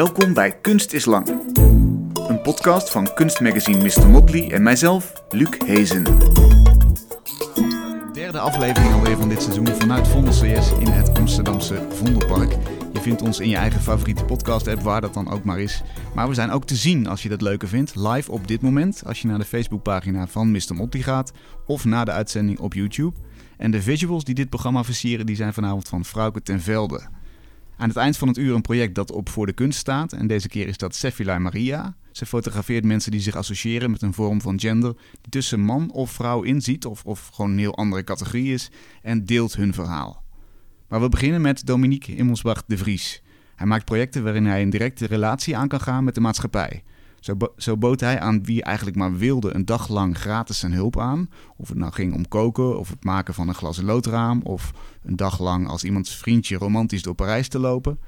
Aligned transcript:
Welkom 0.00 0.34
bij 0.34 0.60
Kunst 0.60 0.92
is 0.92 1.04
Lang. 1.04 1.28
Een 2.28 2.40
podcast 2.42 2.90
van 2.90 3.14
kunstmagazine 3.14 3.82
Mr. 3.82 4.08
Motley 4.08 4.50
en 4.50 4.62
mijzelf, 4.62 5.12
Luc 5.30 5.48
Hezen. 5.64 6.04
Derde 8.12 8.38
aflevering 8.38 8.92
alweer 8.92 9.16
van 9.16 9.28
dit 9.28 9.42
seizoen 9.42 9.66
vanuit 9.66 10.08
Vondel 10.08 10.32
CS 10.32 10.72
in 10.78 10.86
het 10.86 11.18
Amsterdamse 11.18 11.86
Vondelpark. 11.90 12.56
Je 12.92 13.00
vindt 13.00 13.22
ons 13.22 13.40
in 13.40 13.48
je 13.48 13.56
eigen 13.56 13.80
favoriete 13.80 14.24
podcast-app, 14.24 14.82
waar 14.82 15.00
dat 15.00 15.14
dan 15.14 15.30
ook 15.30 15.44
maar 15.44 15.60
is. 15.60 15.82
Maar 16.14 16.28
we 16.28 16.34
zijn 16.34 16.50
ook 16.50 16.64
te 16.64 16.76
zien 16.76 17.06
als 17.06 17.22
je 17.22 17.28
dat 17.28 17.42
leuker 17.42 17.68
vindt, 17.68 17.96
live 17.96 18.32
op 18.32 18.48
dit 18.48 18.60
moment, 18.60 19.02
als 19.06 19.22
je 19.22 19.28
naar 19.28 19.38
de 19.38 19.44
Facebookpagina 19.44 20.26
van 20.26 20.50
Mr. 20.50 20.74
Motley 20.74 21.02
gaat, 21.02 21.32
of 21.66 21.84
na 21.84 22.04
de 22.04 22.12
uitzending 22.12 22.58
op 22.58 22.74
YouTube. 22.74 23.16
En 23.56 23.70
de 23.70 23.82
visuals 23.82 24.24
die 24.24 24.34
dit 24.34 24.48
programma 24.48 24.84
versieren, 24.84 25.26
die 25.26 25.36
zijn 25.36 25.52
vanavond 25.52 25.88
van 25.88 26.04
Frauke 26.04 26.42
ten 26.42 26.60
Velde. 26.60 27.18
Aan 27.80 27.88
het 27.88 27.96
eind 27.96 28.16
van 28.16 28.28
het 28.28 28.36
uur 28.36 28.54
een 28.54 28.60
project 28.60 28.94
dat 28.94 29.12
op 29.12 29.28
voor 29.28 29.46
de 29.46 29.52
kunst 29.52 29.78
staat. 29.78 30.12
En 30.12 30.26
deze 30.26 30.48
keer 30.48 30.68
is 30.68 30.76
dat 30.76 30.94
Sefila 30.94 31.38
Maria. 31.38 31.96
Ze 32.12 32.26
fotografeert 32.26 32.84
mensen 32.84 33.10
die 33.10 33.20
zich 33.20 33.36
associëren 33.36 33.90
met 33.90 34.02
een 34.02 34.12
vorm 34.12 34.40
van 34.40 34.60
gender 34.60 34.94
die 35.20 35.30
tussen 35.30 35.60
man 35.60 35.90
of 35.92 36.10
vrouw 36.10 36.42
inziet, 36.42 36.86
of, 36.86 37.04
of 37.04 37.28
gewoon 37.32 37.50
een 37.50 37.58
heel 37.58 37.76
andere 37.76 38.04
categorie 38.04 38.52
is, 38.52 38.70
en 39.02 39.24
deelt 39.24 39.56
hun 39.56 39.74
verhaal. 39.74 40.22
Maar 40.88 41.00
we 41.00 41.08
beginnen 41.08 41.40
met 41.40 41.66
Dominique 41.66 42.16
Immelsbach 42.16 42.64
de 42.66 42.78
Vries. 42.78 43.22
Hij 43.56 43.66
maakt 43.66 43.84
projecten 43.84 44.22
waarin 44.22 44.46
hij 44.46 44.62
een 44.62 44.70
directe 44.70 45.06
relatie 45.06 45.56
aan 45.56 45.68
kan 45.68 45.80
gaan 45.80 46.04
met 46.04 46.14
de 46.14 46.20
maatschappij. 46.20 46.82
Zo, 47.20 47.36
zo, 47.56 47.76
bood 47.76 48.00
hij 48.00 48.20
aan 48.20 48.44
wie 48.44 48.62
eigenlijk 48.62 48.96
maar 48.96 49.16
wilde 49.16 49.54
een 49.54 49.64
dag 49.64 49.88
lang 49.88 50.18
gratis 50.18 50.58
zijn 50.58 50.72
hulp 50.72 50.98
aan. 50.98 51.30
Of 51.56 51.68
het 51.68 51.78
nou 51.78 51.92
ging 51.92 52.14
om 52.14 52.28
koken 52.28 52.78
of 52.78 52.88
het 52.88 53.04
maken 53.04 53.34
van 53.34 53.48
een 53.48 53.54
glas 53.54 53.80
loodraam. 53.80 54.40
Of 54.42 54.72
een 55.02 55.16
dag 55.16 55.40
lang 55.40 55.68
als 55.68 55.84
iemands 55.84 56.16
vriendje 56.16 56.56
romantisch 56.56 57.02
door 57.02 57.14
Parijs 57.14 57.48
te 57.48 57.58
lopen. 57.58 57.98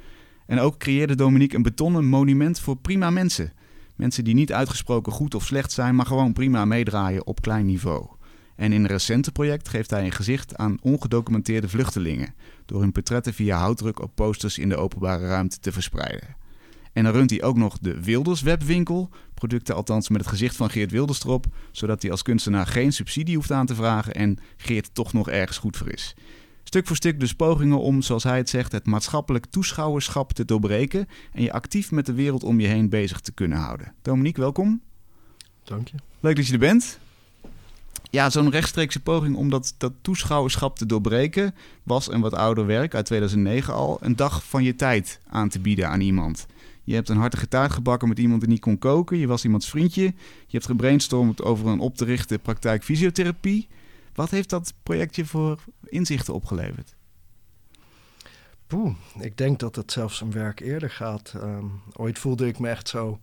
En 0.47 0.59
ook 0.59 0.79
creëerde 0.79 1.15
Dominique 1.15 1.57
een 1.57 1.63
betonnen 1.63 2.07
monument 2.07 2.61
voor 2.61 2.77
prima 2.77 3.11
mensen. 3.11 3.53
Mensen 3.97 4.25
die 4.25 4.35
niet 4.35 4.53
uitgesproken 4.53 5.13
goed 5.13 5.35
of 5.35 5.45
slecht 5.45 5.73
zijn, 5.73 5.95
maar 5.95 6.07
gewoon 6.07 6.33
prima 6.33 6.65
meedraaien 6.65 7.27
op 7.27 7.41
klein 7.41 7.67
niveau. 7.67 8.07
En 8.57 8.73
in 8.73 8.81
een 8.81 8.87
recente 8.87 9.33
project 9.33 9.69
geeft 9.69 9.91
hij 9.91 10.05
een 10.05 10.13
gezicht 10.13 10.57
aan 10.57 10.79
ongedocumenteerde 10.83 11.69
vluchtelingen. 11.69 12.35
Door 12.67 12.81
hun 12.81 12.93
portretten 12.93 13.35
via 13.35 13.59
houtdruk 13.59 14.01
op 14.03 14.15
posters 14.15 14.59
in 14.59 14.69
de 14.69 14.77
openbare 14.77 15.27
ruimte 15.27 15.59
te 15.59 15.73
verspreiden. 15.73 16.37
En 16.93 17.05
dan 17.05 17.13
runt 17.13 17.31
hij 17.31 17.43
ook 17.43 17.57
nog 17.57 17.79
de 17.79 18.03
Wilders 18.03 18.43
webwinkel. 18.43 19.11
Producten 19.35 19.75
althans 19.75 20.09
met 20.09 20.21
het 20.21 20.31
gezicht 20.31 20.57
van 20.57 20.71
Geert 20.71 20.91
Wilders 20.91 21.25
erop. 21.25 21.47
Zodat 21.71 22.03
hij 22.03 22.11
als 22.11 22.23
kunstenaar 22.23 22.67
geen 22.67 22.93
subsidie 22.93 23.37
hoeft 23.37 23.51
aan 23.53 23.67
te 23.67 23.75
vragen 23.75 24.15
en 24.15 24.39
Geert 24.57 24.95
toch 24.95 25.13
nog 25.13 25.29
ergens 25.29 25.59
goed 25.59 25.77
voor 25.77 25.93
is. 25.93 26.15
Stuk 26.65 26.87
voor 26.87 26.97
stuk 26.97 27.21
dus 27.21 27.35
pogingen 27.35 27.81
om, 27.81 28.03
zoals 28.03 28.23
hij 28.23 28.37
het 28.37 28.49
zegt, 28.49 28.73
het 28.73 28.87
maatschappelijk 28.87 29.47
toeschouwerschap 29.47 30.33
te 30.33 30.45
doorbreken. 30.45 31.09
En 31.33 31.43
je 31.43 31.53
actief 31.53 31.91
met 31.91 32.07
de 32.07 32.13
wereld 32.13 32.43
om 32.43 32.61
je 32.61 32.67
heen 32.67 32.89
bezig 32.89 33.21
te 33.21 33.33
kunnen 33.33 33.59
houden. 33.59 33.93
Dominique, 34.03 34.41
welkom. 34.41 34.81
Dank 35.65 35.89
je. 35.89 35.97
Leuk 36.21 36.37
dat 36.37 36.47
je 36.47 36.53
er 36.53 36.59
bent. 36.59 36.99
Ja, 38.11 38.31
zo'n 38.31 38.51
rechtstreekse 38.51 39.01
poging 39.01 39.37
om 39.37 39.51
dat, 39.51 39.75
dat 39.79 39.93
toeschouwerschap 40.03 40.79
te 40.79 40.87
doorbreken 40.87 41.55
was 41.83 42.13
een 42.13 42.21
wat 42.21 42.35
ouder 42.35 42.67
werk 42.67 42.95
uit 42.95 43.07
2009 43.07 43.75
al. 43.75 43.99
Een 44.01 44.17
dag 44.17 44.45
van 44.45 44.63
je 44.63 44.75
tijd 44.75 45.21
aan 45.29 45.49
te 45.49 45.61
bieden 45.61 45.89
aan 45.89 46.01
iemand. 46.01 46.47
Je 46.85 46.95
hebt 46.95 47.09
een 47.09 47.17
hartige 47.17 47.49
taart 47.49 47.73
gebakken 47.73 48.09
met 48.09 48.19
iemand 48.19 48.41
die 48.41 48.51
niet 48.51 48.61
kon 48.61 48.79
koken. 48.79 49.19
Je 49.19 49.27
was 49.27 49.45
iemands 49.45 49.69
vriendje. 49.69 50.03
Je 50.03 50.13
hebt 50.57 50.67
gebrainstormd 50.67 51.43
over 51.43 51.67
een 51.67 51.81
op 51.81 51.97
te 51.97 52.05
richten 52.05 52.41
praktijk 52.41 52.85
fysiotherapie. 52.85 53.69
Wat 54.15 54.31
heeft 54.31 54.51
dat 54.51 54.75
projectje 54.83 55.25
voor 55.25 55.65
inzichten 55.85 56.35
opgeleverd? 56.35 56.95
Poeh, 58.67 58.95
ik 59.21 59.37
denk 59.37 59.59
dat 59.59 59.77
het 59.77 59.93
zelfs 59.93 60.21
een 60.21 60.33
werk 60.33 60.61
eerder 60.61 60.91
gaat. 60.91 61.33
Ehm, 61.37 61.67
ooit 61.93 62.19
voelde 62.19 62.47
ik 62.47 62.59
me 62.59 62.69
echt 62.69 62.89
zo 62.89 63.19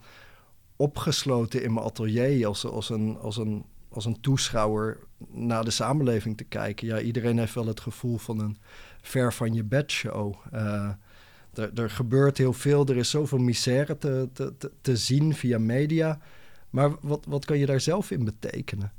opgesloten 0.75 1.63
in 1.63 1.73
mijn 1.73 1.85
atelier 1.85 2.47
als, 2.47 2.65
als, 2.65 2.89
een, 2.89 3.17
als, 3.17 3.37
een, 3.37 3.65
als 3.89 4.05
een 4.05 4.21
toeschouwer 4.21 4.99
naar 5.27 5.63
de 5.63 5.71
samenleving 5.71 6.37
te 6.37 6.43
kijken. 6.43 6.87
Ja, 6.87 6.99
iedereen 6.99 7.37
heeft 7.37 7.53
wel 7.53 7.67
het 7.67 7.79
gevoel 7.79 8.17
van 8.17 8.39
een 8.39 8.57
ver 9.01 9.33
van 9.33 9.53
je 9.53 9.63
bed 9.63 9.91
show. 9.91 10.35
Uh, 10.53 10.89
er, 11.59 11.81
er, 11.81 11.89
gebeurt 11.89 12.37
heel 12.37 12.53
veel, 12.53 12.85
er 12.85 12.97
is 12.97 13.09
zoveel 13.09 13.37
misère 13.37 13.97
te, 13.97 14.29
te, 14.33 14.71
te, 14.81 14.97
zien 14.97 15.33
via 15.33 15.59
media. 15.59 16.19
Maar 16.69 16.91
wat, 17.01 17.25
wat 17.27 17.45
kan 17.45 17.57
je 17.57 17.65
daar 17.65 17.81
zelf 17.81 18.11
in 18.11 18.25
betekenen? 18.25 18.91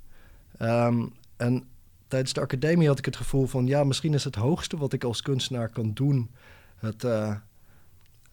Um, 0.62 1.12
en 1.36 1.64
tijdens 2.08 2.32
de 2.32 2.40
academie 2.40 2.88
had 2.88 2.98
ik 2.98 3.04
het 3.04 3.16
gevoel 3.16 3.46
van... 3.46 3.66
ja, 3.66 3.84
misschien 3.84 4.14
is 4.14 4.24
het 4.24 4.34
hoogste 4.34 4.76
wat 4.76 4.92
ik 4.92 5.04
als 5.04 5.22
kunstenaar 5.22 5.68
kan 5.68 5.92
doen... 5.92 6.30
het, 6.76 7.04
uh, 7.04 7.34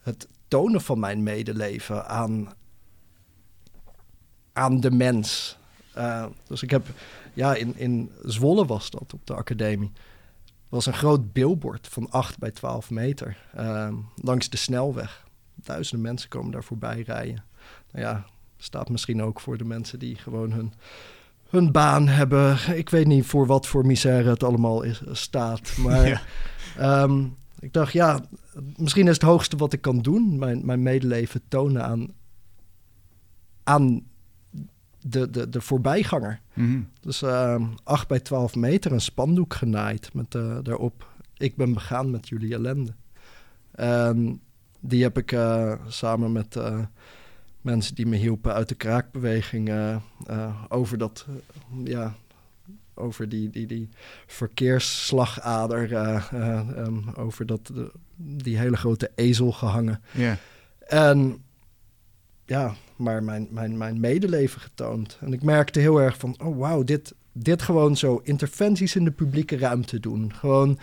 het 0.00 0.28
tonen 0.48 0.80
van 0.80 0.98
mijn 0.98 1.22
medeleven 1.22 2.06
aan, 2.06 2.52
aan 4.52 4.80
de 4.80 4.90
mens. 4.90 5.58
Uh, 5.96 6.26
dus 6.46 6.62
ik 6.62 6.70
heb, 6.70 6.86
ja, 7.34 7.54
in, 7.54 7.76
in 7.76 8.10
Zwolle 8.24 8.66
was 8.66 8.90
dat 8.90 9.12
op 9.12 9.26
de 9.26 9.34
academie 9.34 9.92
was 10.68 10.86
een 10.86 10.92
groot 10.94 11.32
billboard 11.32 11.88
van 11.88 12.10
8 12.10 12.38
bij 12.38 12.50
12 12.50 12.90
meter 12.90 13.36
uh, 13.58 13.88
langs 14.14 14.50
de 14.50 14.56
snelweg. 14.56 15.26
Duizenden 15.54 16.06
mensen 16.06 16.28
komen 16.28 16.52
daar 16.52 16.64
voorbij 16.64 17.02
rijden. 17.02 17.44
Nou 17.92 18.04
ja, 18.04 18.24
staat 18.56 18.88
misschien 18.88 19.22
ook 19.22 19.40
voor 19.40 19.58
de 19.58 19.64
mensen 19.64 19.98
die 19.98 20.16
gewoon 20.16 20.52
hun, 20.52 20.72
hun 21.48 21.72
baan 21.72 22.08
hebben. 22.08 22.58
Ik 22.76 22.90
weet 22.90 23.06
niet 23.06 23.26
voor 23.26 23.46
wat 23.46 23.66
voor 23.66 23.86
misère 23.86 24.30
het 24.30 24.42
allemaal 24.42 24.82
is, 24.82 25.02
staat. 25.12 25.76
Maar 25.76 26.08
ja. 26.76 27.02
um, 27.02 27.36
ik 27.58 27.72
dacht, 27.72 27.92
ja, 27.92 28.20
misschien 28.76 29.06
is 29.08 29.14
het 29.14 29.22
hoogste 29.22 29.56
wat 29.56 29.72
ik 29.72 29.80
kan 29.80 29.98
doen... 29.98 30.38
mijn, 30.38 30.66
mijn 30.66 30.82
medeleven 30.82 31.42
tonen 31.48 31.84
aan, 31.84 32.08
aan 33.64 34.02
de, 35.00 35.30
de, 35.30 35.48
de 35.48 35.60
voorbijganger. 35.60 36.40
Mm 36.54 36.88
Dus 37.00 37.22
uh, 37.22 37.62
8 37.84 38.08
bij 38.08 38.20
12 38.20 38.54
meter, 38.54 38.92
een 38.92 39.00
spandoek 39.00 39.54
genaaid 39.54 40.14
met 40.14 40.34
uh, 40.34 40.58
daarop... 40.62 41.06
ik 41.36 41.56
ben 41.56 41.72
begaan 41.72 42.10
met 42.10 42.28
jullie 42.28 42.54
ellende. 42.54 42.92
En 43.70 44.40
die 44.80 45.02
heb 45.02 45.18
ik 45.18 45.32
uh, 45.32 45.72
samen 45.86 46.32
met 46.32 46.56
uh, 46.56 46.80
mensen 47.60 47.94
die 47.94 48.06
me 48.06 48.16
hielpen 48.16 48.52
uit 48.54 48.68
de 48.68 48.74
kraakbeweging... 48.74 49.72
over 50.68 50.98
dat, 50.98 51.26
ja, 51.84 52.14
over 52.94 53.28
die, 53.28 53.50
die, 53.50 53.66
die 53.66 53.88
verkeersslagader... 54.26 55.92
um, 56.78 57.08
over 57.14 57.46
dat, 57.46 57.72
die 58.16 58.58
hele 58.58 58.76
grote 58.76 59.10
ezel 59.14 59.52
gehangen. 59.52 60.02
Yeah. 60.12 60.36
En 60.78 61.44
ja, 62.44 62.74
maar 62.98 63.22
mijn, 63.22 63.48
mijn, 63.50 63.76
mijn 63.76 64.00
medeleven 64.00 64.60
getoond. 64.60 65.18
En 65.20 65.32
ik 65.32 65.42
merkte 65.42 65.80
heel 65.80 66.00
erg 66.00 66.16
van, 66.16 66.36
oh 66.44 66.58
wauw, 66.58 66.82
dit, 66.82 67.14
dit 67.32 67.62
gewoon 67.62 67.96
zo 67.96 68.20
interventies 68.24 68.96
in 68.96 69.04
de 69.04 69.10
publieke 69.10 69.58
ruimte 69.58 70.00
doen. 70.00 70.32
Gewoon 70.34 70.78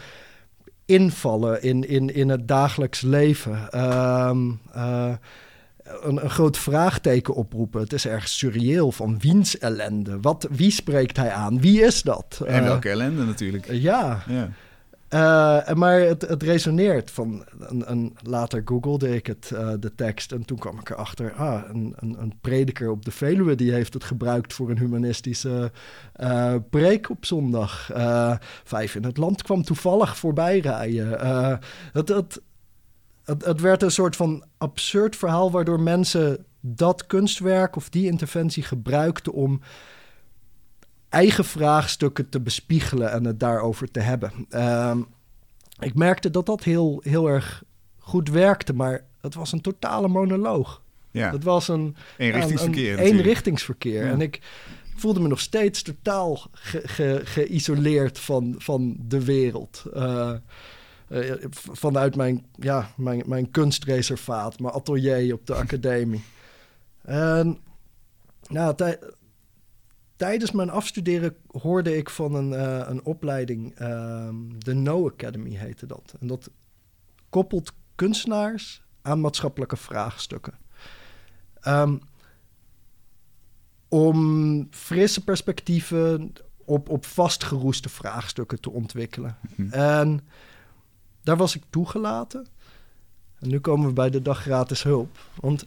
invallen 0.85 1.61
in, 1.61 1.87
in, 1.87 2.13
in 2.13 2.29
het 2.29 2.47
dagelijks 2.47 3.01
leven. 3.01 3.81
Um, 4.29 4.59
uh, 4.75 5.13
een, 5.83 6.23
een, 6.23 6.29
groot 6.29 6.57
vraagteken 6.57 7.33
oproepen. 7.33 7.81
Het 7.81 7.93
is 7.93 8.07
erg 8.07 8.27
surreëel 8.27 8.91
van 8.91 9.19
wiens 9.19 9.57
ellende. 9.57 10.19
Wat, 10.21 10.47
wie 10.51 10.71
spreekt 10.71 11.17
hij 11.17 11.31
aan? 11.31 11.61
Wie 11.61 11.81
is 11.81 12.01
dat? 12.01 12.41
En 12.45 12.63
welke 12.63 12.87
uh, 12.87 12.93
ellende 12.93 13.23
natuurlijk. 13.23 13.71
ja. 13.71 14.23
ja. 14.27 14.49
Uh, 15.15 15.73
maar 15.73 15.99
het, 15.99 16.21
het 16.21 16.43
resoneert. 16.43 17.11
Van, 17.11 17.45
een, 17.59 17.91
een, 17.91 18.17
later 18.21 18.61
googelde 18.65 19.15
ik 19.15 19.27
het, 19.27 19.51
uh, 19.53 19.71
de 19.79 19.95
tekst 19.95 20.31
en 20.31 20.45
toen 20.45 20.57
kwam 20.57 20.79
ik 20.79 20.89
erachter... 20.89 21.33
Ah, 21.33 21.61
een, 21.67 21.93
een, 21.95 22.15
een, 22.19 22.33
prediker 22.41 22.89
op 22.89 23.05
de 23.05 23.11
Veluwe 23.11 23.55
die 23.55 23.71
heeft 23.71 23.93
het 23.93 24.03
gebruikt 24.03 24.53
voor 24.53 24.69
een 24.69 24.77
humanistische 24.77 25.71
uh, 26.21 26.55
preek 26.69 27.09
op 27.09 27.25
zondag. 27.25 27.91
vijf 28.63 28.95
in 28.95 29.03
het 29.03 29.17
land 29.17 29.43
kwam 29.43 29.63
toevallig 29.63 30.17
voorbij 30.17 30.59
rijden. 30.59 31.59
het 33.25 33.61
werd 33.61 33.83
een 33.83 33.91
soort 33.91 34.15
van 34.15 34.43
absurd 34.57 35.15
verhaal 35.15 35.51
waardoor 35.51 35.79
mensen 35.79 36.45
dat 36.61 37.06
kunstwerk 37.06 37.75
of 37.75 37.89
die 37.89 38.09
interventie 38.09 38.63
gebruikten 38.63 39.33
om 39.33 39.61
eigen 41.15 41.45
vraagstukken 41.45 42.29
te 42.29 42.39
bespiegelen 42.39 43.12
en 43.12 43.25
het 43.25 43.39
daarover 43.39 43.91
te 43.91 44.00
hebben. 44.00 44.31
Uh, 44.50 44.97
ik 45.79 45.95
merkte 45.95 46.29
dat 46.29 46.45
dat 46.45 46.63
heel, 46.63 47.00
heel 47.03 47.27
erg 47.27 47.63
goed 47.97 48.29
werkte, 48.29 48.73
maar 48.73 49.03
het 49.21 49.33
was 49.33 49.51
een 49.51 49.62
totale 49.62 50.07
monoloog. 50.07 50.81
Ja. 51.12 51.31
Het 51.31 51.44
was 51.44 51.67
een 51.67 51.95
eenrichtingsverkeer. 52.17 52.94
Een, 52.94 53.06
eenrichtingsverkeer. 53.06 54.06
Ja. 54.06 54.12
En 54.12 54.21
ik 54.21 54.41
voelde 54.95 55.19
me 55.19 55.27
nog 55.27 55.39
steeds 55.39 55.81
totaal 55.81 56.41
ge, 56.51 56.81
ge, 56.83 57.21
geïsoleerd 57.23 58.19
van, 58.19 58.56
van 58.57 58.95
de 59.00 59.23
wereld. 59.23 59.83
Uh, 59.95 60.31
uh, 61.09 61.33
vanuit 61.71 62.15
mijn, 62.15 62.45
ja, 62.56 62.89
mijn, 62.97 63.23
mijn 63.25 63.51
kunstreservaat, 63.51 64.59
mijn 64.59 64.73
atelier 64.73 65.33
op 65.33 65.47
de 65.47 65.56
academie. 65.56 66.23
En 67.01 67.57
nou, 68.47 68.75
tijdens 70.15 70.51
mijn 70.51 70.69
afstuderen 70.69 71.35
hoorde 71.47 71.97
ik 71.97 72.09
van 72.09 72.35
een, 72.35 72.51
uh, 72.51 72.88
een 72.88 73.03
opleiding, 73.03 73.79
uh, 73.81 74.29
de 74.57 74.73
No 74.73 75.07
Academy 75.07 75.56
heette 75.56 75.85
dat. 75.85 76.15
En 76.19 76.27
dat 76.27 76.50
koppelt 77.29 77.73
kunstenaars 77.95 78.83
aan 79.01 79.21
maatschappelijke 79.21 79.77
vraagstukken. 79.77 80.53
Ehm, 81.59 81.97
om 83.88 84.67
frisse 84.71 85.23
perspectieven 85.23 86.33
op, 86.65 86.89
op 86.89 87.06
vastgeroeste 87.06 87.89
vraagstukken 87.89 88.61
te 88.61 88.69
ontwikkelen. 88.69 89.38
Mhm. 89.56 89.73
En 89.73 90.21
daar 91.23 91.38
was 91.38 91.56
ik 91.56 91.63
toegelaten. 91.69 92.47
En 93.39 93.50
nu 93.50 93.59
komen 93.59 93.88
we 93.88 93.94
bij 93.94 94.09
de 94.09 94.21
dag 94.21 94.41
gratis 94.41 94.83
hulp. 94.83 95.18
Want 95.39 95.65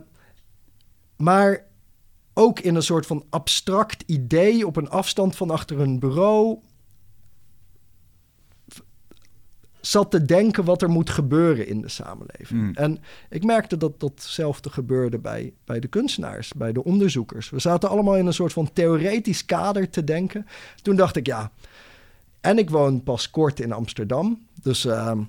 maar 1.17 1.65
ook 2.33 2.59
in 2.59 2.75
een 2.75 2.83
soort 2.83 3.05
van 3.05 3.25
abstract 3.29 4.03
idee 4.05 4.67
op 4.67 4.75
een 4.75 4.89
afstand 4.89 5.35
van 5.35 5.49
achter 5.49 5.79
een 5.79 5.99
bureau 5.99 6.59
zat 9.85 10.11
te 10.11 10.25
denken 10.25 10.63
wat 10.63 10.81
er 10.81 10.89
moet 10.89 11.09
gebeuren 11.09 11.67
in 11.67 11.81
de 11.81 11.89
samenleving. 11.89 12.61
Mm. 12.61 12.73
En 12.73 12.99
ik 13.29 13.43
merkte 13.43 13.77
dat 13.77 13.99
datzelfde 13.99 14.69
gebeurde 14.69 15.19
bij, 15.19 15.53
bij 15.65 15.79
de 15.79 15.87
kunstenaars, 15.87 16.53
bij 16.53 16.71
de 16.71 16.83
onderzoekers. 16.83 17.49
We 17.49 17.59
zaten 17.59 17.89
allemaal 17.89 18.17
in 18.17 18.25
een 18.25 18.33
soort 18.33 18.53
van 18.53 18.73
theoretisch 18.73 19.45
kader 19.45 19.89
te 19.89 20.03
denken. 20.03 20.45
Toen 20.81 20.95
dacht 20.95 21.15
ik, 21.15 21.25
ja, 21.25 21.51
en 22.41 22.57
ik 22.57 22.69
woon 22.69 23.03
pas 23.03 23.29
kort 23.29 23.59
in 23.59 23.71
Amsterdam. 23.71 24.45
Dus 24.61 24.85
ehm, 24.85 25.21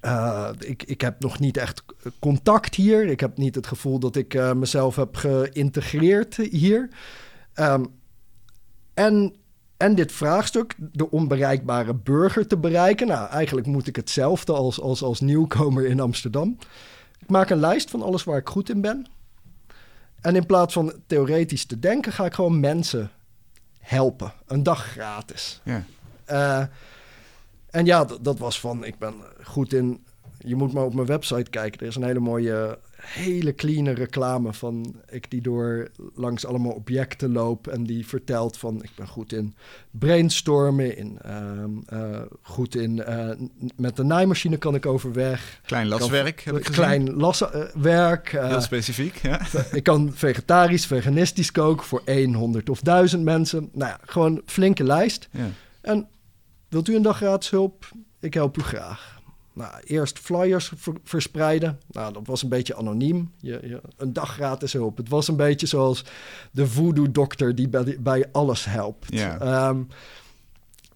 eh, 0.00 0.50
ik, 0.58 0.82
ik 0.82 1.00
heb 1.00 1.20
nog 1.20 1.38
niet 1.38 1.56
echt 1.56 1.84
contact 2.18 2.74
hier. 2.74 3.06
Ik 3.06 3.20
heb 3.20 3.36
niet 3.36 3.54
het 3.54 3.66
gevoel 3.66 3.98
dat 3.98 4.16
ik 4.16 4.34
eh, 4.34 4.52
mezelf 4.52 4.96
heb 4.96 5.16
geïntegreerd 5.16 6.36
hier. 6.36 6.88
Ehm, 7.52 7.84
en, 8.94 9.34
en 9.78 9.94
dit 9.94 10.12
vraagstuk, 10.12 10.74
de 10.78 11.10
onbereikbare 11.10 11.94
burger 11.94 12.46
te 12.46 12.56
bereiken. 12.56 13.06
Nou, 13.06 13.28
eigenlijk 13.30 13.66
moet 13.66 13.86
ik 13.86 13.96
hetzelfde 13.96 14.52
als, 14.52 14.80
als, 14.80 15.02
als 15.02 15.20
nieuwkomer 15.20 15.86
in 15.86 16.00
Amsterdam. 16.00 16.58
Ik 17.18 17.30
maak 17.30 17.50
een 17.50 17.60
lijst 17.60 17.90
van 17.90 18.02
alles 18.02 18.24
waar 18.24 18.38
ik 18.38 18.48
goed 18.48 18.70
in 18.70 18.80
ben. 18.80 19.06
En 20.20 20.36
in 20.36 20.46
plaats 20.46 20.72
van 20.72 20.92
theoretisch 21.06 21.64
te 21.64 21.78
denken, 21.78 22.12
ga 22.12 22.24
ik 22.24 22.34
gewoon 22.34 22.60
mensen 22.60 23.10
helpen. 23.78 24.32
Een 24.46 24.62
dag 24.62 24.84
gratis. 24.84 25.60
Ja. 25.64 25.84
Eh, 26.24 26.64
en 27.70 27.84
ja, 27.84 28.06
dat 28.20 28.38
was 28.38 28.60
van, 28.60 28.84
ik 28.84 28.98
ben 28.98 29.14
goed 29.42 29.72
in... 29.72 30.04
Je 30.38 30.56
moet 30.56 30.72
maar 30.72 30.84
op 30.84 30.94
mijn 30.94 31.06
website 31.06 31.50
kijken. 31.50 31.80
Er 31.80 31.86
is 31.86 31.96
een 31.96 32.02
hele 32.02 32.18
mooie, 32.18 32.78
hele 33.00 33.54
clean 33.54 33.88
reclame 33.88 34.52
van 34.52 34.94
ik 35.10 35.30
die 35.30 35.40
door 35.40 35.88
langs 36.14 36.46
allemaal 36.46 36.72
objecten 36.72 37.32
loop 37.32 37.66
en 37.66 37.84
die 37.84 38.06
vertelt 38.06 38.56
van 38.56 38.82
ik 38.82 38.90
ben 38.96 39.08
goed 39.08 39.32
in 39.32 39.54
brainstormen, 39.90 40.96
in, 40.96 41.18
ehm, 41.22 41.70
eh, 41.86 42.20
goed 42.42 42.76
in 42.76 43.02
eh, 43.04 43.30
met 43.76 43.96
de 43.96 44.02
naaimachine 44.02 44.56
kan 44.56 44.74
ik 44.74 44.86
overweg. 44.86 45.60
Klein 45.66 45.86
laswerk 45.88 46.40
heb 46.40 46.56
ik 46.56 46.66
gezien. 46.66 46.82
Klein 46.82 47.14
laswerk. 47.14 48.32
eh, 48.32 48.48
Heel 48.48 48.60
specifiek, 48.60 49.16
ja. 49.16 49.40
ik 49.72 49.82
kan 49.82 50.10
vegetarisch, 50.14 50.86
veganistisch 50.86 51.52
koken 51.52 51.86
voor 51.86 52.02
100 52.34 52.70
of 52.70 52.80
1000 52.80 53.22
mensen. 53.24 53.68
Nou 53.72 53.90
ja, 53.90 53.98
gewoon 54.02 54.42
flinke 54.44 54.84
lijst. 54.84 55.28
ja. 55.30 55.46
En 55.80 56.08
wilt 56.68 56.88
u 56.88 56.96
een 56.96 57.02
dag 57.02 57.16
gratis 57.16 57.50
hulp? 57.50 57.90
Ik 58.20 58.34
help 58.34 58.58
u 58.58 58.62
graag. 58.62 59.17
Nou, 59.58 59.72
eerst 59.84 60.18
flyers 60.18 60.72
ver- 60.76 60.94
verspreiden. 61.04 61.78
Nou, 61.90 62.12
dat 62.12 62.26
was 62.26 62.42
een 62.42 62.48
beetje 62.48 62.76
anoniem. 62.76 63.32
Je, 63.38 63.58
je, 63.62 63.80
een 63.96 64.12
dag 64.12 64.32
gratis 64.32 64.72
hulp. 64.72 64.96
Het 64.96 65.08
was 65.08 65.28
een 65.28 65.36
beetje 65.36 65.66
zoals 65.66 66.04
de 66.50 66.66
voodoo-dokter 66.66 67.54
die 67.54 67.68
bij, 67.68 67.96
bij 68.00 68.24
alles 68.32 68.64
helpt. 68.64 69.06
Ja. 69.08 69.72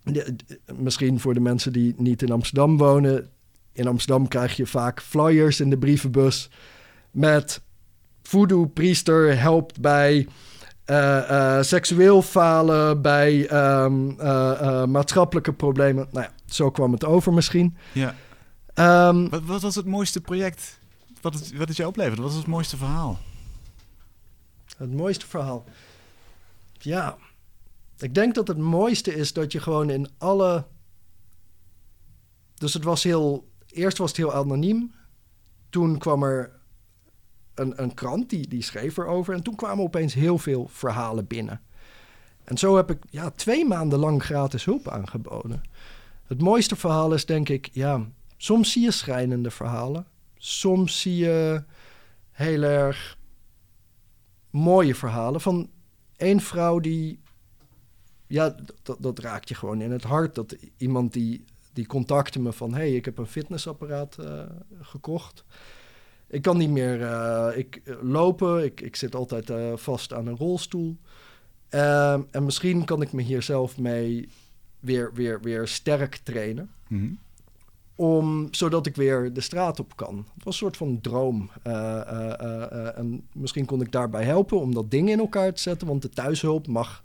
De- 0.05 0.37
de- 0.47 0.59
misschien 0.75 1.21
voor 1.21 1.35
de 1.35 1.41
mensen 1.41 1.73
die 1.73 1.95
niet 1.97 2.23
in 2.23 2.33
Amsterdam 2.33 2.77
wonen. 2.77 3.31
In 3.73 3.87
Amsterdam 3.87 4.29
krijg 4.29 4.57
je 4.57 4.67
vaak 4.67 5.01
flyers 5.03 5.61
in 5.61 5.71
de 5.71 5.79
brievenbus 5.79 6.51
met 7.11 7.61
voodoo-priester 8.23 9.41
helpt 9.41 9.81
bij 9.81 10.27
eh, 10.85 11.57
eh, 11.59 11.63
seksueel 11.65 12.23
falen, 12.23 13.03
bij 13.03 13.47
ehm, 13.49 14.11
eh, 14.21 14.51
eh, 14.61 14.87
maatschappelijke 14.89 15.53
problemen. 15.53 16.09
Nou 16.11 16.27
ja, 16.27 16.33
zo 16.55 16.71
kwam 16.71 16.93
het 16.93 17.05
over 17.05 17.33
misschien. 17.33 17.77
ja. 17.93 18.15
Ehm, 18.75 19.29
Wat, 19.29 19.43
wat 19.43 19.63
was 19.63 19.75
het 19.75 19.87
mooiste 19.87 20.21
project? 20.21 20.81
Wat 21.21 21.35
het, 21.35 21.57
wat 21.57 21.69
het 21.69 21.77
jou 21.77 21.89
opleverde? 21.89 22.23
Wat 22.23 22.31
was 22.31 22.41
het 22.41 22.51
mooiste 22.51 22.77
verhaal? 22.77 23.19
Het 24.77 24.93
mooiste 24.93 25.27
verhaal. 25.27 25.65
Ja, 26.79 27.17
ik 27.99 28.15
denk 28.15 28.35
dat 28.35 28.49
het 28.49 28.59
mooiste 28.59 29.15
is 29.15 29.33
dat 29.33 29.53
je 29.53 29.61
gewoon 29.61 29.91
in 29.91 30.09
alle. 30.19 30.67
Dus 32.55 32.75
het 32.75 32.85
was 32.85 33.03
heel. 33.03 33.51
Eerst 33.67 33.99
was 33.99 34.09
het 34.09 34.17
heel 34.17 34.35
anoniem. 34.35 34.93
Toen 35.71 35.99
kwam 35.99 36.23
er 36.23 36.61
een, 37.55 37.83
een 37.83 37.95
krant 37.95 38.31
die, 38.31 38.49
die 38.49 38.63
schreef 38.63 38.97
erover. 38.97 39.35
En 39.35 39.43
toen 39.43 39.55
kwamen 39.55 39.85
opeens 39.85 40.15
heel 40.15 40.39
veel 40.39 40.69
verhalen 40.69 41.27
binnen. 41.27 41.61
En 42.45 42.59
zo 42.59 42.77
heb 42.77 42.91
ik 42.91 43.03
ja, 43.11 43.31
twee 43.31 43.65
maanden 43.65 43.99
lang 43.99 44.23
gratis 44.23 44.65
hulp 44.65 44.89
aangeboden. 44.89 45.63
Het 46.27 46.41
mooiste 46.41 46.77
verhaal 46.77 47.15
is 47.15 47.27
denk 47.27 47.49
ik, 47.49 47.69
ja, 47.73 48.07
soms 48.43 48.73
zie 48.73 48.83
je 48.83 48.91
schrijnende 48.91 49.51
verhalen. 49.51 50.07
Soms 50.37 51.01
zie 51.01 51.17
je 51.17 51.65
heel 52.31 52.63
erg 52.63 53.19
mooie 54.51 54.95
verhalen 54.95 55.41
van 55.41 55.71
één 56.17 56.41
vrouw 56.41 56.81
die. 56.81 57.21
Ja, 58.27 58.57
dat, 58.99 59.19
raakt 59.19 59.49
je 59.49 59.55
gewoon 59.55 59.81
in 59.81 59.91
het 59.91 60.03
hart. 60.03 60.35
Dat 60.35 60.57
iemand 60.77 61.13
die, 61.13 61.45
die 61.73 61.87
contacte 61.87 62.41
me 62.41 62.53
van: 62.53 62.75
hey, 62.75 62.95
ik 62.95 63.05
heb 63.05 63.19
een 63.19 63.27
fitnessapparaat 63.27 64.19
eh, 64.19 64.43
gekocht. 64.81 65.45
Ik 66.27 66.43
kan 66.43 66.57
niet 66.57 66.71
meer 66.71 67.03
eh, 67.03 67.59
ik, 67.59 67.81
eh, 67.85 67.95
lopen. 68.03 68.65
Ik, 68.65 68.81
ik 68.81 68.97
zit 68.97 69.15
altijd 69.15 69.81
vast 69.81 70.13
aan 70.13 70.27
een 70.27 70.37
rolstoel. 70.37 70.97
Ehm, 71.69 72.23
en 72.31 72.45
misschien 72.45 72.85
kan 72.85 73.03
ik 73.03 73.13
me 73.13 73.23
hier 73.23 73.43
zelf 73.43 73.79
mee 73.79 74.29
weer, 74.81 75.15
weer, 75.15 75.41
weer 75.41 75.69
sterk 75.69 76.17
trainen 76.17 76.71
Mhm. 76.93 77.13
Om, 77.97 78.49
zodat 78.51 78.87
ik 78.87 78.97
weer 78.97 79.33
de 79.33 79.41
straat 79.41 79.81
op 79.81 79.97
kan. 79.97 80.17
Het 80.35 80.45
was 80.45 80.55
een 80.55 80.61
soort 80.61 80.77
van 80.77 81.01
droom. 81.01 81.51
Eh, 81.63 82.01
eh, 82.01 82.41
eh, 82.41 82.99
en 82.99 83.29
misschien 83.33 83.65
kon 83.65 83.81
ik 83.81 83.93
daarbij 83.93 84.25
helpen 84.25 84.61
om 84.61 84.75
dat 84.75 84.91
ding 84.91 85.11
in 85.11 85.19
elkaar 85.19 85.53
te 85.53 85.63
zetten. 85.63 85.89
Want 85.89 86.03
de 86.03 86.09
thuishulp 86.09 86.67
mag, 86.67 87.05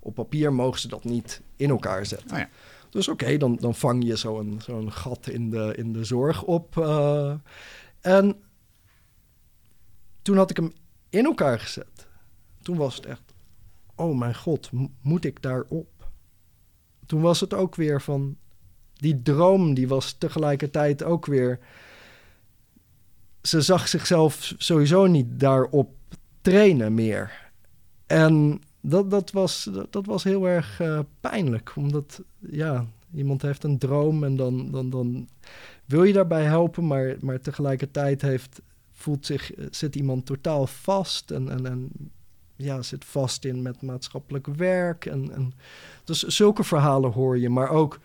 op 0.00 0.14
papier 0.14 0.52
mogen 0.52 0.80
ze 0.80 0.88
dat 0.88 1.04
niet 1.04 1.42
in 1.56 1.70
elkaar 1.70 2.06
zetten. 2.06 2.30
Oh 2.30 2.38
ja. 2.38 2.48
Dus 2.90 3.08
oké, 3.08 3.36
dan, 3.36 3.56
dan 3.56 3.74
vang 3.74 4.04
je 4.04 4.16
zo'n 4.16 4.60
zo'n 4.62 4.92
gat 4.92 5.28
in 5.28 5.50
de, 5.50 5.74
in 5.76 5.92
de 5.92 6.04
zorg 6.04 6.42
op. 6.42 6.76
en 8.00 8.36
toen 10.22 10.36
had 10.36 10.50
ik 10.50 10.56
hem 10.56 10.72
in 11.08 11.24
elkaar 11.24 11.60
gezet. 11.60 12.06
Toen 12.62 12.76
was 12.76 12.96
het 12.96 13.06
echt, 13.06 13.34
oh 13.94 14.18
mijn 14.18 14.34
god, 14.34 14.70
moet 15.02 15.24
ik 15.24 15.42
daarop? 15.42 16.10
Toen 17.06 17.20
was 17.20 17.40
het 17.40 17.54
ook 17.54 17.74
weer 17.74 18.02
van, 18.02 18.36
die 18.98 19.22
droom 19.22 19.74
die 19.74 19.88
was 19.88 20.12
tegelijkertijd 20.12 21.02
ook 21.02 21.26
weer... 21.26 21.58
Ze 23.42 23.60
zag 23.60 23.88
zichzelf 23.88 24.54
sowieso 24.58 25.06
niet 25.06 25.40
daarop 25.40 25.90
trainen 26.40 26.94
meer. 26.94 27.50
En 28.06 28.60
dat, 28.80 29.10
dat, 29.10 29.30
was, 29.30 29.70
dat, 29.90 30.06
was 30.06 30.24
heel 30.24 30.48
erg 30.48 30.80
uh, 30.80 30.98
pijnlijk, 31.20 31.72
omdat 31.76 32.22
ja, 32.38 32.86
iemand 33.14 33.42
heeft 33.42 33.64
een 33.64 33.78
droom 33.78 34.24
en 34.24 34.36
dan, 34.36 34.70
dan, 34.70 34.90
dan 34.90 35.28
wil 35.84 36.04
je 36.04 36.12
daarbij 36.12 36.44
helpen, 36.44 36.86
maar, 36.86 37.16
maar 37.20 37.40
tegelijkertijd 37.40 38.22
heeft, 38.22 38.60
voelt 38.92 39.26
zich, 39.26 39.52
zit 39.70 39.96
iemand 39.96 40.26
totaal 40.26 40.66
vast 40.66 41.30
en, 41.30 41.48
en, 41.48 41.66
en 41.66 41.90
ja, 42.56 42.82
zit 42.82 43.04
vast 43.04 43.44
in 43.44 43.62
met 43.62 43.82
maatschappelijk 43.82 44.46
werk. 44.46 45.06
En, 45.06 45.32
en, 45.32 45.52
dus 46.04 46.22
zulke 46.22 46.64
verhalen 46.64 47.12
hoor 47.12 47.38
je, 47.38 47.48
maar 47.48 47.70
ook 47.70 47.98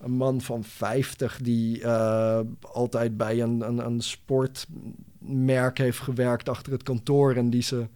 een 0.00 0.12
man 0.12 0.40
van 0.40 0.64
50 0.64 1.38
die 1.42 1.80
uh, 1.80 2.40
altijd 2.60 3.16
bij 3.16 3.40
een, 3.40 3.60
een, 3.60 3.78
een 3.78 4.00
sportmerk 4.00 5.78
heeft 5.78 5.98
gewerkt 5.98 6.48
achter 6.48 6.72
het 6.72 6.82
kantoor 6.82 7.34
en 7.34 7.50
die 7.50 7.62
ze 7.62 7.86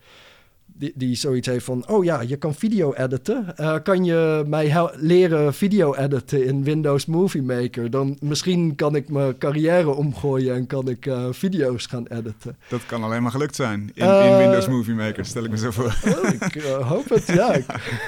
die, 0.77 0.93
die 0.95 1.17
zoiets 1.17 1.49
heeft 1.49 1.65
van: 1.65 1.89
Oh 1.89 2.05
ja, 2.05 2.21
je 2.21 2.37
kan 2.37 2.55
video 2.55 2.93
editen. 2.93 3.55
Uh, 3.61 3.77
kan 3.83 4.05
je 4.05 4.45
mij 4.47 4.91
leren 4.95 5.55
video 5.55 5.95
editen 5.95 6.45
in 6.45 6.65
Windows 6.65 7.07
Movie 7.07 7.43
Maker? 7.43 7.91
Dan 7.91 8.17
misschien 8.21 8.75
kan 8.75 8.95
ik 8.95 9.09
mijn 9.09 9.39
carrière 9.39 9.91
omgooien 9.91 10.55
en 10.55 10.67
kan 10.67 10.89
ik 10.89 11.07
uh, 11.07 11.27
video's 11.31 11.87
gaan 11.87 12.07
editen. 12.07 12.57
Dat 12.69 12.87
kan 12.87 13.03
alleen 13.03 13.23
maar 13.23 13.31
gelukt 13.31 13.55
zijn 13.55 13.91
in, 13.95 14.07
uh, 14.07 14.31
in 14.31 14.37
Windows 14.37 14.69
Movie 14.69 14.95
Maker, 14.95 15.25
stel 15.25 15.45
ik 15.45 15.51
me 15.51 15.59
zo 15.59 15.71
voor. 15.71 15.97
Oh, 16.05 16.33
ik 16.33 16.63
hoop 16.63 17.09
het, 17.09 17.27
ja. 17.27 17.53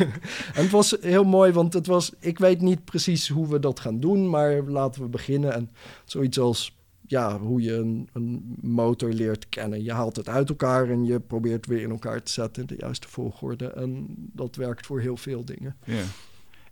en 0.56 0.62
het 0.62 0.70
was 0.70 0.96
heel 1.00 1.24
mooi, 1.24 1.52
want 1.52 1.72
het 1.72 1.86
was: 1.86 2.12
ik 2.20 2.38
weet 2.38 2.60
niet 2.60 2.84
precies 2.84 3.28
hoe 3.28 3.48
we 3.48 3.58
dat 3.58 3.80
gaan 3.80 4.00
doen, 4.00 4.30
maar 4.30 4.62
laten 4.62 5.02
we 5.02 5.08
beginnen. 5.08 5.54
En 5.54 5.70
zoiets 6.04 6.38
als 6.38 6.75
ja, 7.06 7.38
hoe 7.38 7.60
je 7.62 7.74
een, 7.74 8.08
een, 8.12 8.56
motor 8.60 9.12
leert 9.12 9.48
kennen. 9.48 9.82
Je 9.82 9.92
haalt 9.92 10.16
het 10.16 10.28
uit 10.28 10.48
elkaar 10.48 10.90
en 10.90 11.04
je 11.04 11.20
probeert 11.20 11.66
weer 11.66 11.82
in 11.82 11.90
elkaar 11.90 12.22
te 12.22 12.32
zetten 12.32 12.62
in 12.62 12.68
de 12.68 12.76
juiste 12.78 13.08
volgorde. 13.08 13.70
En 13.70 14.06
dat 14.16 14.56
werkt 14.56 14.86
voor 14.86 15.00
heel 15.00 15.16
veel 15.16 15.44
dingen. 15.44 15.76
Ja. 15.84 16.02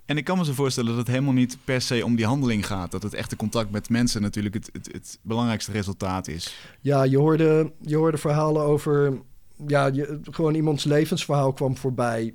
En 0.05 0.17
ik 0.17 0.25
kan 0.25 0.39
me 0.39 0.45
zo 0.45 0.53
voorstellen 0.53 0.91
dat 0.91 0.99
het 0.99 1.09
helemaal 1.09 1.33
niet 1.33 1.59
per 1.65 1.81
se 1.81 2.05
om 2.05 2.17
die 2.17 2.27
handeling 2.27 2.67
gaat. 2.67 2.91
Dat 2.91 3.03
het 3.03 3.15
echte 3.15 3.37
contact 3.37 3.71
met 3.71 3.89
mensen 3.89 4.23
natuurlijk 4.23 4.55
het, 4.55 4.71
het, 4.73 4.93
het 4.93 5.19
belangrijkste 5.23 5.73
resultaat 5.73 6.29
is. 6.29 6.57
Ja, 6.81 7.03
je 7.03 7.19
hoorde, 7.19 7.73
je 7.81 7.97
hoorde 7.97 8.19
verhalen 8.19 8.63
over... 8.63 9.19
Ja, 9.67 9.87
je, 9.87 10.21
gewoon 10.23 10.55
iemands 10.55 10.85
levensverhaal 10.85 11.53
kwam 11.53 11.77
voorbij. 11.77 12.35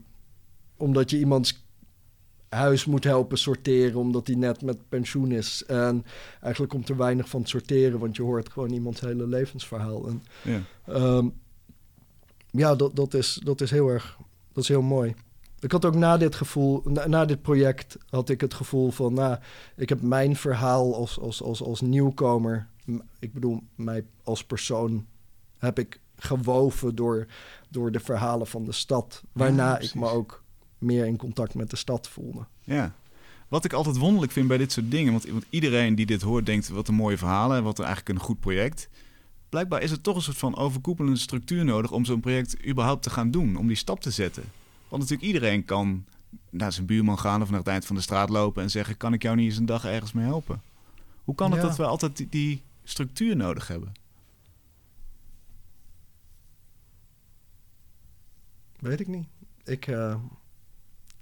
Omdat 0.77 1.09
je 1.09 1.19
iemands 1.19 1.67
huis 2.49 2.85
moet 2.85 3.03
helpen 3.03 3.37
sorteren 3.37 3.99
omdat 3.99 4.27
hij 4.27 4.35
net 4.35 4.61
met 4.61 4.89
pensioen 4.89 5.31
is. 5.31 5.63
En 5.65 6.05
eigenlijk 6.41 6.73
komt 6.73 6.89
er 6.89 6.97
weinig 6.97 7.29
van 7.29 7.39
het 7.39 7.49
sorteren, 7.49 7.99
want 7.99 8.15
je 8.15 8.21
hoort 8.21 8.49
gewoon 8.49 8.71
iemands 8.71 8.99
hele 8.99 9.27
levensverhaal. 9.27 10.07
En, 10.07 10.23
ja, 10.41 10.61
um, 10.87 11.33
ja 12.51 12.75
dat, 12.75 12.95
dat, 12.95 13.13
is, 13.13 13.39
dat 13.43 13.61
is 13.61 13.71
heel 13.71 13.87
erg, 13.87 14.17
dat 14.53 14.63
is 14.63 14.69
heel 14.69 14.81
mooi. 14.81 15.15
Ik 15.59 15.71
had 15.71 15.85
ook 15.85 15.95
na 15.95 16.17
dit 16.17 16.35
gevoel, 16.35 16.81
na, 16.85 17.07
na, 17.07 17.25
dit 17.25 17.41
project 17.41 17.97
had 18.09 18.29
ik 18.29 18.41
het 18.41 18.53
gevoel 18.53 18.91
van, 18.91 19.13
nou, 19.13 19.37
ik 19.75 19.89
heb 19.89 20.01
mijn 20.01 20.35
verhaal 20.35 20.95
als, 20.95 21.19
als, 21.19 21.43
als, 21.43 21.63
als 21.63 21.81
nieuwkomer, 21.81 22.67
ik 23.19 23.33
bedoel, 23.33 23.63
mij 23.75 24.05
als 24.23 24.43
persoon, 24.43 25.05
heb 25.57 25.79
ik 25.79 25.99
gewoven 26.15 26.95
door, 26.95 27.25
door 27.69 27.91
de 27.91 27.99
verhalen 27.99 28.47
van 28.47 28.65
de 28.65 28.71
stad. 28.71 29.23
Waarna 29.31 29.79
ik 29.79 29.95
me 29.95 30.09
ook 30.09 30.43
meer 30.79 31.05
in 31.05 31.17
contact 31.17 31.53
met 31.53 31.69
de 31.69 31.75
stad 31.75 32.07
voelde. 32.07 32.45
Ja. 32.63 32.93
Wat 33.47 33.65
ik 33.65 33.73
altijd 33.73 33.97
wonderlijk 33.97 34.31
vind 34.31 34.47
bij 34.47 34.57
dit 34.57 34.71
soort 34.71 34.91
dingen, 34.91 35.11
want, 35.11 35.25
want 35.25 35.45
iedereen 35.49 35.95
die 35.95 36.05
dit 36.05 36.21
hoort 36.21 36.45
denkt 36.45 36.69
wat 36.69 36.87
een 36.87 36.93
mooie 36.93 37.17
verhalen 37.17 37.57
en 37.57 37.63
wat 37.63 37.79
eigenlijk 37.79 38.09
een 38.09 38.25
goed 38.25 38.39
project. 38.39 38.89
Blijkbaar 39.49 39.81
is 39.81 39.91
er 39.91 40.01
toch 40.01 40.15
een 40.15 40.21
soort 40.21 40.37
van 40.37 40.57
overkoepelende 40.57 41.17
structuur 41.17 41.65
nodig 41.65 41.91
om 41.91 42.05
zo'n 42.05 42.19
project 42.19 42.65
überhaupt 42.67 43.03
te 43.03 43.09
gaan 43.09 43.31
doen, 43.31 43.55
om 43.55 43.67
die 43.67 43.75
stap 43.75 44.01
te 44.01 44.11
zetten. 44.11 44.43
Want 44.87 45.01
natuurlijk 45.01 45.27
iedereen 45.27 45.65
kan 45.65 46.05
naar 46.49 46.73
zijn 46.73 46.85
buurman 46.85 47.19
gaan 47.19 47.41
of 47.41 47.49
naar 47.49 47.59
het 47.59 47.67
eind 47.67 47.85
van 47.85 47.95
de 47.95 48.01
straat 48.01 48.29
lopen 48.29 48.63
en 48.63 48.69
zeggen: 48.69 48.97
Kan 48.97 49.13
ik 49.13 49.21
jou 49.21 49.35
niet 49.35 49.45
eens 49.45 49.57
een 49.57 49.65
dag 49.65 49.85
ergens 49.85 50.11
mee 50.11 50.25
helpen? 50.25 50.61
Hoe 51.23 51.35
kan 51.35 51.51
het 51.51 51.61
dat 51.61 51.75
we 51.75 51.85
altijd 51.85 52.17
die, 52.17 52.29
die 52.29 52.61
structuur 52.83 53.35
nodig 53.35 53.67
hebben? 53.67 53.91
Weet 58.79 58.99
ik 58.99 59.07
niet. 59.07 59.27
Ik, 59.63 59.87
uh, 59.87 60.15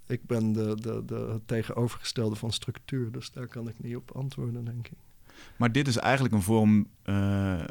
ik 0.08 0.26
ben 0.26 0.54
de, 0.54 0.76
de, 0.76 1.06
de, 1.06 1.30
het 1.32 1.48
tegenovergestelde 1.48 2.36
van 2.36 2.52
structuur, 2.52 3.12
dus 3.12 3.32
daar 3.32 3.48
kan 3.48 3.68
ik 3.68 3.80
niet 3.80 3.96
op 3.96 4.12
antwoorden, 4.12 4.66
denk 4.66 4.88
ik. 4.88 4.98
Maar 5.58 5.72
dit 5.72 5.88
is 5.88 5.98
eigenlijk 5.98 6.34
een 6.34 6.42
vorm. 6.42 6.88
Uh, 7.06 7.64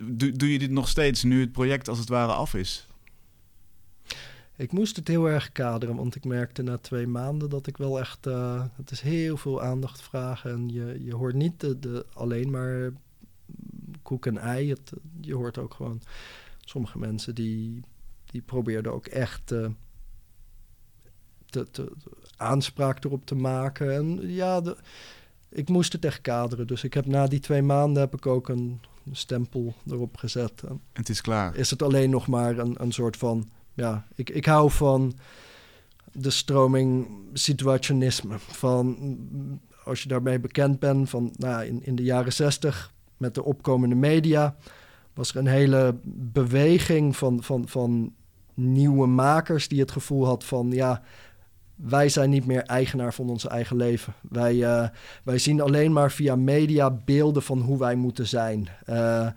doe, 0.00 0.32
doe 0.32 0.52
je 0.52 0.58
dit 0.58 0.70
nog 0.70 0.88
steeds 0.88 1.22
nu 1.22 1.40
het 1.40 1.52
project 1.52 1.88
als 1.88 1.98
het 1.98 2.08
ware 2.08 2.32
af 2.32 2.54
is? 2.54 2.88
Ik 4.56 4.72
moest 4.72 4.96
het 4.96 5.08
heel 5.08 5.28
erg 5.28 5.52
kaderen, 5.52 5.96
want 5.96 6.14
ik 6.14 6.24
merkte 6.24 6.62
na 6.62 6.78
twee 6.78 7.06
maanden 7.06 7.50
dat 7.50 7.66
ik 7.66 7.76
wel 7.76 8.00
echt. 8.00 8.26
Uh, 8.26 8.64
het 8.76 8.90
is 8.90 9.00
heel 9.00 9.36
veel 9.36 9.62
aandacht 9.62 10.02
vragen. 10.02 10.50
En 10.50 10.68
je, 10.68 11.04
je 11.04 11.14
hoort 11.14 11.34
niet 11.34 11.60
de, 11.60 11.78
de 11.78 12.06
alleen 12.12 12.50
maar 12.50 12.92
koek 14.02 14.26
en 14.26 14.38
ei. 14.38 14.68
Het, 14.70 14.92
je 15.20 15.34
hoort 15.34 15.58
ook 15.58 15.74
gewoon 15.74 16.00
sommige 16.64 16.98
mensen 16.98 17.34
die, 17.34 17.80
die 18.24 18.42
probeerden 18.42 18.92
ook 18.92 19.06
echt. 19.06 19.52
Uh, 19.52 19.66
te, 21.54 21.70
te, 21.70 21.92
aanspraak 22.36 23.04
erop 23.04 23.26
te 23.26 23.34
maken. 23.34 23.94
En 23.94 24.32
ja, 24.32 24.60
de, 24.60 24.76
ik 25.48 25.68
moest 25.68 25.92
het 25.92 26.04
echt 26.04 26.20
kaderen. 26.20 26.66
Dus 26.66 26.84
ik 26.84 26.94
heb 26.94 27.06
na 27.06 27.26
die 27.26 27.40
twee 27.40 27.62
maanden 27.62 28.02
heb 28.02 28.14
ik 28.14 28.26
ook 28.26 28.48
een 28.48 28.80
stempel 29.12 29.74
erop 29.90 30.16
gezet. 30.16 30.62
En 30.62 30.80
het 30.92 31.08
is 31.08 31.20
klaar. 31.20 31.56
Is 31.56 31.70
het 31.70 31.82
alleen 31.82 32.10
nog 32.10 32.26
maar 32.26 32.58
een, 32.58 32.74
een 32.78 32.92
soort 32.92 33.16
van... 33.16 33.48
Ja, 33.74 34.06
ik, 34.14 34.30
ik 34.30 34.44
hou 34.44 34.70
van 34.70 35.14
de 36.12 36.30
stroming 36.30 37.06
situationisme. 37.32 38.38
Van 38.38 38.96
als 39.84 40.02
je 40.02 40.08
daarmee 40.08 40.40
bekend 40.40 40.78
bent, 40.78 41.10
van 41.10 41.32
nou, 41.36 41.64
in, 41.64 41.84
in 41.84 41.94
de 41.94 42.02
jaren 42.02 42.32
zestig 42.32 42.92
met 43.16 43.34
de 43.34 43.44
opkomende 43.44 43.94
media 43.94 44.56
was 45.14 45.30
er 45.30 45.36
een 45.36 45.46
hele 45.46 45.94
beweging 46.32 47.16
van, 47.16 47.42
van, 47.42 47.68
van 47.68 48.14
nieuwe 48.54 49.06
makers 49.06 49.68
die 49.68 49.80
het 49.80 49.90
gevoel 49.90 50.26
had 50.26 50.44
van 50.44 50.70
ja, 50.70 51.02
wij 51.74 52.08
zijn 52.08 52.30
niet 52.30 52.46
meer 52.46 52.62
eigenaar 52.62 53.14
van 53.14 53.28
ons 53.28 53.46
eigen 53.46 53.76
leven. 53.76 54.14
Wij, 54.20 54.54
uh, 54.54 54.88
wij 55.24 55.38
zien 55.38 55.60
alleen 55.60 55.92
maar 55.92 56.10
via 56.10 56.36
media 56.36 56.90
beelden 56.90 57.42
van 57.42 57.60
hoe 57.60 57.78
wij 57.78 57.94
moeten 57.94 58.26
zijn. 58.26 58.68
Uh, 58.88 59.28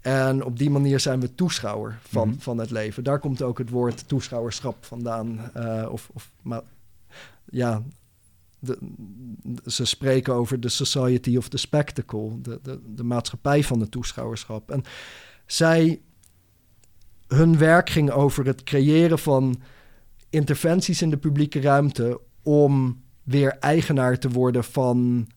en 0.00 0.44
op 0.44 0.58
die 0.58 0.70
manier 0.70 1.00
zijn 1.00 1.20
we 1.20 1.34
toeschouwer 1.34 1.98
van, 2.02 2.26
mm 2.26 2.32
-hmm. 2.32 2.40
van 2.40 2.58
het 2.58 2.70
leven. 2.70 3.04
Daar 3.04 3.18
komt 3.18 3.42
ook 3.42 3.58
het 3.58 3.70
woord 3.70 4.08
toeschouwerschap 4.08 4.84
vandaan. 4.84 5.50
Uh, 5.56 5.88
of, 5.90 6.10
of 6.12 6.30
maar, 6.42 6.62
ja, 7.44 7.82
de, 8.58 8.78
ze 9.66 9.84
spreken 9.84 10.34
over 10.34 10.60
de 10.60 10.68
society 10.68 11.36
of 11.36 11.48
the 11.48 11.56
spectacle, 11.56 12.40
de, 12.40 12.58
de, 12.62 12.80
de 12.94 13.04
maatschappij 13.04 13.64
van 13.64 13.80
het 13.80 13.90
toeschouwerschap. 13.90 14.70
En 14.70 14.82
zij, 15.46 16.00
hun 17.26 17.58
werk 17.58 17.90
ging 17.90 18.10
over 18.10 18.46
het 18.46 18.62
creëren 18.62 19.18
van 19.18 19.62
interventies 20.32 21.02
in 21.02 21.10
de 21.10 21.16
publieke 21.16 21.60
ruimte 21.60 22.20
om 22.42 23.02
weer 23.22 23.56
eigenaar 23.60 24.18
te 24.18 24.30
worden 24.30 24.64
van. 24.64 25.28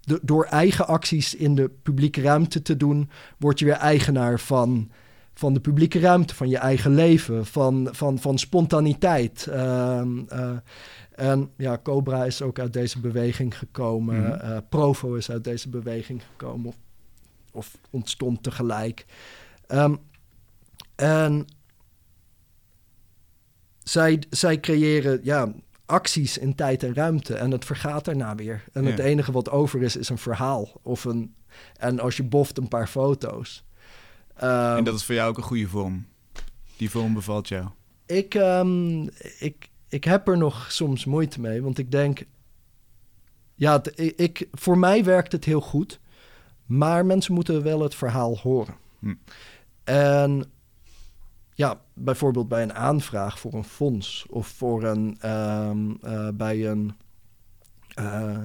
De, 0.00 0.18
door 0.22 0.44
eigen 0.44 0.86
acties 0.86 1.34
in 1.34 1.54
de 1.54 1.70
publieke 1.82 2.20
ruimte 2.20 2.62
te 2.62 2.76
doen, 2.76 3.10
word 3.38 3.58
je 3.58 3.64
weer 3.64 3.74
eigenaar 3.74 4.40
van, 4.40 4.90
van 5.34 5.54
de 5.54 5.60
publieke 5.60 5.98
ruimte, 5.98 6.34
van 6.34 6.48
je 6.48 6.58
eigen 6.58 6.94
leven, 6.94 7.46
van, 7.46 7.88
van, 7.92 8.18
van 8.18 8.38
spontaniteit. 8.38 9.46
Uh, 9.48 10.02
uh, 10.32 10.50
en 11.14 11.50
ja, 11.56 11.78
Cobra 11.82 12.24
is 12.24 12.42
ook 12.42 12.58
uit 12.58 12.72
deze 12.72 13.00
beweging 13.00 13.58
gekomen. 13.58 14.16
Mm 14.16 14.24
-hmm. 14.24 14.50
uh, 14.50 14.56
Provo 14.68 15.14
is 15.14 15.30
uit 15.30 15.44
deze 15.44 15.68
beweging 15.68 16.22
gekomen, 16.30 16.66
of, 16.66 16.76
of 17.52 17.78
ontstond 17.90 18.42
tegelijk. 18.42 19.06
Um, 19.68 19.98
en 20.94 21.46
zij, 23.84 24.22
zij 24.30 24.60
creëren 24.60 25.20
ja, 25.22 25.52
acties 25.86 26.38
in 26.38 26.54
tijd 26.54 26.82
en 26.82 26.94
ruimte 26.94 27.34
en 27.34 27.50
het 27.50 27.64
vergaat 27.64 28.04
daarna 28.04 28.34
weer. 28.34 28.64
En 28.72 28.84
ja. 28.84 28.90
het 28.90 28.98
enige 28.98 29.32
wat 29.32 29.50
over 29.50 29.82
is, 29.82 29.96
is 29.96 30.08
een 30.08 30.18
verhaal. 30.18 30.80
Of 30.82 31.04
een, 31.04 31.34
en 31.76 32.00
als 32.00 32.16
je 32.16 32.22
boft, 32.22 32.58
een 32.58 32.68
paar 32.68 32.86
foto's. 32.86 33.64
Um, 34.42 34.76
en 34.76 34.84
dat 34.84 34.94
is 34.94 35.04
voor 35.04 35.14
jou 35.14 35.30
ook 35.30 35.36
een 35.36 35.42
goede 35.42 35.68
vorm? 35.68 36.06
Die 36.76 36.90
vorm 36.90 37.14
bevalt 37.14 37.48
jou? 37.48 37.68
Ik, 38.06 38.34
um, 38.34 39.08
ik, 39.38 39.68
ik 39.88 40.04
heb 40.04 40.28
er 40.28 40.38
nog 40.38 40.72
soms 40.72 41.04
moeite 41.04 41.40
mee, 41.40 41.62
want 41.62 41.78
ik 41.78 41.90
denk... 41.90 42.24
Ja, 43.54 43.82
ik, 43.94 44.48
voor 44.52 44.78
mij 44.78 45.04
werkt 45.04 45.32
het 45.32 45.44
heel 45.44 45.60
goed, 45.60 46.00
maar 46.66 47.06
mensen 47.06 47.34
moeten 47.34 47.62
wel 47.62 47.80
het 47.80 47.94
verhaal 47.94 48.38
horen. 48.38 48.74
Hm. 48.98 49.14
En 49.84 50.50
ja, 51.54 51.80
bijvoorbeeld 51.92 52.48
bij 52.48 52.62
een 52.62 52.74
aanvraag 52.74 53.38
voor 53.38 53.54
een 53.54 53.64
fonds 53.64 54.26
of 54.28 54.46
voor 54.46 54.84
een, 54.84 55.30
um, 55.30 55.98
uh, 56.04 56.28
bij 56.34 56.68
een. 56.68 56.92
Uh, 57.98 58.38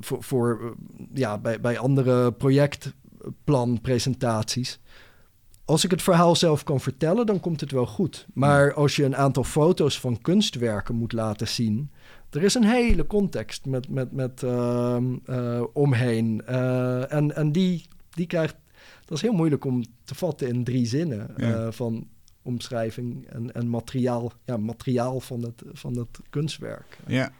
voor, 0.00 0.22
voor 0.22 0.74
ja, 1.12 1.38
bij, 1.38 1.60
bij 1.60 1.78
andere 1.78 2.32
projectplanpresentaties. 2.32 4.80
als 5.64 5.84
ik 5.84 5.90
het 5.90 6.02
verhaal 6.02 6.36
zelf 6.36 6.62
kan 6.62 6.80
vertellen, 6.80 7.26
dan 7.26 7.40
komt 7.40 7.60
het 7.60 7.70
wel 7.70 7.86
goed. 7.86 8.26
Maar 8.34 8.74
als 8.74 8.96
je 8.96 9.04
een 9.04 9.16
aantal 9.16 9.44
foto's 9.44 10.00
van 10.00 10.20
kunstwerken 10.20 10.94
moet 10.94 11.12
laten 11.12 11.48
zien, 11.48 11.90
er 12.30 12.42
is 12.42 12.54
een 12.54 12.64
hele 12.64 13.06
context 13.06 13.66
met, 13.66 13.88
met, 13.88 14.12
met 14.12 14.42
ehm, 14.42 15.16
eh, 15.24 15.62
omheen. 15.72 16.46
En 16.46 17.36
en 17.36 17.52
die, 17.52 17.86
die 18.10 18.26
krijgt. 18.26 18.56
Dat 19.04 19.16
is 19.16 19.22
heel 19.22 19.32
moeilijk 19.32 19.64
om 19.64 19.84
te 20.04 20.14
vatten 20.14 20.48
in 20.48 20.64
drie 20.64 20.86
zinnen 20.86 21.34
uh, 21.36 21.66
van 21.70 22.08
omschrijving 22.42 23.26
en, 23.26 23.54
en 23.54 23.68
materiaal, 23.68 24.32
ja, 24.44 24.56
materiaal 24.56 25.20
van 25.20 25.42
het, 25.42 25.62
van 25.72 25.96
het 25.96 26.20
kunstwerk. 26.30 26.98
Ja, 27.06 27.32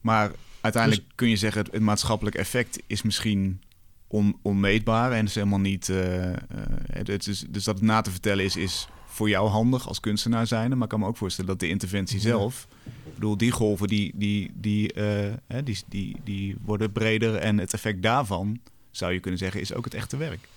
maar 0.00 0.32
uiteindelijk 0.60 1.02
dus- 1.02 1.12
kun 1.14 1.28
je 1.28 1.36
zeggen: 1.36 1.62
het, 1.62 1.72
het 1.72 1.82
maatschappelijk 1.82 2.36
effect 2.36 2.82
is 2.86 3.02
misschien 3.02 3.60
on, 4.06 4.36
onmeetbaar 4.42 5.12
en 5.12 5.24
is 5.24 5.34
helemaal 5.34 5.60
niet. 5.60 5.86
het 6.86 7.28
is, 7.28 7.44
dus 7.48 7.64
dat 7.64 7.74
het 7.74 7.84
na 7.84 8.00
te 8.00 8.10
vertellen 8.10 8.44
is, 8.44 8.56
is 8.56 8.88
voor 9.06 9.28
jou 9.28 9.48
handig 9.48 9.88
als 9.88 10.00
kunstenaar 10.00 10.46
zijn. 10.46 10.70
Maar 10.70 10.82
ik 10.82 10.88
kan 10.88 11.00
me 11.00 11.06
ook 11.06 11.16
voorstellen 11.16 11.50
dat 11.50 11.60
de 11.60 11.68
interventie 11.68 12.20
zelf 12.20 12.68
bedoel, 13.14 13.36
die 13.36 13.50
golven 13.50 13.88
die, 13.88 14.12
die, 14.14 14.50
die, 14.54 14.94
uh, 14.94 15.32
die, 15.64 15.78
die, 15.88 16.16
die 16.24 16.56
worden 16.64 16.92
breder 16.92 17.34
en 17.34 17.58
het 17.58 17.72
effect 17.72 18.02
daarvan, 18.02 18.60
zou 18.90 19.12
je 19.12 19.20
kunnen 19.20 19.38
zeggen, 19.38 19.60
is 19.60 19.74
ook 19.74 19.84
het 19.84 19.94
echte 19.94 20.16
werk. 20.16 20.48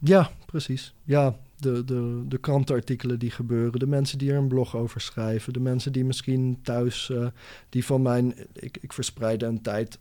Ja, 0.00 0.30
precies. 0.46 0.94
Ja, 1.04 1.36
de, 1.56 1.84
de, 1.84 2.24
de 2.28 2.38
krantenartikelen 2.38 3.18
die 3.18 3.30
gebeuren, 3.30 3.78
de 3.78 3.86
mensen 3.86 4.18
die 4.18 4.30
er 4.30 4.36
een 4.36 4.48
blog 4.48 4.76
over 4.76 5.00
schrijven, 5.00 5.52
de 5.52 5.60
mensen 5.60 5.92
die 5.92 6.04
misschien 6.04 6.58
thuis, 6.62 7.08
uh, 7.08 7.26
die 7.68 7.84
van 7.84 8.02
mijn, 8.02 8.34
ik, 8.52 8.78
ik 8.80 8.92
verspreidde 8.92 9.46
een 9.46 9.62
tijd 9.62 9.98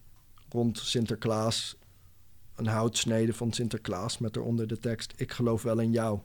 rond 0.49 0.77
Sinterklaas 0.77 1.77
een 2.59 2.67
houtsnede 2.67 3.33
van 3.33 3.51
Sinterklaas 3.51 4.17
met 4.17 4.35
eronder 4.35 4.67
de 4.67 4.79
tekst: 4.79 5.13
Ik 5.15 5.31
geloof 5.31 5.61
wel 5.61 5.79
in 5.79 5.91
jou. 5.91 6.19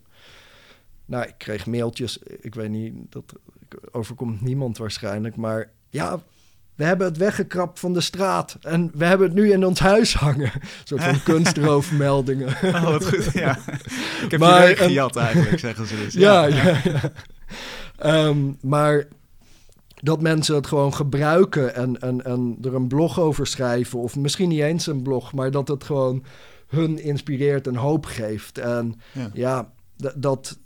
Nou, 1.05 1.27
ik 1.27 1.35
kreeg 1.39 1.67
mailtjes. 1.67 2.19
Ik 2.19 2.55
weet 2.55 2.71
niet, 2.71 2.95
dat 3.09 3.35
overkomt 3.91 4.41
niemand 4.41 4.79
waarschijnlijk. 4.79 5.37
Maar 5.37 5.71
ja, 5.91 6.23
we 6.77 6.85
hebben 6.85 7.07
het 7.07 7.17
weggekrapt 7.17 7.81
van 7.81 7.93
de 7.93 8.01
straat. 8.01 8.57
En 8.61 8.91
we 8.95 9.05
hebben 9.05 9.27
het 9.27 9.37
nu 9.37 9.53
in 9.53 9.67
ons 9.67 9.81
huis 9.81 10.15
hangen. 10.15 10.53
Een 10.55 10.69
soort 10.85 11.03
van 11.03 11.23
kunstroofmeldingen. 11.35 12.49
Oh, 12.63 12.83
wat 12.83 13.07
goed, 13.07 13.33
ja. 13.33 13.59
Ik 14.25 14.31
heb 14.31 14.41
maar, 14.41 14.69
je 14.69 14.77
gejat 14.77 15.17
eigenlijk, 15.17 15.59
zeggen 15.59 15.87
ze 15.87 15.97
dus. 15.97 16.15
Ja, 16.15 16.45
ja, 16.45 16.81
ja. 16.85 17.13
Ehm, 17.99 18.53
maar 18.61 19.07
dat 19.95 20.21
mensen 20.21 20.55
het 20.55 20.67
gewoon 20.67 20.95
gebruiken 20.95 21.75
en, 21.75 22.01
en, 22.01 22.25
en 22.25 22.59
er 22.63 22.75
een 22.75 22.89
blog 22.89 23.21
over 23.21 23.47
schrijven... 23.47 23.99
of 23.99 24.17
misschien 24.17 24.49
niet 24.49 24.61
eens 24.61 24.87
een 24.87 25.03
blog, 25.03 25.33
maar 25.33 25.51
dat 25.51 25.69
het 25.69 25.85
gewoon 25.85 26.25
hun 26.69 27.03
inspireert 27.03 27.67
en 27.67 27.77
hoop 27.77 28.07
geeft. 28.07 28.59
En 28.59 29.01
ja, 29.13 29.31
ja 29.33 29.73
dat 30.15 30.59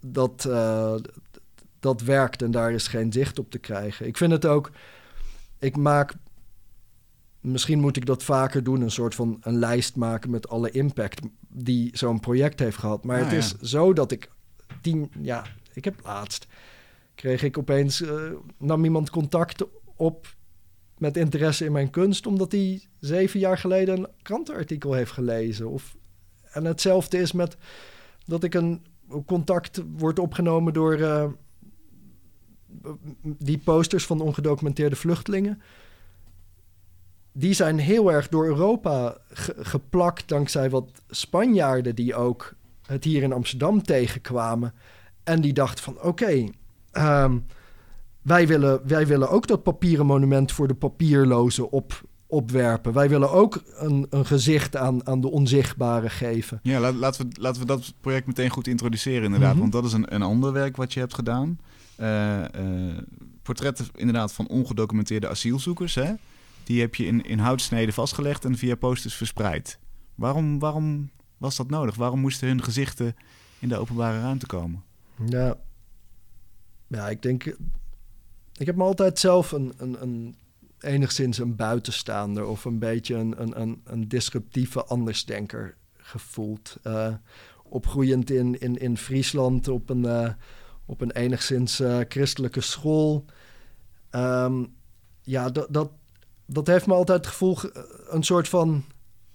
dat, 0.00 0.44
uh, 0.48 0.94
dat 1.80 2.00
werkt 2.00 2.42
en 2.42 2.50
daar 2.50 2.72
is 2.72 2.88
geen 2.88 3.12
zicht 3.12 3.38
op 3.38 3.50
te 3.50 3.58
krijgen. 3.58 4.06
Ik 4.06 4.16
vind 4.16 4.32
het 4.32 4.46
ook, 4.46 4.70
ik 5.58 5.76
maak, 5.76 6.14
misschien 7.40 7.80
moet 7.80 7.96
ik 7.96 8.06
dat 8.06 8.22
vaker 8.22 8.62
doen, 8.62 8.80
een 8.80 8.90
soort 8.90 9.14
van 9.14 9.38
een 9.40 9.58
lijst 9.58 9.96
maken 9.96 10.30
met 10.30 10.48
alle 10.48 10.70
impact 10.70 11.20
die 11.48 11.90
zo'n 11.92 12.20
project 12.20 12.58
heeft 12.58 12.76
gehad. 12.76 13.04
Maar 13.04 13.18
het 13.18 13.32
is 13.32 13.54
zo 13.58 13.92
dat 13.92 14.10
ik 14.10 14.28
tien, 14.80 15.10
ja, 15.20 15.44
ik 15.72 15.84
heb 15.84 16.00
laatst, 16.04 16.46
kreeg 17.14 17.42
ik 17.42 17.58
opeens, 17.58 18.00
uh, 18.00 18.32
nam 18.58 18.84
iemand 18.84 19.10
contact 19.10 19.64
op 19.96 20.34
met 20.98 21.16
interesse 21.16 21.64
in 21.64 21.72
mijn 21.72 21.90
kunst, 21.90 22.26
omdat 22.26 22.52
hij 22.52 22.82
zeven 22.98 23.40
jaar 23.40 23.58
geleden 23.58 23.98
een 23.98 24.08
krantenartikel 24.22 24.92
heeft 24.92 25.12
gelezen. 25.12 25.68
Of, 25.68 25.96
en 26.52 26.64
hetzelfde 26.64 27.18
is 27.18 27.32
met 27.32 27.56
dat 28.26 28.44
ik 28.44 28.54
een 28.54 28.84
contact 29.26 29.82
wordt 29.96 30.18
opgenomen 30.18 30.72
door 30.72 30.98
uh, 30.98 31.24
die 33.22 33.58
posters 33.58 34.06
van 34.06 34.20
ongedocumenteerde 34.20 34.96
vluchtelingen. 34.96 35.62
Die 37.32 37.52
zijn 37.52 37.78
heel 37.78 38.12
erg 38.12 38.28
door 38.28 38.46
Europa 38.46 39.16
geplakt 39.58 40.28
dankzij 40.28 40.70
wat 40.70 40.90
Spanjaarden 41.08 41.94
die 41.94 42.14
ook 42.14 42.54
het 42.86 43.04
hier 43.04 43.22
in 43.22 43.32
Amsterdam 43.32 43.82
tegenkwamen. 43.82 44.74
En 45.24 45.40
die 45.40 45.52
dachten 45.52 45.84
van 45.84 46.02
oké, 46.02 46.44
ehm, 46.90 47.38
wij, 48.22 48.46
willen, 48.46 48.80
wij 48.86 49.06
willen 49.06 49.30
ook 49.30 49.46
dat 49.46 49.62
papieren 49.62 50.06
monument 50.06 50.52
voor 50.52 50.68
de 50.68 50.74
papierlozen 50.74 51.70
op, 51.70 52.02
opwerpen. 52.26 52.92
Wij 52.92 53.08
willen 53.08 53.30
ook 53.30 53.62
een, 53.76 54.06
een 54.10 54.26
gezicht 54.26 54.76
aan, 54.76 55.06
aan 55.06 55.20
de 55.20 55.30
onzichtbare 55.30 56.10
geven. 56.10 56.60
Ja, 56.62 56.80
laat, 56.80 56.94
laten, 56.94 57.28
we, 57.28 57.40
laten 57.40 57.60
we 57.60 57.66
dat 57.66 57.94
project 58.00 58.26
meteen 58.26 58.50
goed 58.50 58.66
introduceren 58.66 59.24
inderdaad. 59.24 59.52
Mhm. 59.52 59.60
Want 59.60 59.72
dat 59.72 59.84
is 59.84 59.92
een, 59.92 60.14
een 60.14 60.22
ander 60.22 60.52
werk 60.52 60.76
wat 60.76 60.92
je 60.92 61.00
hebt 61.00 61.14
gedaan. 61.14 61.58
Uh, 62.00 62.98
portretten 63.42 63.86
inderdaad 63.94 64.32
van 64.32 64.48
ongedocumenteerde 64.48 65.28
asielzoekers. 65.28 65.94
Hè? 65.94 66.12
Die 66.64 66.80
heb 66.80 66.94
je 66.94 67.04
in, 67.06 67.24
in 67.24 67.38
houtsneden 67.38 67.94
vastgelegd 67.94 68.44
en 68.44 68.56
via 68.56 68.74
posters 68.74 69.14
verspreid. 69.14 69.78
Waarom, 70.14 70.58
waarom 70.58 71.10
was 71.36 71.56
dat 71.56 71.70
nodig? 71.70 71.94
Waarom 71.94 72.20
moesten 72.20 72.48
hun 72.48 72.62
gezichten 72.62 73.16
in 73.58 73.68
de 73.68 73.76
openbare 73.76 74.20
ruimte 74.20 74.46
komen? 74.46 74.82
Ja, 75.26 75.56
ja 76.86 77.08
ik 77.08 77.22
denk... 77.22 77.56
Ik 78.56 78.66
heb 78.66 78.76
me 78.76 78.82
altijd 78.82 79.18
zelf 79.18 79.52
een, 79.52 79.72
een, 79.76 80.02
een 80.02 80.36
enigszins 80.80 81.38
een 81.38 81.56
buitenstaander 81.56 82.46
of 82.46 82.64
een 82.64 82.78
beetje 82.78 83.14
een, 83.14 83.42
een, 83.42 83.60
een, 83.60 83.80
een 83.84 84.08
disruptieve 84.08 84.84
andersdenker 84.84 85.76
gevoeld. 85.96 86.76
Uh, 86.86 87.14
opgroeiend 87.64 88.30
in, 88.30 88.60
in, 88.60 88.76
in 88.76 88.96
Friesland 88.96 89.68
op 89.68 89.90
een, 89.90 90.36
op 90.90 91.00
een 91.00 91.10
enigszins 91.10 91.80
uh, 91.80 91.98
christelijke 92.08 92.60
school. 92.60 93.24
Um, 94.10 94.74
ja, 95.22 95.50
dat, 95.50 95.66
dat, 95.70 95.90
dat 96.46 96.66
heeft 96.66 96.86
me 96.86 96.94
altijd 96.94 97.18
het 97.18 97.26
gevoel, 97.26 97.58
een 98.08 98.22
soort 98.22 98.48
van 98.48 98.84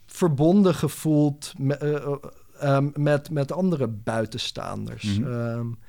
verbonden 0.05 0.75
gevoeld 0.75 1.53
met, 1.57 1.81
um, 2.63 2.91
met, 2.95 3.29
met 3.29 3.51
andere 3.51 3.87
buitenstaanders. 3.87 5.03
Mm 5.03 5.23
-hmm. 5.23 5.33
um, 5.33 5.79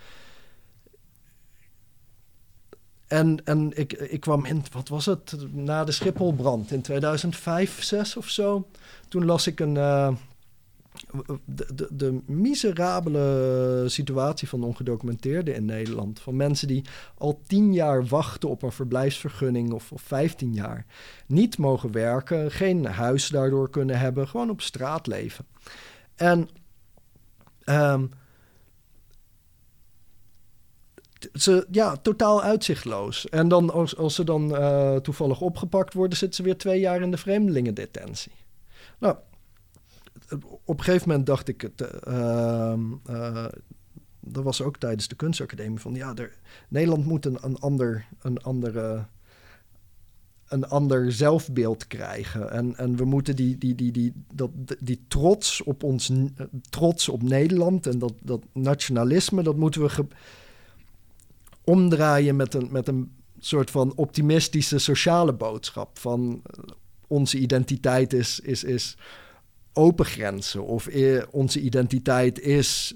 en, 3.07 3.45
en 3.45 3.79
ik, 3.79 3.93
ik 3.93 4.21
kwam 4.21 4.45
in, 4.45 4.65
wat 4.73 4.89
was 4.89 5.07
het, 5.07 5.37
na 5.53 5.85
de 5.85 5.93
Schipholbrand 5.93 6.71
in 6.71 6.83
2005, 6.83 7.83
6 7.83 8.17
of 8.17 8.29
zo. 8.29 8.69
Toen 9.09 9.25
las 9.25 9.47
ik 9.47 9.61
een, 9.61 9.77
de, 11.45 11.67
de, 11.75 11.89
de, 11.91 12.21
miserabele 12.27 13.85
situatie 13.87 14.49
van 14.49 14.65
ongedocumenteerden 14.65 15.55
in 15.55 15.65
Nederland. 15.65 16.21
Van 16.21 16.37
mensen 16.37 16.69
die 16.69 16.85
al 17.19 17.41
tien 17.47 17.73
jaar 17.73 18.07
wachten 18.07 18.49
op 18.49 18.63
een 18.63 18.73
verblijfsvergunning 18.73 19.73
of, 19.73 19.93
15 19.95 20.55
jaar. 20.55 20.87
Niet 21.27 21.59
mogen 21.59 21.93
werken, 21.93 22.51
geen 22.51 22.85
huis 22.87 23.29
daardoor 23.29 23.71
kunnen 23.71 23.99
hebben, 23.99 24.29
gewoon 24.29 24.51
op 24.51 24.61
straat 24.61 25.07
leven. 25.07 25.47
En... 26.15 26.49
Um, 27.65 28.11
ze, 31.33 31.67
ja, 31.71 31.97
totaal 31.97 32.43
uitzichtloos. 32.43 33.29
En 33.29 33.49
dan 33.49 33.71
als, 33.71 33.97
als 33.97 34.15
ze 34.15 34.25
dan 34.25 34.51
uh, 34.51 34.97
toevallig 34.97 35.41
opgepakt 35.41 35.95
worden, 35.95 36.19
zitten 36.19 36.37
ze 36.37 36.43
weer 36.43 36.59
twee 36.59 36.81
jaar 36.81 37.01
in 37.01 37.11
de 37.11 37.17
vreemdelingendetentie. 37.17 38.33
Nou, 38.99 39.17
op 40.65 40.79
een 40.79 40.85
gegeven 40.85 41.09
moment 41.09 41.27
dacht 41.27 41.49
ik, 41.49 41.61
het, 41.61 41.91
uh, 42.09 42.75
uh, 43.11 43.47
dat 44.21 44.45
was 44.45 44.63
ook 44.63 44.77
tijdens 44.77 45.09
de 45.09 45.15
kunstacademie, 45.15 45.79
van 45.79 45.95
ja, 45.95 46.15
er, 46.15 46.39
Nederland 46.69 47.05
moet 47.05 47.27
een, 47.27 47.59
ander, 47.61 48.07
een, 48.21 48.43
andere, 48.43 49.07
een 50.49 50.69
ander 50.69 51.13
zelfbeeld 51.13 51.87
krijgen. 51.87 52.51
En, 52.51 52.77
en 52.77 52.97
we 52.97 53.05
moeten 53.05 53.37
die, 53.37 53.59
die, 53.59 53.75
die, 53.75 53.93
die, 53.93 54.13
dat, 54.35 54.51
die 54.81 55.05
trots 55.09 55.63
op 55.63 55.83
ons, 55.83 56.13
trots 56.71 57.09
op 57.09 57.23
Nederland 57.23 57.87
en 57.87 57.99
dat, 57.99 58.15
dat 58.23 58.43
nationalisme, 58.53 59.43
dat 59.43 59.57
moeten 59.57 59.83
we... 59.83 60.07
Omdraaien 61.65 62.37
met 62.37 62.55
een, 62.55 62.69
met 62.71 62.89
een 62.89 63.13
soort 63.39 63.71
van 63.71 63.93
optimistische 63.95 64.79
sociale 64.79 65.33
boodschap. 65.33 65.99
Van 65.99 66.43
eh, 66.45 66.65
onze 67.07 67.39
identiteit 67.39 68.13
is, 68.13 68.41
is, 68.41 68.65
is 68.65 68.97
open 69.77 70.05
grenzen. 70.05 70.65
Of 70.65 70.87
e, 70.87 71.25
onze 71.31 71.61
identiteit 71.61 72.41
is 72.41 72.95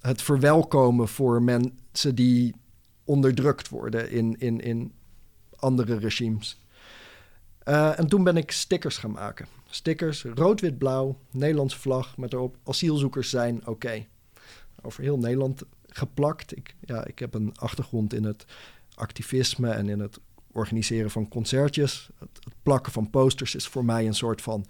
het 0.00 0.22
verwelkomen 0.22 1.08
voor 1.08 1.42
mensen 1.42 2.14
die 2.14 2.54
onderdrukt 3.04 3.68
worden 3.68 4.10
in, 4.10 4.36
in, 4.38 4.60
in 4.60 4.92
andere 5.56 5.98
regimes. 5.98 6.60
Uh, 7.68 7.98
en 7.98 8.08
toen 8.08 8.24
ben 8.24 8.36
ik 8.36 8.50
stickers 8.50 8.96
gaan 8.96 9.10
maken. 9.10 9.46
Stickers, 9.66 10.22
rood, 10.22 10.60
wit, 10.60 10.78
blauw, 10.78 11.18
Nederlandse 11.30 11.78
vlag 11.78 12.16
met 12.16 12.32
erop 12.32 12.56
asielzoekers 12.64 13.30
zijn 13.30 13.66
oké. 13.66 14.06
Over 14.82 15.02
heel 15.02 15.18
Nederland 15.18 15.62
geplakt. 15.86 16.56
Ik, 16.56 16.74
ja, 16.80 17.06
ik 17.06 17.18
heb 17.18 17.34
een 17.34 17.52
achtergrond 17.58 18.14
in 18.14 18.24
het 18.24 18.44
activisme 18.94 19.70
en 19.70 19.88
in 19.88 20.00
het 20.00 20.18
organiseren 20.52 21.10
van 21.10 21.28
concertjes. 21.28 22.08
Het, 22.18 22.54
plakken 22.62 22.92
van 22.92 23.10
posters 23.10 23.54
is 23.54 23.66
voor 23.66 23.84
mij 23.84 24.06
een 24.06 24.14
soort 24.14 24.42
van 24.42 24.66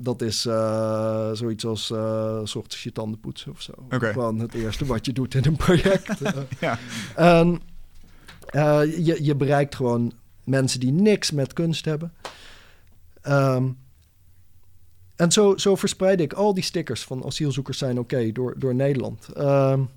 Dat 0.00 0.22
is 0.22 0.46
uh, 0.46 1.30
zoiets 1.32 1.64
als 1.66 1.90
uh, 1.90 2.40
s 2.44 2.54
ochtends 2.54 2.82
je 2.82 2.92
tanden 2.92 3.20
poetsen 3.20 3.52
of 3.52 3.62
zo. 3.62 3.72
Okay. 3.90 4.12
Gewoon 4.12 4.38
het 4.38 4.54
eerste 4.54 4.86
wat 4.86 5.06
je 5.06 5.12
doet 5.12 5.34
in 5.34 5.44
een 5.44 5.56
project. 5.56 6.08
ja. 6.60 6.78
En 7.16 7.60
uh, 8.54 8.80
je, 9.06 9.24
je 9.24 9.34
bereikt 9.34 9.74
gewoon 9.74 10.12
mensen 10.44 10.80
die 10.80 10.92
niks 10.92 11.30
met 11.30 11.52
kunst 11.52 11.84
hebben. 11.84 12.12
Um, 13.28 13.78
en 15.16 15.32
zo, 15.32 15.56
zo 15.56 15.76
verspreidde 15.76 16.22
ik 16.22 16.32
al 16.32 16.54
die 16.54 16.62
stickers 16.62 17.04
van 17.04 17.24
asielzoekers 17.24 17.78
zijn 17.78 17.98
oké 17.98 18.32
door, 18.32 18.58
door 18.58 18.74
Nederland. 18.74 19.28
Um, 19.38 19.88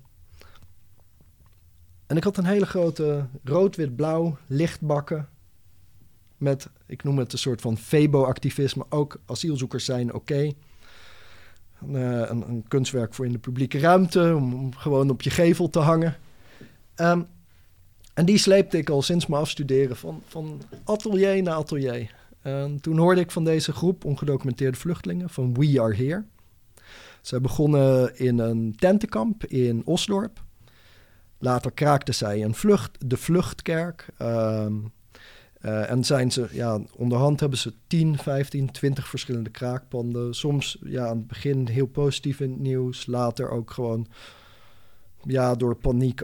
en 2.06 2.16
ik 2.16 2.24
had 2.24 2.36
een 2.36 2.44
hele 2.44 2.66
grote 2.66 3.26
rood-wit-blauw 3.44 4.36
lichtbakken. 4.46 5.28
Met, 6.42 6.68
ik 6.86 7.02
noem 7.02 7.18
het 7.18 7.32
een 7.32 7.38
soort 7.38 7.60
van 7.60 7.78
Febo-activisme. 7.78 8.84
Ook 8.88 9.20
asielzoekers 9.26 9.84
zijn 9.84 10.14
oké. 10.14 10.52
Een, 11.80 11.94
een, 11.94 12.48
een, 12.48 12.64
kunstwerk 12.68 13.14
voor 13.14 13.26
in 13.26 13.32
de 13.32 13.38
publieke 13.38 13.78
ruimte. 13.78 14.34
Om, 14.36 14.74
gewoon 14.74 15.10
op 15.10 15.22
je 15.22 15.30
gevel 15.30 15.70
te 15.70 15.78
hangen. 15.78 16.16
Um, 16.96 17.26
en 18.14 18.24
die 18.24 18.38
sleepte 18.38 18.78
ik 18.78 18.90
al 18.90 19.02
sinds 19.02 19.26
mijn 19.26 19.40
afstuderen 19.40 19.96
van, 19.96 20.22
van 20.26 20.62
atelier 20.84 21.42
naar 21.42 21.54
atelier. 21.54 22.14
En 22.40 22.80
toen 22.80 22.98
hoorde 22.98 23.20
ik 23.20 23.30
van 23.30 23.44
deze 23.44 23.72
groep 23.72 24.04
ongedocumenteerde 24.04 24.78
vluchtelingen 24.78 25.30
van 25.30 25.54
We 25.54 25.80
Are 25.80 25.94
Here. 25.94 26.24
Zij 27.20 27.40
begonnen 27.40 28.18
in 28.18 28.38
een 28.38 28.74
tentenkamp 28.76 29.44
in 29.44 29.82
Osdorp. 29.84 30.42
Later 31.38 31.72
kraakten 31.72 32.14
zij 32.14 32.42
een 32.42 32.54
vlucht, 32.54 33.10
de 33.10 33.16
Vluchtkerk. 33.16 34.06
Um, 34.18 34.92
uh, 35.64 35.90
en 35.90 36.04
zijn 36.04 36.32
ze, 36.32 36.48
ja, 36.52 36.80
onderhand 36.96 37.40
hebben 37.40 37.58
ze 37.58 37.72
10, 37.86 38.18
15, 38.18 38.70
20 38.70 39.08
verschillende 39.08 39.50
kraakpanden. 39.50 40.34
Soms 40.34 40.78
ja, 40.84 41.06
aan 41.06 41.16
het 41.16 41.26
begin 41.26 41.66
heel 41.68 41.86
positief 41.86 42.40
in 42.40 42.50
het 42.50 42.60
nieuws. 42.60 43.06
Later 43.06 43.50
ook 43.50 43.70
gewoon 43.70 44.06
ja, 45.22 45.54
door 45.54 45.76
paniek 45.76 46.22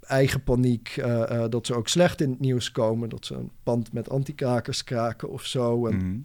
eigen 0.00 0.42
paniek 0.42 0.96
uh, 0.98 1.06
uh, 1.06 1.44
dat 1.48 1.66
ze 1.66 1.74
ook 1.74 1.88
slecht 1.88 2.20
in 2.20 2.30
het 2.30 2.40
nieuws 2.40 2.72
komen. 2.72 3.08
Dat 3.08 3.26
ze 3.26 3.34
een 3.34 3.50
pand 3.62 3.92
met 3.92 4.10
antikrakers 4.10 4.84
kraken 4.84 5.30
of 5.30 5.44
zo. 5.44 5.86
En, 5.86 5.96
Mhm. 5.96 6.16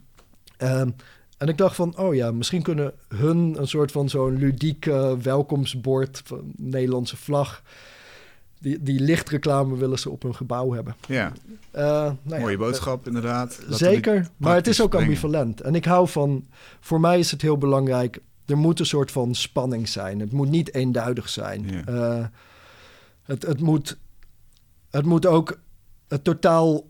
ehm, 0.57 0.89
en 1.37 1.47
ik 1.47 1.57
dacht 1.57 1.75
van, 1.75 1.97
oh 1.97 2.15
ja, 2.15 2.31
misschien 2.31 2.61
kunnen 2.61 2.93
hun 3.07 3.55
een 3.59 3.67
soort 3.67 3.91
van 3.91 4.09
zo'n 4.09 4.37
ludiek 4.37 4.85
uh, 4.85 5.13
welkomstbord 5.13 6.21
van 6.25 6.51
Nederlandse 6.55 7.17
vlag. 7.17 7.63
Die, 8.67 8.83
die 8.83 8.99
lichtreclame 8.99 9.77
willen 9.77 9.99
ze 9.99 10.09
op 10.09 10.23
hun 10.23 10.35
gebouw 10.35 10.71
hebben. 10.71 10.95
Ja, 11.07 11.31
Uh, 11.75 11.83
nou 11.83 12.15
ja, 12.23 12.39
mooie 12.39 12.57
boodschap 12.57 13.07
inderdaad. 13.07 13.59
Dat 13.69 13.77
Zeker, 13.77 14.27
maar 14.37 14.55
het 14.55 14.67
is 14.67 14.81
ook 14.81 14.89
brengen. 14.89 15.07
ambivalent. 15.07 15.61
En 15.61 15.75
ik 15.75 15.85
hou 15.85 16.07
van, 16.07 16.45
voor 16.79 16.99
mij 16.99 17.19
is 17.19 17.31
het 17.31 17.41
heel 17.41 17.57
belangrijk, 17.57 18.19
er 18.45 18.57
moet 18.57 18.79
een 18.79 18.85
soort 18.85 19.11
van 19.11 19.35
spanning 19.35 19.89
zijn. 19.89 20.19
Het 20.19 20.31
moet 20.31 20.49
niet 20.49 20.73
eenduidig 20.73 21.29
zijn. 21.29 21.69
Ja. 21.69 21.83
Eh, 21.85 22.25
het, 23.23 23.45
het, 23.45 23.61
moet, 23.61 23.97
het 24.89 25.05
moet 25.05 25.25
ook 25.25 25.59
het 26.07 26.23
totaal 26.23 26.85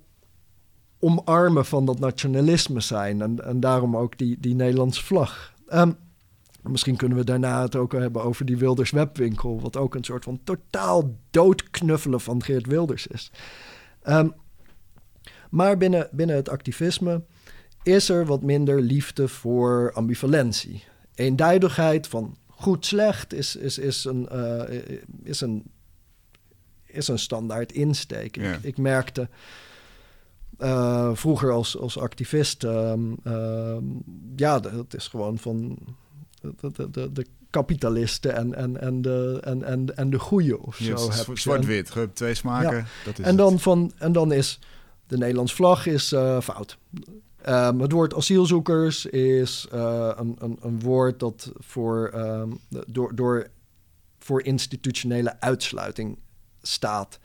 omarmen 0.99 1.65
van 1.65 1.85
dat 1.85 1.99
nationalisme 1.99 2.79
zijn. 2.79 3.21
En, 3.21 3.45
en 3.45 3.59
daarom 3.59 3.97
ook 3.97 4.17
die, 4.17 4.37
die 4.39 4.55
Nederlandse 4.55 5.03
vlag. 5.03 5.53
Misschien 6.69 6.95
kunnen 6.95 7.17
we 7.17 7.23
daarna 7.23 7.61
het 7.61 7.75
ook 7.75 7.91
hebben 7.91 8.23
over 8.23 8.45
die 8.45 8.57
Wilders 8.57 8.91
webwinkel... 8.91 9.61
wat 9.61 9.77
ook 9.77 9.95
een 9.95 10.03
soort 10.03 10.23
van 10.23 10.39
totaal 10.43 11.15
doodknuffelen 11.31 12.21
van 12.21 12.43
Geert 12.43 12.65
Wilders 12.65 13.07
is. 13.07 13.31
Ehm, 14.01 14.29
maar 15.49 15.77
binnen, 15.77 16.09
binnen 16.11 16.35
het 16.35 16.49
activisme 16.49 17.23
is 17.83 18.09
er 18.09 18.25
wat 18.25 18.41
minder 18.41 18.81
liefde 18.81 19.27
voor 19.27 19.91
ambivalentie. 19.93 20.83
Eenduidigheid 21.15 22.07
van 22.07 22.37
goed-slecht 22.47 23.33
is, 23.33 23.55
is, 23.55 23.77
is, 23.77 24.05
een, 24.05 24.29
eh, 24.29 24.81
is, 25.23 25.41
een, 25.41 25.63
is 26.85 27.07
een 27.07 27.19
standaard 27.19 27.71
insteek. 27.71 28.35
Ja. 28.35 28.53
Ik, 28.53 28.63
ik 28.63 28.77
merkte 28.77 29.29
eh, 30.57 31.09
vroeger 31.13 31.51
als, 31.51 31.77
als 31.77 31.97
activist, 31.97 32.63
ehm, 32.63 33.13
ehm, 33.23 33.83
ja, 34.35 34.59
dat 34.59 34.93
is 34.93 35.07
gewoon 35.07 35.37
van 35.37 35.77
de, 36.41 36.71
de, 36.71 36.89
de, 36.89 37.11
de 37.11 37.25
kapitalisten 37.49 38.35
en, 38.35 38.55
en, 38.55 38.81
en, 38.81 39.01
de, 39.01 39.39
en, 39.43 39.63
en, 39.63 39.97
en 39.97 40.09
de 40.09 40.19
goeie 40.19 40.59
of 40.59 40.75
zo. 40.75 41.11
Zwart-wit, 41.33 41.91
twee 42.13 42.33
smaken. 42.33 42.87
Dat 43.05 43.19
is 43.19 43.25
En 43.25 43.35
dan, 43.35 43.53
het. 43.53 43.61
van, 43.61 43.91
en 43.97 44.11
dan 44.11 44.31
is 44.31 44.59
de 45.07 45.17
Nederlands 45.17 45.53
vlag 45.53 45.85
is 45.85 46.11
eh, 46.11 46.41
fout. 46.41 46.77
Ehm, 47.41 47.79
het 47.79 47.91
woord 47.91 48.15
asielzoekers 48.15 49.05
is 49.05 49.67
eh, 49.71 50.11
een, 50.15 50.35
een, 50.39 50.57
een 50.61 50.79
woord 50.79 51.19
dat 51.19 51.51
voor, 51.57 52.07
ehm, 52.07 52.49
door, 52.87 53.15
door, 53.15 53.47
voor 54.19 54.43
institutionele 54.43 55.39
uitsluiting 55.39 56.17
staat. 56.61 57.19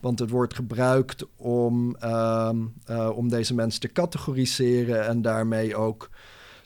Want 0.00 0.18
het 0.18 0.30
wordt 0.30 0.54
gebruikt 0.54 1.24
om, 1.36 1.96
ehm, 1.96 2.56
eh, 2.84 3.10
om 3.14 3.28
deze 3.28 3.54
mensen 3.54 3.80
te 3.80 3.92
categoriseren 3.92 5.06
en 5.06 5.22
daarmee 5.22 5.76
ook 5.76 6.10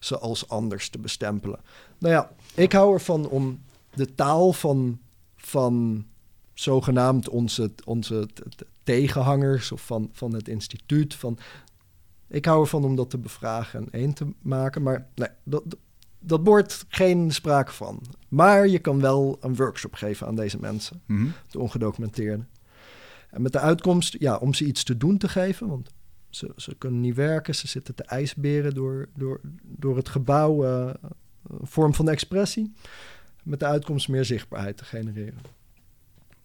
ze 0.00 0.18
als 0.18 0.48
anders 0.48 0.88
te 0.88 0.98
bestempelen. 0.98 1.60
Nou 2.00 2.14
ja, 2.14 2.30
ik 2.54 2.72
hou 2.72 2.94
ervan 2.94 3.28
om 3.28 3.60
de 3.94 4.14
taal 4.14 4.52
van, 4.52 4.98
van 5.36 6.04
zogenaamd 6.54 7.28
onze, 7.28 7.70
onze 7.84 8.28
tegenhangers 8.82 9.72
of 9.72 9.86
van, 9.86 10.08
van 10.12 10.34
het 10.34 10.48
instituut. 10.48 11.14
Van, 11.14 11.38
ik 12.28 12.44
hou 12.44 12.60
ervan 12.60 12.84
om 12.84 12.96
dat 12.96 13.10
te 13.10 13.18
bevragen 13.18 13.80
en 13.80 13.88
één 13.90 14.12
te 14.14 14.26
maken. 14.42 14.82
Maar 14.82 15.06
nee, 15.14 15.28
dat, 15.44 15.64
dat 16.18 16.40
wordt 16.44 16.84
geen 16.88 17.32
sprake 17.32 17.72
van. 17.72 18.02
Maar 18.28 18.66
je 18.68 18.78
kan 18.78 19.00
wel 19.00 19.36
een 19.40 19.56
workshop 19.56 19.94
geven 19.94 20.26
aan 20.26 20.34
deze 20.36 20.58
mensen, 20.58 21.02
Mhm. 21.06 21.26
de 21.50 21.58
ongedocumenteerden. 21.58 22.48
En 23.30 23.42
met 23.42 23.52
de 23.52 23.58
uitkomst, 23.60 24.16
ja, 24.18 24.36
om 24.36 24.54
ze 24.54 24.64
iets 24.64 24.84
te 24.84 24.96
doen 24.96 25.18
te 25.18 25.28
geven. 25.28 25.68
Want 25.68 25.90
ze, 26.28 26.52
ze 26.56 26.74
kunnen 26.74 27.00
niet 27.00 27.14
werken, 27.14 27.54
ze 27.54 27.68
zitten 27.68 27.94
te 27.94 28.02
ijsberen 28.02 28.74
door, 28.74 29.08
door, 29.16 29.40
door 29.62 29.96
het 29.96 30.08
gebouw. 30.08 30.64
eh, 30.64 30.94
vorm 31.62 31.94
van 31.94 32.08
expressie. 32.08 32.72
Met 33.42 33.58
de 33.60 33.66
uitkomst 33.66 34.08
meer 34.08 34.24
zichtbaarheid 34.24 34.76
te 34.76 34.84
genereren. 34.84 35.40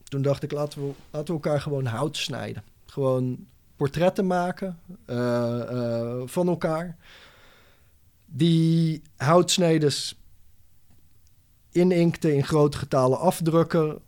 Toen 0.04 0.22
dacht 0.22 0.44
ik, 0.44 0.52
laten 0.52 0.88
we, 0.88 0.94
laten 1.10 1.28
we 1.28 1.42
elkaar 1.42 1.62
gewoon 1.62 1.86
hout 1.86 2.18
snijden. 2.18 2.64
Gewoon 2.86 3.48
portretten 3.76 4.28
maken 4.28 4.80
eh, 5.06 5.62
eh, 5.62 6.22
van 6.26 6.48
elkaar. 6.48 6.98
Die 8.26 9.02
houtsneders 9.16 10.20
ininkten 11.72 12.36
in 12.36 12.44
grote 12.44 12.78
getalen 12.78 13.20
afdrukken 13.20 14.02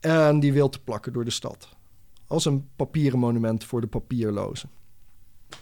en 0.00 0.40
die 0.40 0.52
wild 0.52 0.72
te 0.72 0.80
plakken 0.80 1.12
door 1.12 1.24
de 1.24 1.30
stad. 1.30 1.68
Als 2.26 2.44
een 2.44 2.68
papieren 2.76 3.18
monument 3.18 3.64
voor 3.64 3.80
de 3.80 3.86
papierlozen. 3.86 4.70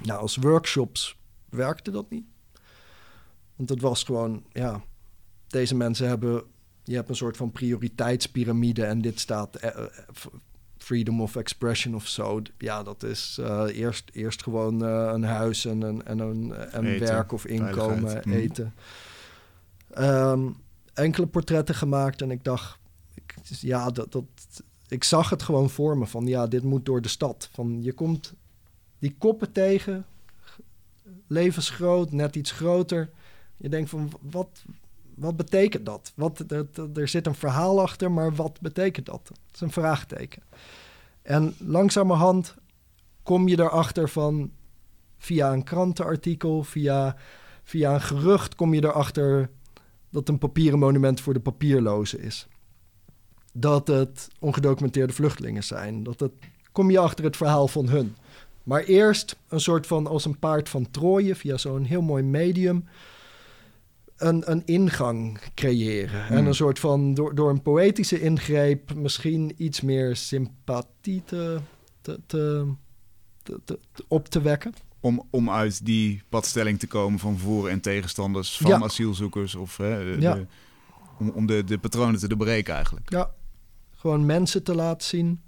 Nou, 0.03 0.21
als 0.21 0.37
workshops 0.37 1.19
werkte 1.49 1.91
dat 1.91 2.11
niet. 2.11 2.27
Want 3.59 3.71
het 3.71 3.81
was 3.81 4.05
gewoon, 4.05 4.45
ja, 4.53 4.83
deze 5.47 5.75
mensen 5.75 6.09
hebben, 6.09 6.43
je 6.85 6.95
hebt 6.95 7.09
een 7.09 7.17
soort 7.17 7.37
van 7.37 7.53
prioriteitspyramide 7.53 8.85
en 8.85 9.01
dit 9.01 9.21
staat 9.21 9.57
eh, 9.57 9.77
eh, 9.77 9.87
freedom 10.77 11.23
of 11.23 11.37
expression 11.37 11.95
of 11.95 12.07
zo. 12.07 12.43
Ja, 12.59 12.83
dat 12.83 13.03
is 13.03 13.39
eh, 13.41 13.65
eerst, 13.73 14.11
eerst 14.13 14.43
gewoon 14.43 14.81
een 14.81 15.23
huis 15.23 15.65
en 15.65 15.83
een, 15.83 16.05
en 16.05 16.19
een 16.19 16.55
en 16.55 16.85
Eten, 16.85 17.07
werk 17.07 17.33
of 17.33 17.47
inkomen. 17.47 18.23
Mhm. 18.25 18.31
eten. 18.31 18.75
Ehm, 19.91 20.49
enkele 20.95 21.27
portretten 21.27 21.75
gemaakt 21.75 22.23
en 22.23 22.31
ik 22.31 22.45
dacht, 22.45 22.79
ik, 23.15 23.35
ja, 23.45 23.91
dat, 23.91 24.13
dat, 24.13 24.25
ik 24.89 25.05
zag 25.05 25.31
het 25.31 25.43
gewoon 25.43 25.71
voor 25.71 25.99
me 25.99 26.07
van, 26.07 26.27
ja, 26.27 26.47
dit 26.47 26.63
moet 26.63 26.85
door 26.85 27.03
de 27.03 27.09
stad. 27.09 27.49
Van, 27.53 27.83
je 27.83 27.93
komt 27.93 28.35
die 28.99 29.15
koppen 29.19 29.53
tegen, 29.53 30.07
levensgroot, 31.27 32.13
net 32.13 32.37
iets 32.37 32.51
groter. 32.51 33.11
Je 33.59 33.69
denkt 33.69 33.91
van, 33.91 34.11
wat, 34.21 34.65
wat 35.15 35.37
betekent 35.37 35.87
dat? 35.87 36.13
Wat, 36.15 36.45
dat- 36.47 36.97
er 36.97 37.09
zit 37.09 37.27
een 37.27 37.35
verhaal 37.35 37.81
achter, 37.81 38.13
maar 38.13 38.35
wat 38.35 38.61
betekent 38.61 39.07
dat? 39.07 39.21
Het 39.29 39.55
is 39.55 39.61
een 39.61 39.71
vraagteken. 39.73 40.43
En 41.23 41.55
langzamerhand 41.59 42.55
kom 43.23 43.49
je 43.49 43.59
erachter 43.61 44.09
van, 44.09 44.51
via 45.19 45.53
een 45.53 45.65
krantenartikel, 45.65 46.63
via, 46.65 47.17
via 47.63 47.95
een 47.95 48.01
gerucht, 48.01 48.55
kom 48.55 48.75
je 48.75 48.85
erachter 48.85 49.51
dat 50.11 50.29
een 50.29 50.39
papieren 50.39 50.79
monument 50.79 51.21
voor 51.21 51.33
de 51.33 51.41
papierlozen 51.41 52.21
is. 52.21 52.47
Dat 53.53 53.87
het 53.87 54.29
ongedocumenteerde 54.39 55.13
vluchtelingen 55.13 55.65
zijn. 55.65 56.03
Dat 56.03 56.21
het, 56.21 56.33
kom 56.73 56.91
je 56.91 56.99
achter 56.99 57.25
het 57.25 57.37
verhaal 57.37 57.69
van 57.69 57.89
hun. 57.89 58.17
Maar 58.63 58.83
eerst 58.83 59.37
een 59.49 59.61
soort 59.61 59.87
van 59.87 60.07
als 60.07 60.25
een 60.25 60.39
paard 60.39 60.69
van 60.69 60.91
Troje, 60.91 61.35
via 61.35 61.57
zo'n 61.57 61.85
heel 61.85 62.03
mooi 62.03 62.23
medium, 62.23 62.89
een, 64.19 64.51
een 64.51 64.63
ingang 64.65 65.41
creëren. 65.55 66.27
Hmm. 66.27 66.37
En 66.37 66.47
een 66.47 66.55
soort 66.55 66.79
van, 66.79 67.15
door, 67.15 67.35
door 67.35 67.51
een 67.51 67.63
poëtische 67.63 68.21
ingreep, 68.21 68.95
misschien 68.95 69.53
iets 69.57 69.81
meer 69.81 70.17
sympathie 70.17 71.23
te, 71.25 71.59
te, 72.27 72.67
op 74.09 74.29
te 74.29 74.41
wekken. 74.43 74.73
om, 75.01 75.23
om 75.31 75.51
uit 75.51 75.85
die 75.85 76.23
padstelling 76.29 76.79
te 76.79 76.87
komen 76.87 77.19
van 77.19 77.39
voor- 77.39 77.69
en 77.69 77.81
tegenstanders 77.81 78.57
van 78.57 78.71
Ja. 78.71 78.81
asielzoekers. 78.83 79.55
Of 79.55 79.77
hè, 79.77 80.05
de- 80.15 80.21
Ja. 80.21 80.35
de- 80.35 80.47
om, 81.19 81.29
om 81.31 81.47
de, 81.47 81.65
de 81.65 81.79
patronen 81.79 82.21
te 82.21 82.29
doorbreken 82.29 82.75
eigenlijk. 82.75 83.11
Ja, 83.11 83.31
gewoon 83.97 84.27
mensen 84.27 84.63
te 84.63 84.75
laten 84.75 85.07
zien. 85.09 85.41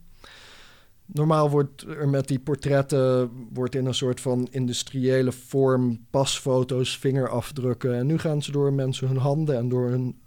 Normaal 1.12 1.50
wordt 1.50 1.82
er 1.82 2.08
met 2.08 2.28
die 2.28 2.38
portretten 2.38 3.30
wordt 3.52 3.74
in 3.74 3.86
een 3.86 3.94
soort 3.94 4.20
van 4.20 4.48
industriële 4.50 5.32
vorm 5.32 6.06
pasfoto's, 6.10 6.98
vingerafdrukken. 6.98 7.94
En 7.94 8.06
nu 8.06 8.18
gaan 8.18 8.42
ze 8.42 8.52
door 8.52 8.72
mensen 8.72 9.08
hun 9.08 9.16
handen 9.16 9.56
en 9.56 9.68
door 9.68 9.88
hun, 9.88 10.20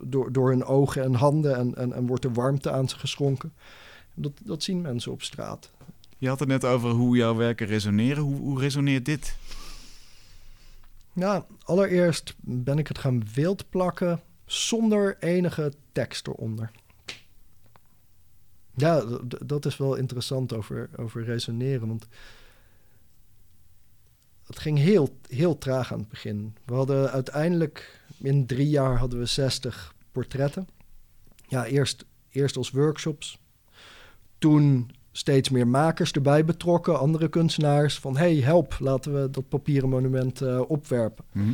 door, 0.00 0.32
door 0.32 0.50
hun 0.50 0.64
ogen 0.64 1.02
en 1.02 1.14
handen 1.14 1.56
en, 1.56 1.74
en, 1.74 1.92
en 1.92 2.06
wordt 2.06 2.24
er 2.24 2.32
warmte 2.32 2.70
aan 2.70 2.88
ze 2.88 2.98
geschonken. 2.98 3.52
Dat, 4.14 4.32
dat 4.44 4.62
zien 4.62 4.80
mensen 4.80 5.12
op 5.12 5.22
straat. 5.22 5.70
Je 6.18 6.28
had 6.28 6.38
het 6.38 6.48
net 6.48 6.64
over 6.64 6.90
hoe 6.90 7.16
jouw 7.16 7.34
werken 7.34 7.66
resoneren. 7.66 8.22
Hoe, 8.22 8.36
hoe 8.36 8.60
resoneert 8.60 9.04
dit? 9.04 9.36
Nou, 11.12 11.42
allereerst 11.62 12.34
ben 12.40 12.78
ik 12.78 12.88
het 12.88 12.98
gaan 12.98 13.22
wild 13.34 13.70
plakken 13.70 14.20
zonder 14.44 15.16
enige 15.20 15.72
tekst 15.92 16.26
eronder. 16.26 16.70
Ja, 18.74 19.04
dat 19.44 19.66
is 19.66 19.76
wel 19.76 19.94
interessant 19.94 20.52
over, 20.52 20.90
over 20.96 21.24
resoneren, 21.24 21.88
want 21.88 22.06
het 24.46 24.58
ging 24.58 24.78
heel, 24.78 25.16
heel 25.28 25.58
traag 25.58 25.92
aan 25.92 25.98
het 25.98 26.08
begin. 26.08 26.56
We 26.64 26.74
hadden 26.74 27.10
uiteindelijk 27.10 28.04
in 28.18 28.46
drie 28.46 28.68
jaar 28.68 28.98
hadden 28.98 29.18
we 29.18 29.26
60 29.26 29.94
portretten. 30.12 30.68
Ja, 31.48 31.64
eerst, 31.64 32.04
eerst 32.30 32.56
als 32.56 32.70
workshops. 32.70 33.38
Toen 34.38 34.90
steeds 35.12 35.48
meer 35.48 35.68
makers 35.68 36.12
erbij 36.12 36.44
betrokken, 36.44 36.98
andere 36.98 37.28
kunstenaars. 37.28 37.98
Van 37.98 38.16
hey, 38.16 38.34
help, 38.34 38.76
laten 38.78 39.22
we 39.22 39.30
dat 39.30 39.48
papieren 39.48 39.88
monument 39.88 40.40
eh, 40.40 40.60
opwerpen. 40.66 41.24
Mhm. 41.32 41.52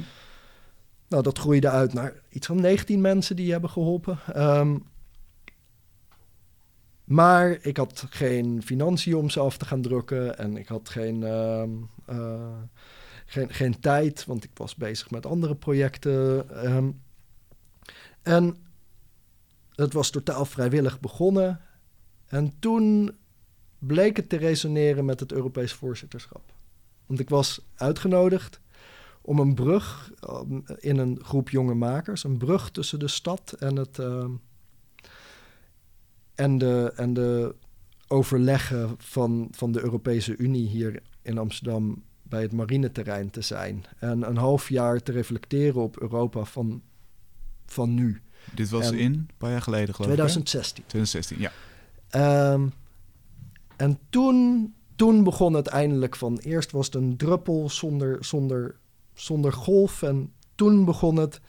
Nou, 1.08 1.22
dat 1.22 1.38
groeide 1.38 1.68
uit 1.68 1.92
naar 1.92 2.14
iets 2.28 2.46
van 2.46 2.60
19 2.60 3.00
mensen 3.00 3.36
die 3.36 3.52
hebben 3.52 3.70
geholpen. 3.70 4.18
Ehm, 4.32 4.76
maar 7.08 7.58
ik 7.60 7.76
had 7.76 8.06
geen 8.10 8.62
financiën 8.62 9.14
om 9.14 9.30
ze 9.30 9.40
af 9.40 9.56
te 9.56 9.64
gaan 9.64 9.82
drukken. 9.82 10.38
En 10.38 10.56
ik 10.56 10.68
had 10.68 10.88
geen, 10.88 11.22
ehm, 11.22 11.70
eh, 12.04 12.58
geen, 13.26 13.52
geen 13.52 13.80
tijd, 13.80 14.24
want 14.24 14.44
ik 14.44 14.50
was 14.54 14.74
bezig 14.74 15.10
met 15.10 15.26
andere 15.26 15.54
projecten. 15.54 16.50
Ehm, 16.62 16.90
en 18.22 18.56
het 19.74 19.92
was 19.92 20.10
totaal 20.10 20.44
vrijwillig 20.44 21.00
begonnen. 21.00 21.60
En 22.26 22.52
toen 22.58 23.16
bleek 23.78 24.16
het 24.16 24.28
te 24.28 24.36
resoneren 24.36 25.04
met 25.04 25.20
het 25.20 25.32
Europees 25.32 25.72
voorzitterschap. 25.72 26.52
Want 27.06 27.20
ik 27.20 27.28
was 27.28 27.60
uitgenodigd 27.74 28.60
om 29.20 29.38
een 29.38 29.54
brug 29.54 30.12
um, 30.30 30.64
in 30.78 30.98
een 30.98 31.18
groep 31.22 31.50
jonge 31.50 31.74
makers, 31.74 32.24
een 32.24 32.38
brug 32.38 32.70
tussen 32.70 32.98
de 32.98 33.08
stad 33.08 33.52
en 33.52 33.76
het 33.76 33.98
ehm, 33.98 34.30
en 36.38 36.58
de, 36.58 36.92
en 36.96 37.14
de 37.14 37.54
overleggen 38.08 38.94
van, 38.98 39.48
van 39.50 39.72
de 39.72 39.82
Europese 39.82 40.36
Unie 40.36 40.68
hier 40.68 41.02
in 41.22 41.38
Amsterdam 41.38 42.02
bij 42.22 42.42
het 42.42 42.52
marineterrein 42.52 43.30
te 43.30 43.40
zijn. 43.40 43.84
En 43.98 44.28
een 44.28 44.36
half 44.36 44.68
jaar 44.68 45.02
te 45.02 45.12
reflecteren 45.12 45.82
op 45.82 46.00
Europa 46.00 46.44
van, 46.44 46.82
van 47.66 47.94
nu, 47.94 48.20
Dit 48.54 48.68
was 48.70 48.86
En- 48.90 48.98
in, 48.98 49.12
een 49.12 49.28
paar 49.36 49.50
jaar 49.50 49.62
geleden 49.62 49.94
geloof 49.94 50.10
ik. 50.12 50.18
hè? 50.18 50.24
2016. 50.24 50.84
2016, 50.86 51.38
ja. 51.40 51.52
Ehm, 52.08 52.66
en 53.76 53.98
toen, 54.10 54.74
toen 54.96 55.24
begon 55.24 55.52
het 55.54 55.66
eindelijk 55.66 56.16
van... 56.16 56.38
Eerst 56.38 56.70
was 56.70 56.86
het 56.86 56.94
een 56.94 57.16
druppel 57.16 57.70
zonder, 57.70 58.24
zonder, 58.24 58.76
zonder 59.14 59.52
golf. 59.52 60.02
En 60.02 60.32
toen 60.54 60.84
begon 60.84 61.16
het... 61.16 61.40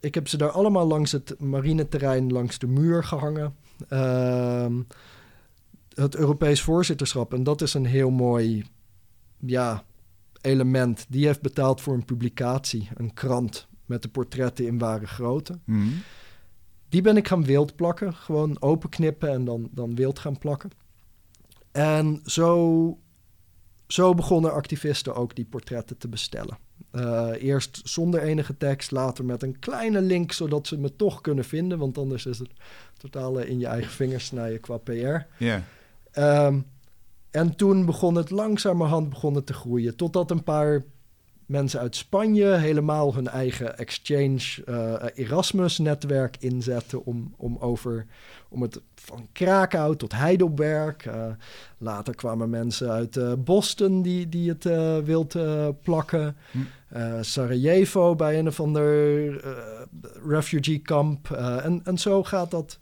Ik 0.00 0.14
heb 0.14 0.28
ze 0.28 0.36
daar 0.36 0.50
allemaal 0.50 0.86
langs 0.86 1.12
het 1.12 1.40
marineterrein, 1.40 2.32
langs 2.32 2.58
de 2.58 2.66
muur 2.66 3.04
gehangen. 3.04 3.56
Ehm, 3.88 4.82
het 5.88 6.16
Europees 6.16 6.62
voorzitterschap. 6.62 7.34
En 7.34 7.42
dat 7.42 7.60
is 7.60 7.74
een 7.74 7.86
heel 7.86 8.10
mooi 8.10 8.64
ja, 9.38 9.84
element. 10.40 11.06
Die 11.08 11.26
heeft 11.26 11.42
betaald 11.42 11.80
voor 11.80 11.94
een 11.94 12.04
publicatie, 12.04 12.88
een 12.94 13.14
krant... 13.14 13.66
met 13.86 14.02
de 14.02 14.08
portretten 14.08 14.66
in 14.66 14.78
ware 14.78 15.06
grootte. 15.06 15.58
Mhm. 15.64 15.88
Die 16.88 17.02
ben 17.02 17.16
ik 17.16 17.28
gaan 17.28 17.44
wild 17.44 17.76
plakken. 17.76 18.14
Gewoon 18.14 18.62
openknippen 18.62 19.28
en 19.28 19.44
dan, 19.44 19.68
dan 19.70 19.94
wild 19.94 20.18
gaan 20.18 20.38
plakken. 20.38 20.70
En 21.72 22.20
zo, 22.24 22.98
zo 23.86 24.14
begonnen 24.14 24.52
activisten 24.52 25.14
ook 25.14 25.34
die 25.34 25.44
portretten 25.44 25.98
te 25.98 26.08
bestellen. 26.08 26.58
Eh, 26.94 27.30
eerst 27.38 27.80
zonder 27.84 28.22
enige 28.22 28.56
tekst, 28.56 28.90
later 28.90 29.24
met 29.24 29.42
een 29.42 29.58
kleine 29.58 30.00
link, 30.00 30.32
zodat 30.32 30.66
ze 30.66 30.78
me 30.78 30.96
toch 30.96 31.20
kunnen 31.20 31.44
vinden. 31.44 31.78
Want 31.78 31.98
anders 31.98 32.26
is 32.26 32.38
het 32.38 32.50
totaal 32.96 33.40
eh, 33.40 33.48
in 33.48 33.58
je 33.58 33.66
eigen 33.66 33.90
vingers 33.90 34.24
snijden 34.24 34.60
qua 34.60 34.76
PR. 34.76 35.44
Ja. 35.44 35.62
Ehm, 36.12 36.60
en 37.30 37.56
toen 37.56 37.84
begon 37.84 38.14
het 38.14 38.30
langzamerhand 38.30 39.08
begon 39.08 39.34
het 39.34 39.46
te 39.46 39.52
groeien. 39.52 39.96
Totdat 39.96 40.30
een 40.30 40.42
paar 40.42 40.84
mensen 41.46 41.80
uit 41.80 41.96
Spanje 41.96 42.46
helemaal 42.46 43.14
hun 43.14 43.28
eigen 43.28 43.78
exchange 43.78 44.64
eh, 44.66 45.24
Erasmus-netwerk 45.24 46.36
inzetten 46.38 47.04
om, 47.04 47.34
om, 47.36 47.56
over, 47.58 48.06
om 48.48 48.62
het 48.62 48.80
van 49.04 49.28
Krakau 49.32 49.96
tot 49.96 50.12
Heidelberg. 50.12 50.96
eh, 51.06 51.26
later 51.78 52.14
kwamen 52.14 52.50
mensen 52.50 52.90
uit 52.90 53.16
eh, 53.16 53.32
Boston 53.38 54.02
die, 54.02 54.28
die 54.28 54.48
het 54.48 54.64
wild 55.04 55.34
eh, 55.34 55.68
plakken. 55.82 56.36
Hm. 56.50 56.58
Sarajevo 57.20 58.14
bij 58.14 58.38
een 58.38 58.46
of 58.46 58.60
ander 58.60 59.40
refugee 60.26 60.78
kamp. 60.78 61.30
En, 61.30 61.80
en 61.84 61.98
zo 61.98 62.22
gaat 62.24 62.50
dat 62.50 62.78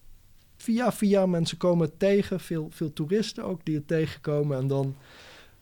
via 0.57 0.93
via. 0.93 1.27
Mensen 1.27 1.57
komen 1.57 1.87
het 1.87 1.99
tegen, 1.99 2.41
veel, 2.41 2.69
veel 2.71 2.93
toeristen 2.93 3.45
ook 3.45 3.65
die 3.65 3.75
het 3.75 3.89
tegenkomen. 3.89 4.59
En 4.59 4.67
dan 4.67 4.97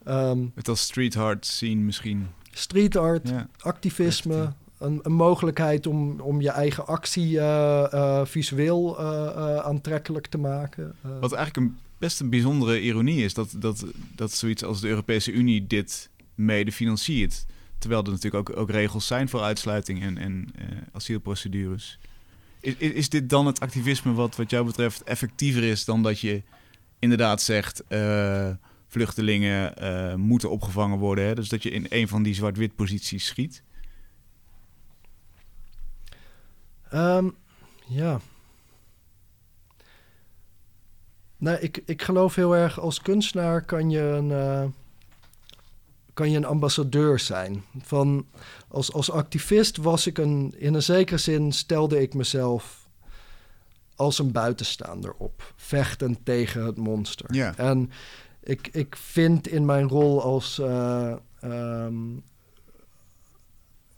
ehm, 0.04 0.46
Het 0.54 0.68
als 0.68 0.80
street 0.80 1.16
art 1.16 1.46
zien 1.46 1.84
misschien. 1.84 2.28
Street 2.50 2.96
art, 2.96 3.28
Ja. 3.28 3.48
activisme, 3.58 4.42
Echt, 4.42 4.52
een, 4.80 5.00
een 5.02 5.12
mogelijkheid 5.12 5.86
om, 5.86 6.20
om 6.20 6.40
je 6.40 6.50
eigen 6.50 6.86
actie 6.86 7.38
eh, 7.38 7.92
eh, 7.92 8.26
visueel 8.26 8.98
eh, 8.98 9.56
aantrekkelijk 9.56 10.26
te 10.26 10.38
maken. 10.38 10.94
Wat 11.20 11.32
eigenlijk 11.32 11.56
een, 11.56 11.78
best 11.98 12.20
een 12.20 12.30
bijzondere 12.30 12.80
ironie 12.80 13.24
is, 13.24 13.34
dat, 13.34 13.54
dat, 13.56 13.84
dat 14.14 14.32
zoiets 14.32 14.64
als 14.64 14.80
de 14.80 14.88
Europese 14.88 15.32
Unie 15.32 15.66
dit 15.66 16.10
mede 16.34 16.72
financiert. 16.72 17.46
Terwijl 17.78 18.04
er 18.04 18.10
natuurlijk 18.10 18.50
ook, 18.50 18.56
ook 18.56 18.70
regels 18.70 19.06
zijn 19.06 19.28
voor 19.28 19.40
uitsluiting 19.40 20.02
en, 20.02 20.18
en 20.18 20.54
asielprocedures. 20.92 21.98
Is, 22.60 22.74
is, 22.78 22.92
is 22.92 23.08
dit 23.08 23.28
dan 23.30 23.46
het 23.46 23.60
activisme 23.60 24.12
wat 24.12 24.36
wat 24.36 24.50
jou 24.50 24.64
betreft 24.64 25.02
effectiever 25.02 25.62
is 25.62 25.84
dan 25.84 26.02
dat 26.02 26.20
je 26.20 26.42
inderdaad 26.98 27.42
zegt... 27.42 27.82
vluchtelingen 28.90 29.76
eh, 29.76 30.14
moeten 30.14 30.50
opgevangen 30.50 30.98
worden. 30.98 31.24
Hè? 31.24 31.34
Dus 31.34 31.48
dat 31.48 31.62
je 31.62 31.70
in 31.70 31.86
een 31.88 32.08
van 32.08 32.22
die 32.22 32.34
zwart-wit 32.34 32.74
posities 32.74 33.26
schiet. 33.26 33.62
Ehm, 36.90 37.28
ja. 37.86 38.20
Nee, 41.36 41.60
ik, 41.60 41.82
ik 41.84 42.02
geloof 42.02 42.34
heel 42.34 42.56
erg 42.56 42.80
als 42.80 43.00
kunstenaar 43.02 43.64
kan 43.64 43.90
je 43.90 44.00
een, 44.00 44.30
eh, 44.30 44.64
kan 46.14 46.30
je 46.30 46.36
een 46.36 46.44
ambassadeur 46.44 47.18
zijn. 47.18 47.64
Van, 47.82 48.26
als, 48.68 48.92
als 48.92 49.10
activist 49.10 49.76
was 49.76 50.06
ik 50.06 50.18
een, 50.18 50.54
in 50.56 50.74
een 50.74 50.82
zekere 50.82 51.18
zin 51.18 51.52
stelde 51.52 52.00
ik 52.00 52.14
mezelf 52.14 52.88
als 53.96 54.18
een 54.18 54.32
buitenstaander 54.32 55.12
op. 55.12 55.52
Vechtend 55.56 56.24
tegen 56.24 56.64
het 56.64 56.76
monster. 56.76 57.34
Ja. 57.34 57.56
En 57.56 57.90
ik, 58.42 58.68
ik 58.72 58.96
vind 58.96 59.48
in 59.48 59.64
mijn 59.64 59.88
rol 59.88 60.22
als, 60.22 60.58
eh, 60.58 61.12
ehm, 61.40 61.94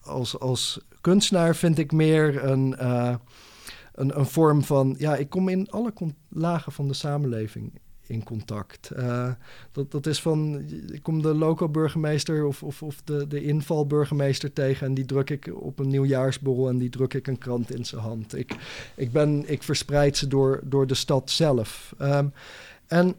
als, 0.01 0.39
als 0.39 0.81
kunstenaar 1.01 1.57
vind 1.57 1.79
ik 1.79 1.93
meer 1.93 2.45
een, 2.45 2.77
eh, 2.77 3.15
een, 3.95 4.19
een 4.19 4.27
vorm 4.27 4.65
van... 4.65 4.95
Ja, 4.99 5.17
ik 5.17 5.31
kom 5.31 5.49
in 5.49 5.71
alle 5.71 5.93
lagen 6.29 6.73
van 6.73 6.89
de 6.89 6.95
samenleving 6.95 7.81
in 8.07 8.25
contact. 8.25 8.91
Eh, 8.91 9.31
dat, 9.73 9.91
dat 9.91 10.07
is 10.07 10.21
van, 10.21 10.65
ik 10.93 11.03
kom 11.03 11.23
de 11.23 11.35
loco-burgemeester 11.35 12.45
of, 12.45 12.63
of, 12.63 12.83
of 12.83 13.03
de, 13.05 13.27
de 13.27 13.43
invalburgemeester 13.43 14.53
tegen... 14.53 14.87
en 14.87 14.95
die 14.95 15.05
druk 15.05 15.31
ik 15.31 15.51
op 15.55 15.79
een 15.79 15.89
nieuwjaarsborrel 15.89 16.69
en 16.69 16.79
die 16.79 16.91
druk 16.91 17.15
ik 17.15 17.27
een 17.27 17.39
krant 17.39 17.75
in 17.75 17.85
zijn 17.85 18.03
hand. 18.03 18.37
Ik, 18.37 18.57
ik, 18.95 19.13
ben, 19.13 19.51
ik 19.51 19.63
verspreid 19.63 20.17
ze 20.17 20.27
door, 20.27 20.61
door 20.65 20.87
de 20.87 20.95
stad 20.95 21.31
zelf. 21.31 21.95
Ehm, 21.99 22.27
en 22.87 23.15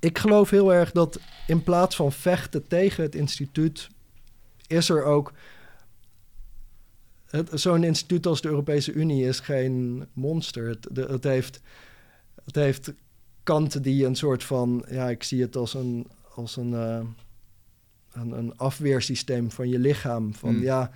ik 0.00 0.18
geloof 0.18 0.50
heel 0.50 0.72
erg 0.72 0.92
dat 0.92 1.20
in 1.46 1.62
plaats 1.62 1.96
van 1.96 2.12
vechten 2.12 2.66
tegen 2.68 3.02
het 3.02 3.14
instituut... 3.14 3.88
is 4.66 4.88
er 4.88 5.04
ook... 5.04 5.32
Zo'n 7.52 7.84
instituut 7.84 8.26
als 8.26 8.40
de 8.40 8.48
Europese 8.48 8.92
Unie 8.92 9.26
is 9.26 9.40
geen 9.40 10.06
monster. 10.12 10.68
Het, 10.68 10.86
de- 10.90 11.06
het, 11.06 11.24
heeft, 11.24 11.60
het 12.44 12.54
heeft 12.54 12.92
kanten 13.42 13.82
die 13.82 14.06
een 14.06 14.16
soort 14.16 14.44
van... 14.44 14.84
Ja, 14.90 15.08
ik 15.08 15.22
zie 15.22 15.42
het 15.42 15.56
als 15.56 15.74
een, 15.74 16.06
als 16.34 16.56
een, 16.56 16.74
eh, 16.74 17.00
een, 18.12 18.30
een 18.30 18.56
afweersysteem 18.56 19.50
van 19.50 19.68
je 19.68 19.78
lichaam. 19.78 20.34
Van 20.34 20.54
Hmm. 20.54 20.62
ja, 20.62 20.90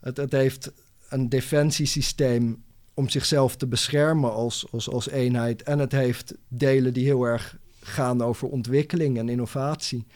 het, 0.00 0.16
het 0.16 0.32
heeft 0.32 0.72
een 1.08 1.28
defensiesysteem 1.28 2.64
om 2.94 3.08
zichzelf 3.08 3.56
te 3.56 3.66
beschermen 3.66 4.32
als, 4.32 4.66
als, 4.70 4.88
als 4.90 5.08
eenheid. 5.08 5.62
En 5.62 5.78
het 5.78 5.92
heeft 5.92 6.34
delen 6.48 6.92
die 6.92 7.04
heel 7.04 7.24
erg 7.24 7.56
gaan 7.86 8.22
over 8.22 8.48
ontwikkeling 8.48 9.18
en 9.18 9.28
innovatie. 9.28 10.06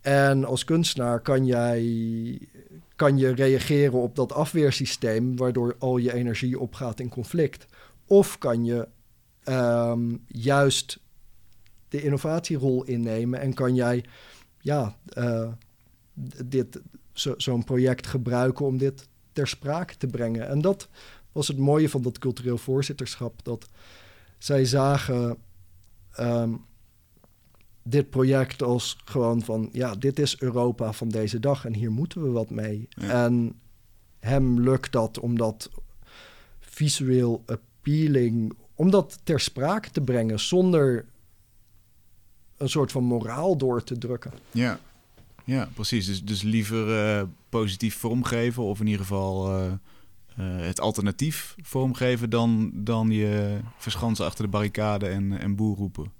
En 0.00 0.44
als 0.44 0.64
kunstenaar 0.64 1.20
kan 1.20 1.46
jij 1.46 1.82
kan 2.96 3.18
je 3.18 3.34
reageren 3.34 3.98
op 3.98 4.16
dat 4.16 4.32
afweersysteem, 4.32 5.36
waardoor 5.36 5.76
al 5.78 5.96
je 5.96 6.12
energie 6.12 6.58
opgaat 6.58 7.00
in 7.00 7.08
conflict. 7.08 7.66
Of 8.06 8.38
kan 8.38 8.64
je 8.64 8.88
ehm, 9.44 10.16
juist 10.26 10.98
de 11.88 12.02
innovatierol 12.02 12.84
innemen 12.84 13.40
en 13.40 13.54
kan 13.54 13.74
jij 13.74 14.04
ja, 14.60 14.96
eh, 15.08 15.48
dit, 16.44 16.80
zo, 17.12 17.34
zo'n 17.36 17.64
project 17.64 18.06
gebruiken 18.06 18.66
om 18.66 18.78
dit 18.78 19.08
ter 19.32 19.48
sprake 19.48 19.96
te 19.96 20.06
brengen. 20.06 20.48
En 20.48 20.60
dat 20.60 20.88
was 21.32 21.48
het 21.48 21.58
mooie 21.58 21.88
van 21.88 22.02
dat 22.02 22.18
cultureel 22.18 22.58
voorzitterschap, 22.58 23.44
dat 23.44 23.68
zij 24.38 24.64
zagen 24.64 25.36
ehm, 26.12 26.54
dit 27.90 28.10
project 28.10 28.62
als 28.62 28.96
gewoon 29.04 29.42
van, 29.42 29.68
ja, 29.72 29.94
dit 29.94 30.18
is 30.18 30.40
Europa 30.40 30.92
van 30.92 31.08
deze 31.08 31.40
dag 31.40 31.64
en 31.64 31.74
hier 31.74 31.90
moeten 31.90 32.22
we 32.22 32.30
wat 32.30 32.50
mee. 32.50 32.88
Ja. 32.88 33.24
En 33.24 33.60
hem 34.18 34.60
lukt 34.60 34.92
dat 34.92 35.18
om 35.18 35.36
dat 35.38 35.70
visueel 36.60 37.42
appealing, 37.46 38.52
om 38.74 38.90
dat 38.90 39.18
ter 39.22 39.40
sprake 39.40 39.90
te 39.90 40.00
brengen 40.00 40.40
zonder 40.40 41.06
een 42.56 42.68
soort 42.68 42.92
van 42.92 43.04
moraal 43.04 43.56
door 43.56 43.84
te 43.84 43.98
drukken. 43.98 44.32
Ja, 44.50 44.78
ja 45.44 45.68
precies. 45.74 46.06
Dus, 46.06 46.24
dus 46.24 46.42
liever 46.42 46.98
eh, 46.98 47.22
positief 47.48 47.96
vormgeven 47.96 48.62
of 48.62 48.80
in 48.80 48.86
ieder 48.86 49.00
geval 49.00 49.56
eh, 49.56 49.66
eh, 49.66 50.66
het 50.66 50.80
alternatief 50.80 51.56
vormgeven 51.62 52.30
dan, 52.30 52.70
dan 52.74 53.10
je 53.10 53.58
verschansen 53.76 54.24
achter 54.24 54.44
de 54.44 54.50
barricade 54.50 55.06
en, 55.06 55.38
en 55.38 55.56
boer 55.56 55.76
roepen. 55.76 56.12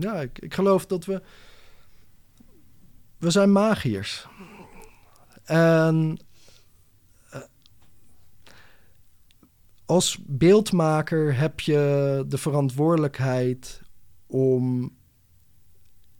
Ja, 0.00 0.20
ik, 0.20 0.38
ik 0.38 0.54
geloof 0.54 0.86
dat 0.86 1.04
we. 1.04 1.22
We 3.18 3.30
zijn 3.30 3.52
magiërs. 3.52 4.26
En. 5.44 6.18
eh, 7.30 7.40
als 9.84 10.18
beeldmaker 10.26 11.38
heb 11.38 11.60
je 11.60 12.24
de 12.28 12.38
verantwoordelijkheid 12.38 13.80
om. 14.26 14.92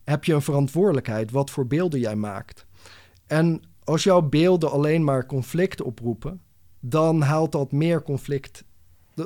Heb 0.04 0.24
je 0.24 0.34
een 0.34 0.42
verantwoordelijkheid 0.42 1.30
wat 1.30 1.50
voor 1.50 1.66
beelden 1.66 2.00
jij 2.00 2.16
maakt? 2.16 2.66
En 3.26 3.62
als 3.84 4.02
jouw 4.02 4.22
beelden 4.22 4.70
alleen 4.70 5.04
maar 5.04 5.26
conflict 5.26 5.82
oproepen, 5.82 6.40
dan 6.80 7.20
haalt 7.22 7.52
dat 7.52 7.72
meer 7.72 8.02
conflict. 8.02 8.64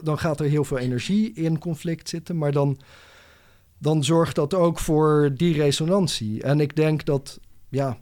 Dan 0.03 0.19
gaat 0.19 0.41
er 0.41 0.47
heel 0.49 0.65
veel 0.65 0.79
energie 0.79 1.33
in 1.33 1.59
conflict 1.59 2.09
zitten, 2.09 2.39
maar 2.39 2.53
dan 2.53 2.79
dan 3.85 4.05
zorgt 4.05 4.35
dat 4.35 4.55
ook 4.55 4.79
voor 4.79 5.31
die 5.35 5.55
resonantie. 5.55 6.43
En 6.43 6.61
ik 6.61 6.77
denk 6.77 7.05
dat, 7.05 7.41
ja, 7.69 7.99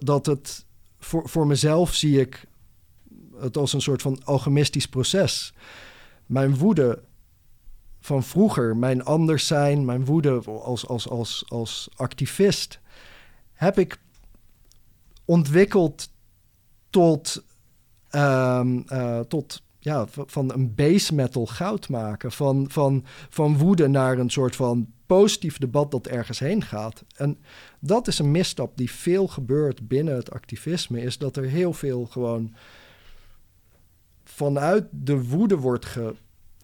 dat 0.00 0.26
het 0.26 0.66
voor, 0.98 1.28
voor 1.28 1.46
mezelf 1.46 1.94
zie 1.94 2.20
ik 2.20 2.46
het 3.38 3.56
als 3.56 3.72
een 3.72 3.80
soort 3.80 4.02
van 4.02 4.24
alchemistisch 4.24 4.88
proces. 4.88 5.54
Mijn 6.26 6.56
woede 6.56 7.02
van 8.00 8.22
vroeger, 8.22 8.76
mijn 8.76 9.04
anders 9.04 9.46
zijn, 9.46 9.84
mijn 9.84 10.04
woede 10.04 10.40
als, 10.44 10.86
als, 10.86 11.08
als, 11.08 11.44
als 11.48 11.88
activist, 11.94 12.80
heb 13.52 13.78
ik 13.78 14.00
ontwikkeld 15.24 16.10
tot, 16.90 17.44
ehm, 18.08 18.80
eh, 18.86 19.20
tot 19.20 19.62
ja, 19.80 20.06
van 20.08 20.52
een 20.52 20.74
base 20.74 21.14
metal 21.14 21.46
goud 21.46 21.88
maken. 21.88 22.32
Van, 22.32 22.70
van, 22.70 23.04
van 23.28 23.58
woede 23.58 23.88
naar 23.88 24.18
een 24.18 24.30
soort 24.30 24.56
van 24.56 24.92
positief 25.06 25.58
debat 25.58 25.90
dat 25.90 26.06
ergens 26.06 26.38
heen 26.38 26.62
gaat. 26.62 27.04
En 27.16 27.38
dat 27.80 28.06
is 28.08 28.18
een 28.18 28.30
misstap 28.30 28.76
die 28.76 28.90
veel 28.90 29.26
gebeurt 29.26 29.88
binnen 29.88 30.14
het 30.14 30.30
activisme. 30.30 31.02
Is 31.02 31.18
dat 31.18 31.36
er 31.36 31.44
heel 31.44 31.72
veel 31.72 32.06
gewoon 32.06 32.54
vanuit 34.24 34.84
de 34.90 35.24
woede 35.24 35.56
wordt 35.56 35.84
ge, 35.84 36.14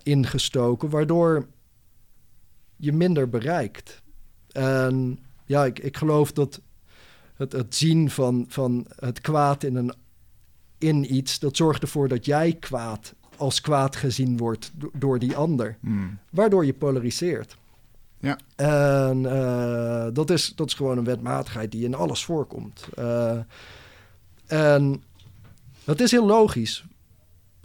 ingestoken, 0.02 0.90
waardoor 0.90 1.46
je 2.76 2.92
minder 2.92 3.29
bereikt. 3.29 4.02
En 4.52 5.18
ja, 5.44 5.64
ik, 5.64 5.79
ik 5.79 5.96
geloof 5.96 6.33
dat 6.33 6.61
het, 7.35 7.52
het 7.52 7.74
zien 7.74 8.11
van, 8.11 8.44
van 8.48 8.87
het 8.96 9.20
kwaad 9.20 9.62
in 9.62 9.76
een 9.76 9.92
in 10.79 11.15
iets, 11.15 11.39
dat 11.39 11.57
zorgt 11.57 11.83
ervoor 11.83 12.09
dat 12.09 12.25
jij 12.25 12.53
kwaad 12.53 13.15
als 13.37 13.61
kwaad 13.61 13.97
gezien 13.97 14.37
wordt 14.37 14.71
do- 14.75 14.91
door 14.93 15.19
die 15.19 15.37
ander. 15.37 15.77
Hmm. 15.81 16.19
Waardoor 16.31 16.67
je 16.67 16.75
polariseert. 16.75 17.57
Ja. 18.19 18.39
En 18.57 19.27
eh, 19.27 20.07
dat, 20.12 20.31
is, 20.31 20.53
dat 20.55 20.67
is 20.67 20.75
gewoon 20.75 20.99
een 20.99 21.05
wetmatigheid 21.05 21.73
die 21.73 21.85
in 21.85 21.95
alles 21.95 22.25
voorkomt. 22.25 22.89
Eh, 22.95 23.39
en 24.47 25.03
dat 25.85 26.01
is 26.01 26.11
heel 26.11 26.27
logisch. 26.27 26.85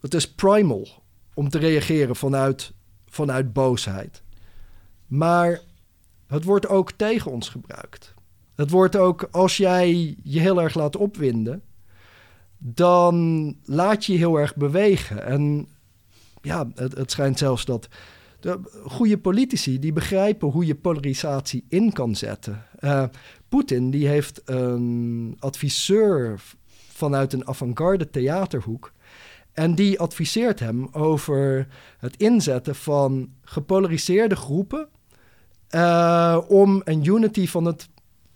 Het 0.02 0.14
is 0.14 0.32
primal 0.32 0.88
om 1.34 1.50
te 1.50 1.58
reageren 1.58 2.16
vanuit, 2.16 2.72
vanuit 3.08 3.54
boosheid. 3.54 4.22
Maar 5.08 5.60
het 6.28 6.44
wordt 6.44 6.68
ook 6.68 6.92
tegen 6.92 7.32
ons 7.32 7.50
gebruikt. 7.50 8.14
Het 8.56 8.70
wordt 8.70 8.96
ook, 8.96 9.28
als 9.32 9.58
jij 9.58 10.16
je 10.24 10.40
heel 10.40 10.62
erg 10.62 10.76
laat 10.76 10.96
opwinden, 10.96 11.62
dan 12.64 13.56
laat 13.64 14.06
je 14.06 14.12
je 14.12 14.18
heel 14.18 14.40
erg 14.40 14.56
bewegen. 14.56 15.26
En 15.26 15.68
ja, 16.42 16.68
het, 16.76 17.12
schijnt 17.12 17.38
zelfs 17.38 17.66
dat 17.66 17.88
de 18.40 18.60
goede 18.86 19.18
politici 19.18 19.80
die 19.80 19.94
begrijpen 19.94 20.48
hoe 20.48 20.66
je 20.66 20.76
polarisatie 20.76 21.66
in 21.70 21.94
kan 21.94 22.16
zetten. 22.16 22.66
Eh, 22.80 23.04
Poetin 23.50 23.92
die 23.92 24.08
heeft 24.08 24.42
een 24.46 25.36
adviseur 25.40 26.42
vanuit 26.92 27.34
een 27.34 27.48
avant-garde 27.48 28.10
theaterhoek. 28.10 28.92
En 29.54 29.76
die 29.76 30.00
adviseert 30.00 30.60
hem 30.60 30.88
over 30.92 31.68
het 31.98 32.18
inzetten 32.18 32.76
van 32.76 33.34
gepolariseerde 33.42 34.36
groepen 34.36 34.88
eh, 35.68 36.38
om 36.48 36.82
een 36.84 37.06
unity 37.06 37.48
van 37.48 37.66
het 37.66 37.90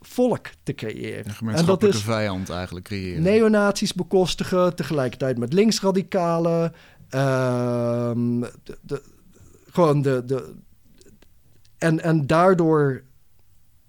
volk 0.06 0.46
te 0.62 0.74
creëren. 0.74 1.18
Een 1.18 1.24
En 1.24 1.24
dat 1.24 1.34
gemeenschappelijke 1.36 1.96
is 1.98 2.02
vijand 2.04 2.50
eigenlijk 2.50 2.86
creëren. 2.86 3.22
neonazies 3.22 3.94
bekostigen, 3.94 4.74
tegelijkertijd 4.76 5.38
met 5.38 5.52
linksradicalen. 5.52 6.72
ehm, 7.08 8.40
de, 8.40 8.78
de, 8.80 9.02
gewoon 9.70 10.02
de. 10.02 10.22
de 10.26 10.54
en, 11.78 12.00
en 12.02 12.26
daardoor. 12.26 13.02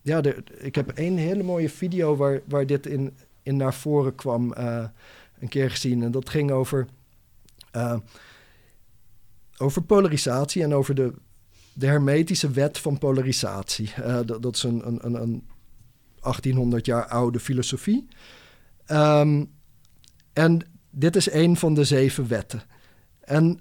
Ja, 0.02 0.22
de, 0.22 0.44
ik 0.58 0.76
heb 0.76 0.90
één 0.90 1.18
hele 1.18 1.44
mooie 1.44 1.70
video 1.70 2.16
waar, 2.16 2.42
waar 2.48 2.66
dit 2.66 2.86
in, 2.86 3.18
in 3.44 3.58
naar 3.58 3.74
voren 3.74 4.16
kwam. 4.16 4.54
eh, 4.54 4.84
een 5.40 5.48
keer 5.50 5.72
gezien. 5.72 6.04
En 6.04 6.12
dat 6.12 6.30
ging 6.30 6.52
over. 6.52 6.88
eh, 7.72 7.98
over 9.58 9.82
polarisatie 9.82 10.64
en 10.64 10.74
over 10.74 10.96
de, 10.96 11.14
de 11.74 11.86
hermetische 11.86 12.50
wet 12.50 12.78
van 12.78 12.98
polarisatie. 12.98 13.92
Eh, 14.04 14.20
dat, 14.26 14.42
dat 14.42 14.56
is 14.56 14.64
een, 14.64 14.88
een, 14.88 15.00
een, 15.06 15.14
een 15.22 15.44
1800 16.22 16.86
jaar 16.86 17.06
oude 17.06 17.40
filosofie. 17.40 18.08
Ehm, 18.86 19.46
en 20.34 20.62
dit 20.90 21.16
is 21.16 21.32
een 21.32 21.58
van 21.58 21.74
de 21.74 21.84
zeven 21.84 22.28
wetten. 22.28 22.62
En 23.20 23.60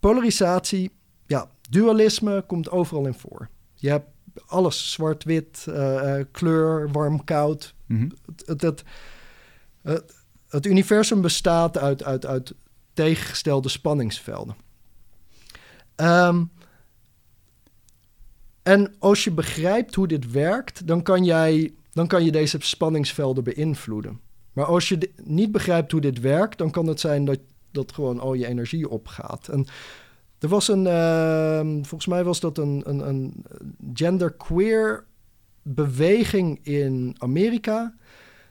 polarisatie, 0.00 0.90
ja, 1.26 1.50
dualisme 1.70 2.44
komt 2.46 2.70
overal 2.70 3.06
in 3.06 3.14
voor. 3.14 3.48
Je 3.74 3.88
hebt 3.88 4.08
alles, 4.46 4.92
zwart-wit, 4.92 5.66
eh, 5.68 6.18
eh, 6.18 6.26
kleur, 6.30 6.90
warm-koud. 6.90 7.74
Het, 7.86 8.46
het, 8.46 8.60
het, 8.62 8.84
het, 9.82 10.14
het 10.48 10.66
universum 10.66 11.20
bestaat 11.20 11.78
uit, 11.78 12.02
uit, 12.02 12.26
uit 12.26 12.54
tegengestelde 12.92 13.68
spanningsvelden. 13.68 14.56
Ehm, 15.94 16.44
en 18.62 18.94
als 18.98 19.24
je 19.24 19.30
begrijpt 19.30 19.94
hoe 19.94 20.08
dit 20.08 20.30
werkt, 20.30 20.86
dan 20.86 21.02
kan, 21.02 21.24
jij, 21.24 21.74
dan 21.92 22.06
kan 22.06 22.24
je 22.24 22.32
deze 22.32 22.56
spanningsvelden 22.60 23.44
beïnvloeden. 23.44 24.20
Maar 24.52 24.64
als 24.64 24.88
je 24.88 25.10
niet 25.22 25.52
begrijpt 25.52 25.92
hoe 25.92 26.00
dit 26.00 26.20
werkt, 26.20 26.58
dan 26.58 26.70
kan 26.70 26.86
het 26.86 27.00
zijn 27.00 27.24
dat, 27.24 27.38
dat 27.70 27.92
gewoon 27.92 28.20
al 28.20 28.34
je 28.34 28.46
energie 28.46 28.88
opgaat. 28.88 29.48
En 29.48 29.66
er 30.38 30.48
was 30.48 30.68
een, 30.68 30.86
ehm, 30.86 31.66
volgens 31.66 32.06
mij 32.06 32.24
was 32.24 32.40
dat 32.40 32.58
een, 32.58 32.82
een, 32.84 33.08
een 33.08 33.44
genderqueer 33.94 35.04
beweging 35.62 36.64
in 36.66 37.14
Amerika. 37.18 37.94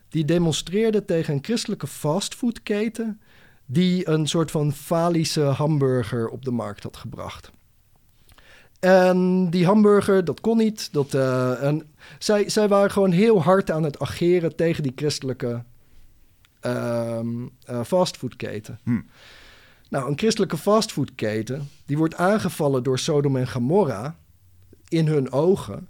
Die 0.09 0.25
demonstreerde 0.25 1.05
tegen 1.05 1.33
een 1.33 1.43
christelijke 1.43 1.87
fastfoodketen. 1.87 3.21
die 3.65 4.09
een 4.09 4.27
soort 4.27 4.51
van 4.51 4.73
falische 4.73 5.41
hamburger 5.41 6.29
op 6.29 6.45
de 6.45 6.51
markt 6.51 6.83
had 6.83 6.97
gebracht. 6.97 7.51
En 8.81 9.49
die 9.49 9.65
hamburger, 9.65 10.25
dat 10.25 10.41
kon 10.41 10.57
niet. 10.57 10.93
Dat, 10.93 11.13
eh, 11.13 11.63
en 11.63 11.93
zij, 12.19 12.49
zij 12.49 12.67
waren 12.67 12.91
gewoon 12.91 13.11
heel 13.11 13.43
hard 13.43 13.71
aan 13.71 13.83
het 13.83 13.99
ageren 13.99 14.55
tegen 14.55 14.83
die 14.83 14.91
christelijke 14.95 15.63
ehm 16.59 17.27
eh, 17.63 17.83
fastfoodketen. 17.83 18.79
Hm. 18.83 18.99
Nou, 19.89 20.09
een 20.09 20.17
christelijke 20.17 20.57
fastfoodketen, 20.57 21.69
die 21.85 21.97
wordt 21.97 22.15
aangevallen 22.15 22.83
door 22.83 22.99
Sodom 22.99 23.35
en 23.35 23.47
Gomorra 23.47 24.17
in 24.87 25.07
hun 25.07 25.31
ogen. 25.31 25.87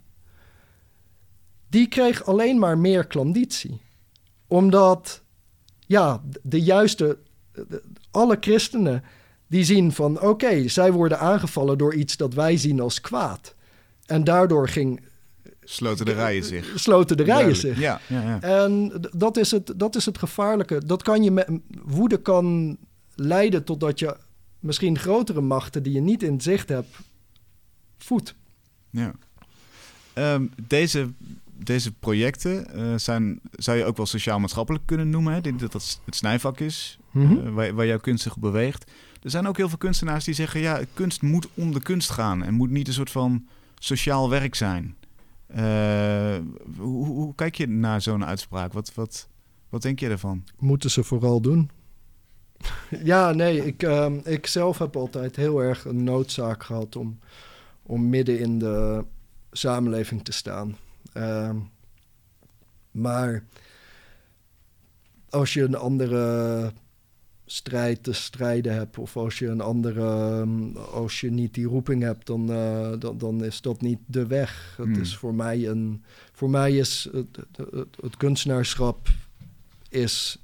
Die 1.70 1.88
kreeg 1.88 2.26
alleen 2.26 2.60
maar 2.60 2.78
meer 2.78 3.06
klanditie. 3.08 3.82
Omdat, 4.48 5.22
ja, 5.80 6.22
de 6.42 6.62
juiste, 6.62 7.18
de- 7.52 7.84
alle 8.12 8.38
christenen 8.40 9.04
die 9.52 9.64
zien 9.64 9.92
van, 9.92 10.22
oké, 10.22 10.68
zij 10.68 10.92
worden 10.92 11.20
aangevallen 11.20 11.78
door 11.78 11.94
iets 11.94 12.18
dat 12.18 12.34
wij 12.34 12.58
zien 12.58 12.80
als 12.80 13.02
kwaad. 13.02 13.56
En 14.06 14.24
daardoor 14.24 14.68
ging, 14.70 15.02
Sloten 15.64 16.06
de 16.06 16.12
rijen 16.14 16.44
zich. 16.44 16.72
sloten 16.76 17.18
de 17.18 17.24
rijen 17.24 17.44
Duidelijk. 17.46 17.76
zich. 17.76 17.80
Ja, 17.84 18.00
ja, 18.08 18.22
ja. 18.22 18.42
En 18.42 19.02
dat 19.16 19.38
is, 19.38 19.52
het, 19.52 19.74
dat 19.76 19.96
is 19.96 20.06
het 20.06 20.18
gevaarlijke. 20.18 20.86
Dat 20.86 21.04
kan 21.04 21.24
je 21.24 21.32
met, 21.32 21.50
woede 21.84 22.18
kan 22.22 22.78
leiden 23.16 23.64
totdat 23.64 24.00
je 24.00 24.16
misschien 24.60 24.98
grotere 25.00 25.42
machten 25.42 25.84
die 25.84 25.94
je 25.94 26.02
niet 26.02 26.24
in 26.24 26.42
zicht 26.42 26.70
hebt, 26.70 26.98
voedt. 27.98 28.36
Ja. 28.90 29.12
Ehm, 30.14 30.46
deze, 30.68 31.10
deze 31.54 31.92
projecten 31.92 32.74
eh, 32.74 32.94
zijn, 32.98 33.40
zou 33.52 33.78
je 33.78 33.86
ook 33.86 33.98
wel 33.98 34.06
sociaal-maatschappelijk 34.06 34.86
kunnen 34.86 35.10
noemen. 35.10 35.32
Hè? 35.32 35.38
Ik 35.38 35.44
denk 35.44 35.60
dat 35.60 35.72
dat 35.72 36.00
het 36.06 36.16
snijvak 36.16 36.60
is, 36.60 36.98
Mhm. 37.12 37.38
eh, 37.48 37.54
waar, 37.54 37.74
waar 37.74 37.86
jouw 37.86 38.00
kunst 38.00 38.24
zich 38.24 38.38
beweegt. 38.38 38.92
Er 39.22 39.30
zijn 39.30 39.48
ook 39.48 39.58
heel 39.58 39.70
veel 39.70 39.78
kunstenaars 39.78 40.26
die 40.26 40.34
zeggen... 40.34 40.60
ja, 40.60 40.82
kunst 40.94 41.22
moet 41.22 41.48
om 41.54 41.74
de 41.74 41.82
kunst 41.82 42.10
gaan... 42.10 42.44
en 42.44 42.54
moet 42.54 42.70
niet 42.70 42.88
een 42.88 42.94
soort 42.94 43.12
van 43.12 43.48
sociaal 43.80 44.30
werk 44.30 44.56
zijn. 44.56 44.96
Eh, 45.48 46.38
hoe, 46.78 47.06
hoe, 47.06 47.36
kijk 47.36 47.56
je 47.56 47.68
naar 47.68 48.02
zo'n 48.02 48.26
uitspraak? 48.26 48.74
Wat, 48.74 48.94
wat, 48.94 49.28
wat 49.70 49.82
denk 49.82 50.00
je 50.00 50.10
ervan? 50.10 50.44
Moeten 50.60 50.92
ze 50.92 51.04
vooral 51.04 51.42
doen. 51.42 51.70
ja, 53.04 53.32
nee, 53.32 53.66
ik, 53.66 53.84
ehm, 53.84 54.20
ik 54.24 54.48
zelf 54.48 54.78
heb 54.78 54.96
altijd 54.96 55.36
heel 55.36 55.60
erg 55.60 55.86
een 55.86 56.04
noodzaak 56.04 56.64
gehad 56.64 56.96
om, 56.96 57.20
om 57.84 58.10
midden 58.10 58.40
in 58.40 58.60
de 58.60 59.06
samenleving 59.52 60.24
te 60.24 60.32
staan. 60.32 60.78
Ehm, 61.14 61.58
maar 62.92 63.44
als 65.30 65.54
je 65.54 65.64
een 65.64 65.76
andere 65.76 66.74
strijd 67.52 68.04
te 68.04 68.14
strijden 68.14 68.74
hebt, 68.74 68.98
of 68.98 69.18
als 69.18 69.40
je 69.40 69.48
een 69.48 69.62
andere, 69.62 70.02
ehm, 70.02 70.78
als 70.78 71.20
je 71.20 71.32
niet 71.32 71.54
die 71.54 71.66
roeping 71.66 72.04
hebt, 72.04 72.26
dan, 72.28 72.52
eh, 72.52 72.92
dan, 73.00 73.18
dan 73.18 73.44
is 73.44 73.62
dat 73.62 73.82
niet 73.82 74.00
de 74.06 74.28
weg. 74.28 74.74
Het 74.78 74.86
Hmm. 74.86 75.02
is 75.02 75.16
voor 75.18 75.34
mij 75.34 75.68
een, 75.68 76.04
voor 76.34 76.50
mij 76.50 76.78
is 76.78 77.10
het, 77.12 77.38
het, 78.02 78.18
kunstenaarschap 78.18 79.08
is 79.90 80.38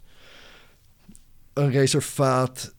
een 1.54 1.70
reservaat 1.72 2.74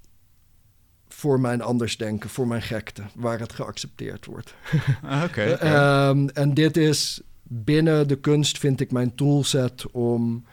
voor 1.08 1.40
mijn 1.40 1.60
andersdenken, 1.60 2.30
voor 2.30 2.46
mijn 2.46 2.62
gekte, 2.62 3.02
waar 3.14 3.38
het 3.38 3.52
geaccepteerd 3.52 4.26
wordt. 4.26 4.54
Ah, 5.02 5.22
oké. 5.24 5.42
Ehm, 5.42 6.28
en 6.28 6.54
dit 6.54 6.76
is 6.76 7.20
binnen 7.42 8.08
de 8.08 8.16
kunst, 8.16 8.58
vind 8.58 8.80
ik 8.80 8.90
mijn 8.92 9.14
toolset 9.14 9.90
om, 9.90 10.44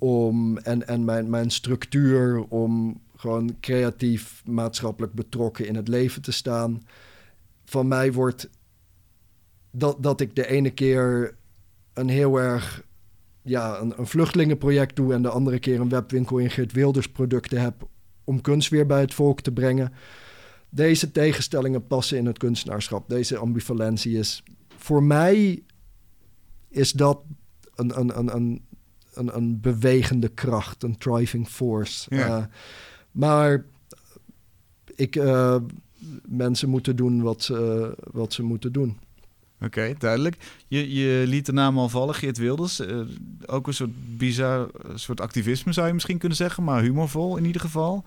om 0.00 0.58
en, 0.58 0.86
en 0.88 1.04
mijn, 1.04 1.30
mijn 1.30 1.50
structuur 1.50 2.44
om 2.48 3.00
gewoon 3.16 3.56
creatief, 3.60 4.42
maatschappelijk 4.46 5.12
betrokken 5.12 5.66
in 5.66 5.74
het 5.74 5.88
leven 5.88 6.22
te 6.22 6.32
staan. 6.32 6.82
Van 7.64 7.88
mij 7.88 8.12
wordt 8.12 8.48
dat, 9.70 10.02
dat 10.02 10.20
ik 10.20 10.36
de 10.36 10.46
ene 10.46 10.70
keer 10.70 11.34
een 11.92 12.08
heel 12.08 12.36
erg 12.36 12.84
ja, 13.42 13.80
een, 13.80 13.98
een 13.98 14.06
vluchtelingenproject 14.06 14.96
doe 14.96 15.14
en 15.14 15.22
de 15.22 15.28
andere 15.28 15.58
keer 15.58 15.80
een 15.80 15.88
webwinkel 15.88 16.38
in 16.38 16.50
Geert 16.50 16.72
Wilders 16.72 17.08
producten 17.08 17.60
heb 17.60 17.88
om 18.24 18.40
kunst 18.40 18.68
weer 18.68 18.86
bij 18.86 19.00
het 19.00 19.14
volk 19.14 19.40
te 19.40 19.52
brengen. 19.52 19.92
Deze 20.68 21.12
tegenstellingen 21.12 21.86
passen 21.86 22.18
in 22.18 22.26
het 22.26 22.38
kunstenaarschap. 22.38 23.08
Deze 23.08 23.36
ambivalentie 23.36 24.18
is 24.18 24.42
voor 24.76 25.02
mij 25.02 25.62
is 26.68 26.92
dat 26.92 27.20
een, 27.74 27.98
een, 27.98 28.18
een, 28.18 28.34
een, 28.34 28.64
een, 29.14 29.36
een 29.36 29.60
bewegende 29.60 30.28
kracht, 30.28 30.82
een 30.82 30.98
driving 30.98 31.48
force. 31.48 32.14
Ja. 32.14 32.38
Eh, 32.38 32.44
maar 33.10 33.64
ik, 34.94 35.16
eh, 35.16 35.56
mensen 36.24 36.68
moeten 36.68 36.96
doen 36.96 37.22
wat 37.22 37.42
ze, 37.42 37.92
wat 38.12 38.32
ze 38.32 38.42
moeten 38.42 38.72
doen. 38.72 38.98
Oké, 39.62 39.94
duidelijk. 39.98 40.36
Je, 40.68 40.94
je 40.94 41.26
liet 41.26 41.46
de 41.46 41.52
naam 41.52 41.78
al 41.78 41.88
vallen, 41.88 42.14
Geert 42.14 42.38
Wilders. 42.38 42.80
Eh, 42.80 42.98
ook 43.46 43.66
een 43.66 43.74
soort 43.74 44.16
bizar 44.18 44.70
soort 44.94 45.20
activisme 45.20 45.72
zou 45.72 45.86
je 45.86 45.92
misschien 45.92 46.18
kunnen 46.18 46.36
zeggen, 46.36 46.64
maar 46.64 46.82
humorvol 46.82 47.36
in 47.36 47.44
ieder 47.44 47.60
geval. 47.60 48.04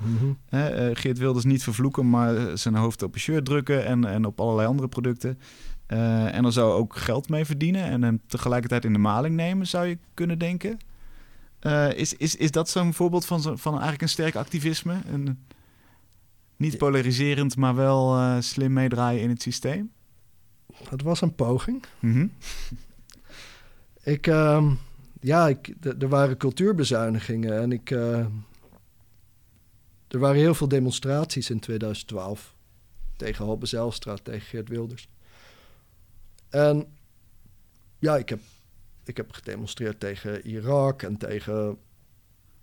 Eh, 0.49 0.89
Geert 0.93 1.17
Wilders 1.17 1.45
niet 1.45 1.63
vervloeken, 1.63 2.09
maar 2.09 2.57
zijn 2.57 2.75
hoofd 2.75 3.03
op 3.03 3.13
een 3.13 3.19
shirt 3.19 3.45
drukken 3.45 3.85
en, 3.85 4.05
en 4.05 4.25
op 4.25 4.39
allerlei 4.39 4.67
andere 4.67 4.87
producten. 4.87 5.39
En 5.87 6.45
er 6.45 6.51
zou 6.51 6.73
ook 6.73 6.95
geld 6.95 7.29
mee 7.29 7.45
verdienen 7.45 7.83
en 7.83 8.01
hem 8.01 8.21
tegelijkertijd 8.27 8.85
in 8.85 8.93
de 8.93 8.99
maling 8.99 9.35
nemen, 9.35 9.67
zou 9.67 9.87
je 9.87 9.97
kunnen 10.13 10.39
denken. 10.39 10.79
Eh, 11.63 11.93
is, 11.93 12.13
is, 12.13 12.35
is 12.35 12.51
dat 12.51 12.69
zo'n 12.69 12.93
voorbeeld 12.93 13.25
van, 13.25 13.41
zo, 13.41 13.55
van 13.55 13.71
eigenlijk 13.71 14.01
een 14.01 14.09
sterk 14.09 14.35
activisme? 14.35 15.01
Een, 15.11 15.45
niet 16.55 16.77
polariserend, 16.77 17.55
maar 17.55 17.75
wel 17.75 18.15
eh, 18.15 18.37
slim 18.39 18.73
meedraaien 18.73 19.21
in 19.21 19.29
het 19.29 19.41
systeem? 19.41 19.91
Het 20.89 21.01
was 21.01 21.21
een 21.21 21.35
poging. 21.35 21.83
Mhm. 21.99 22.27
Ik, 24.01 24.27
ehm, 24.27 24.73
ja, 25.19 25.47
ik, 25.47 25.73
er 25.99 26.09
waren 26.09 26.37
cultuurbezuinigingen 26.37 27.61
en 27.61 27.71
ik, 27.71 27.91
eh, 27.91 28.25
er 30.07 30.19
waren 30.19 30.39
heel 30.39 30.55
veel 30.55 30.67
demonstraties 30.67 31.49
in 31.49 31.59
2012 31.59 32.55
tegen 33.15 33.45
Halbe 33.45 33.65
Zijlstra, 33.65 34.15
tegen 34.23 34.47
Geert 34.47 34.69
Wilders. 34.69 35.07
En 36.49 36.85
ja, 37.99 38.17
ik 38.17 38.29
heb, 38.29 38.39
ik 39.05 39.17
heb 39.17 39.31
gedemonstreerd 39.31 39.99
tegen 39.99 40.45
Irak 40.45 41.01
en 41.01 41.17
tegen, 41.17 41.77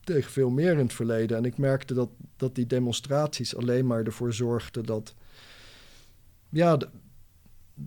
tegen 0.00 0.30
veel 0.30 0.50
meer 0.50 0.72
in 0.72 0.78
het 0.78 0.92
verleden. 0.92 1.36
En 1.36 1.44
ik 1.44 1.58
merkte 1.58 1.94
dat, 1.94 2.10
dat 2.36 2.54
die 2.54 2.66
demonstraties 2.66 3.56
alleen 3.56 3.86
maar 3.86 4.04
ervoor 4.04 4.32
zorgden 4.32 4.84
dat, 4.84 5.14
ja, 6.48 6.78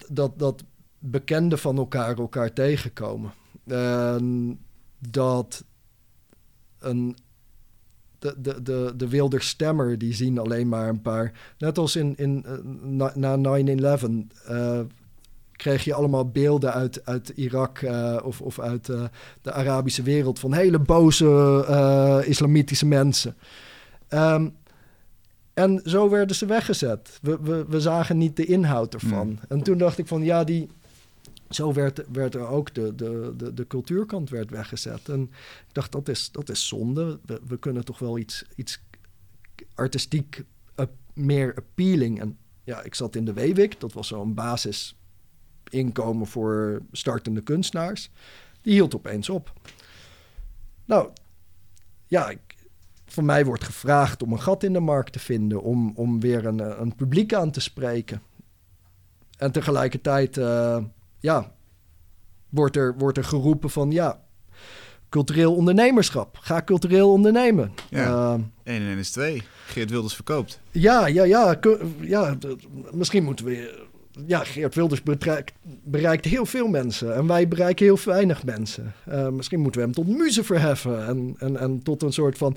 dat, 0.10 0.40
dat 0.40 0.64
bekenden 1.00 1.60
van 1.60 1.78
elkaar 1.78 2.18
elkaar 2.18 2.54
tegenkomen. 2.54 3.34
En 3.66 4.60
dat 5.00 5.64
een, 6.80 7.18
de, 8.20 8.36
de, 8.38 8.62
de, 8.62 8.94
de 8.98 9.08
wilde 9.08 9.42
stemmer, 9.42 9.98
die 9.98 10.14
zien 10.14 10.38
alleen 10.38 10.70
maar 10.70 10.90
een 10.90 11.02
paar... 11.02 11.54
Net 11.58 11.78
als 11.78 11.96
in, 11.96 12.16
in, 12.18 12.44
eh, 12.46 12.58
na, 12.82 13.12
na 13.16 13.60
9-11 13.98 14.04
eh, 14.46 14.80
kreeg 15.64 15.84
je 15.84 15.94
allemaal 15.94 16.30
beelden 16.30 16.74
uit, 16.74 17.06
uit 17.06 17.30
Irak 17.30 17.80
eh, 17.80 18.18
of, 18.24 18.42
of 18.42 18.60
uit 18.60 18.90
eh, 18.90 19.04
de 19.42 19.52
Arabische 19.52 20.04
wereld... 20.04 20.40
van 20.40 20.54
hele 20.54 20.80
boze 20.80 21.66
eh, 21.68 22.30
islamitische 22.30 22.86
mensen. 22.86 23.36
Ehm, 24.08 24.50
en 25.54 25.82
zo 25.84 26.10
werden 26.10 26.36
ze 26.36 26.46
weggezet. 26.46 27.20
We, 27.22 27.38
we, 27.42 27.66
we 27.68 27.82
zagen 27.82 28.18
niet 28.18 28.36
de 28.36 28.46
inhoud 28.46 28.94
ervan. 28.94 29.28
Hmm. 29.28 29.40
En 29.48 29.64
toen 29.64 29.78
dacht 29.78 29.98
ik 29.98 30.08
van 30.08 30.24
ja, 30.24 30.44
die, 30.44 30.70
zo 31.50 31.74
werd, 31.74 32.04
werd 32.12 32.36
er 32.36 32.48
ook 32.48 32.74
de, 32.74 32.96
de, 32.96 33.34
de, 33.38 33.54
de 33.54 33.68
cultuurkant 33.68 34.30
werd 34.30 34.50
weggezet. 34.50 35.10
En 35.10 35.22
ik 35.68 35.74
dacht, 35.74 35.92
dat 35.92 36.10
is, 36.10 36.32
dat 36.32 36.50
is 36.50 36.68
zonde. 36.68 37.20
We, 37.26 37.42
we 37.48 37.58
kunnen 37.58 37.86
toch 37.86 38.00
wel 38.00 38.18
iets, 38.18 38.46
iets 38.56 38.82
artistiek 39.76 40.44
meer 41.14 41.54
appealing. 41.56 42.20
En 42.20 42.38
ja, 42.64 42.82
ik 42.82 42.96
zat 42.96 43.16
in 43.16 43.26
de 43.26 43.34
WWIC. 43.34 43.80
Dat 43.80 43.94
was 43.94 44.08
zo'n 44.08 44.34
basisinkomen 45.74 46.28
voor 46.28 46.82
startende 46.92 47.42
kunstenaars. 47.42 48.10
Die 48.62 48.74
hield 48.74 48.96
opeens 48.96 49.30
op. 49.30 49.54
Nou, 50.86 51.10
ja, 52.08 52.30
ik, 52.30 52.40
van 53.06 53.26
mij 53.26 53.46
wordt 53.46 53.64
gevraagd 53.64 54.24
om 54.24 54.32
een 54.32 54.42
gat 54.42 54.64
in 54.64 54.74
de 54.74 54.80
markt 54.80 55.14
te 55.14 55.20
vinden, 55.20 55.62
om, 55.62 55.92
om 55.96 56.20
weer 56.20 56.46
een, 56.46 56.82
een 56.82 56.96
publiek 56.96 57.34
aan 57.34 57.52
te 57.52 57.60
spreken. 57.60 58.22
En 59.38 59.52
tegelijkertijd, 59.52 60.38
eh, 60.38 60.84
ja, 61.20 61.52
wordt 62.50 62.76
er, 62.76 62.98
wordt 62.98 63.18
er 63.18 63.24
geroepen 63.24 63.70
van, 63.70 63.92
ja, 63.92 64.22
cultureel 65.10 65.56
ondernemerschap. 65.56 66.38
Ga 66.38 66.64
cultureel 66.64 67.12
ondernemen. 67.12 67.72
Ja. 67.90 68.34
1 68.34 68.52
en 68.64 68.88
1 68.88 68.98
is 68.98 69.12
2. 69.12 69.44
Geert 69.68 69.90
Wilders 69.90 70.16
verkoopt. 70.16 70.60
ja, 70.72 71.08
ja, 71.08 71.24
ja. 71.24 71.60
ja 72.02 72.38
misschien 72.92 73.24
moeten 73.24 73.46
we... 73.46 73.92
Ja, 74.26 74.44
Geert 74.44 74.76
Wilders 74.76 75.04
bereikt, 75.04 75.54
bereikt 75.84 76.26
heel 76.26 76.46
veel 76.46 76.68
mensen. 76.68 77.16
En 77.16 77.28
wij 77.28 77.48
bereiken 77.48 77.86
heel 77.86 78.00
weinig 78.06 78.44
mensen. 78.44 78.94
Eh, 79.06 79.28
misschien 79.28 79.60
moeten 79.60 79.82
we 79.82 79.86
hem 79.88 79.96
tot 79.96 80.08
muze 80.18 80.44
verheffen. 80.44 81.08
En, 81.08 81.36
en, 81.38 81.58
en 81.58 81.84
tot 81.84 82.02
een 82.04 82.14
soort 82.14 82.38
van... 82.38 82.56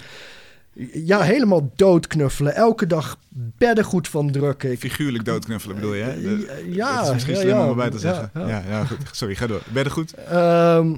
Ja, 0.93 1.21
helemaal 1.21 1.73
doodknuffelen. 1.77 2.55
Elke 2.55 2.87
dag 2.87 3.19
beddengoed 3.33 4.09
van 4.09 4.31
drukken. 4.31 4.71
Ik, 4.71 4.79
Figuurlijk 4.79 5.25
doodknuffelen 5.25 5.77
bedoel 5.77 5.95
je? 5.95 6.03
Hè? 6.03 6.21
De- 6.21 6.69
ja, 6.71 6.97
het 6.99 7.07
is 7.07 7.13
misschien 7.13 7.35
ja, 7.35 7.41
slim 7.41 7.53
om 7.57 7.63
ja, 7.63 7.69
erbij 7.69 7.91
te 7.91 7.99
zeggen. 7.99 8.31
ja. 8.35 8.49
Ja, 8.49 8.63
ja, 8.69 8.85
goed. 8.85 8.99
Sorry, 9.13 9.35
ga 9.35 9.47
door. 9.47 9.63
Ben 9.73 9.83
je 9.83 9.89
er 9.89 9.95
goed? 9.95 10.15
Ehm, 10.15 10.95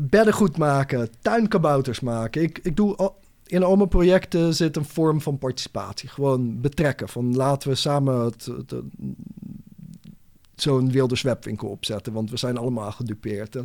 beddengoed 0.00 0.56
maken, 0.56 1.08
tuinkabouters 1.22 2.00
maken. 2.00 2.42
Ik, 2.42 2.58
ik 2.62 2.76
doe 2.76 2.96
al, 2.96 3.16
in 3.46 3.62
al 3.62 3.76
mijn 3.76 3.88
projecten 3.88 4.54
zit 4.54 4.76
een 4.76 4.84
vorm 4.84 5.20
van 5.20 5.38
participatie. 5.38 6.08
Gewoon 6.08 6.60
betrekken. 6.60 7.08
Van 7.08 7.36
laten 7.36 7.68
we 7.68 7.74
samen 7.74 8.24
het, 8.24 8.50
zo'n 10.54 10.90
wilde 10.90 11.16
webwinkel 11.22 11.68
opzetten. 11.68 12.12
Want 12.12 12.30
we 12.30 12.36
zijn 12.36 12.56
allemaal 12.56 12.92
gedupeerd. 12.92 13.56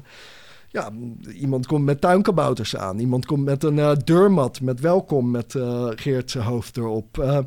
Ja, 0.70 0.92
iemand 1.34 1.68
komt 1.68 1.86
met 1.86 2.02
tuinkabouters 2.02 2.76
aan. 2.76 3.00
Iemand 3.00 3.26
komt 3.26 3.44
met 3.44 3.64
een 3.64 3.80
eh, 3.80 3.92
deurmat 4.04 4.62
met 4.62 4.80
welkom 4.80 5.32
met 5.32 5.56
eh 5.56 5.88
Geert 5.96 6.32
zijn 6.32 6.44
hoofd 6.44 6.78
erop. 6.78 7.20
Eh, 7.20 7.40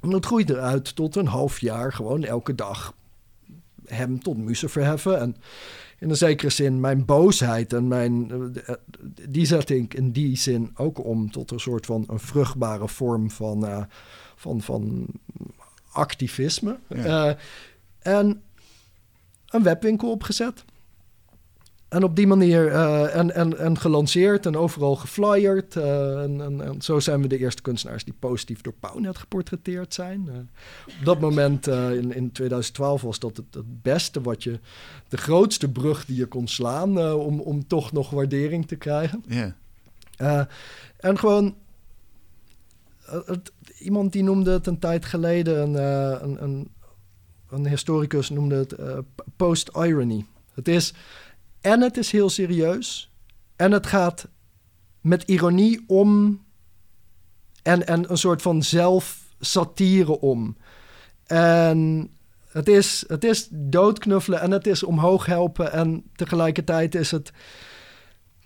en 0.00 0.10
dat 0.10 0.26
groeit 0.26 0.50
eruit 0.50 0.96
tot 0.96 1.16
een 1.16 1.26
half 1.26 1.60
jaar. 1.60 1.92
Gewoon 1.92 2.24
elke 2.24 2.54
dag 2.54 2.94
hem 3.84 4.22
tot 4.22 4.36
muzen 4.36 4.70
verheffen. 4.70 5.20
En 5.20 5.36
in 6.02 6.10
een 6.10 6.16
zekere 6.16 6.50
zin 6.50 6.80
mijn 6.80 7.04
boosheid 7.04 7.72
en 7.72 7.88
mijn... 7.88 8.30
eh, 8.66 8.74
die 9.28 9.46
zet 9.46 9.70
ik 9.70 9.94
in 9.94 10.12
die 10.12 10.36
zin 10.36 10.70
ook 10.74 11.04
om 11.04 11.30
tot 11.30 11.50
een 11.50 11.60
soort 11.60 11.86
van 11.86 12.04
een 12.06 12.18
vruchtbare 12.18 12.88
vorm 12.88 13.30
van, 13.30 13.66
eh, 13.66 13.84
van, 14.36 14.60
van 14.60 15.06
activisme. 15.92 16.78
Ja. 16.88 17.28
Eh, 17.28 17.36
en 17.98 18.42
een 19.48 19.62
webwinkel 19.62 20.10
opgezet. 20.10 20.64
En 21.92 22.04
op 22.04 22.16
die 22.16 22.26
manier 22.26 22.68
eh, 22.68 23.16
en, 23.16 23.34
en, 23.34 23.58
en 23.58 23.78
gelanceerd 23.78 24.46
en 24.46 24.56
overal 24.56 24.96
geflyerd. 24.96 25.76
eh, 25.76 26.22
en, 26.22 26.40
en, 26.40 26.60
en 26.60 26.82
zo 26.82 27.00
zijn 27.00 27.22
we 27.22 27.28
de 27.28 27.38
eerste 27.38 27.62
kunstenaars 27.62 28.04
die 28.04 28.14
positief 28.18 28.60
door 28.60 28.72
Pownet 28.80 29.18
geportretteerd 29.18 29.94
zijn. 29.94 30.28
Eh, 30.28 30.34
op 30.98 31.04
dat 31.04 31.20
moment, 31.20 31.66
in, 31.66 32.14
in 32.14 32.32
2012, 32.32 33.02
was 33.02 33.18
dat 33.18 33.36
het, 33.36 33.54
het 33.54 33.82
beste 33.82 34.20
wat 34.20 34.42
je... 34.42 34.58
de 35.08 35.16
grootste 35.16 35.68
brug 35.68 36.04
die 36.04 36.16
je 36.16 36.26
kon 36.26 36.48
slaan 36.48 37.12
om, 37.14 37.40
om 37.40 37.66
toch 37.66 37.92
nog 37.92 38.10
waardering 38.10 38.66
te 38.66 38.76
krijgen. 38.76 39.24
Ja. 40.16 40.48
En 40.96 41.18
gewoon... 41.18 41.54
het- 43.04 43.52
iemand 43.78 44.12
die 44.12 44.22
noemde 44.22 44.50
het 44.52 44.66
een 44.66 44.78
tijd 44.78 45.04
geleden... 45.04 45.60
een, 45.62 45.74
een, 46.24 46.42
een, 46.42 46.68
een 47.50 47.66
historicus 47.68 48.30
noemde 48.30 48.54
het 48.56 48.76
post-irony. 49.36 50.26
Het 50.54 50.68
is... 50.68 50.94
En 51.62 51.80
het 51.80 51.96
is 51.96 52.12
heel 52.12 52.28
serieus. 52.30 53.10
En 53.56 53.72
het 53.72 53.86
gaat 53.86 54.28
met 55.00 55.22
ironie 55.22 55.84
om. 55.86 56.40
En, 57.62 57.86
en 57.86 58.10
een 58.10 58.18
soort 58.18 58.42
van 58.42 58.62
zelfsatire 58.62 60.20
om. 60.20 60.56
En 61.26 62.10
het 62.48 62.68
is, 62.68 63.04
het 63.06 63.24
is 63.24 63.48
doodknuffelen 63.50 64.40
en 64.40 64.50
het 64.50 64.66
is 64.66 64.82
omhoog 64.82 65.26
helpen. 65.26 65.72
En 65.72 66.02
tegelijkertijd 66.14 66.94
is 66.94 67.10
het. 67.10 67.32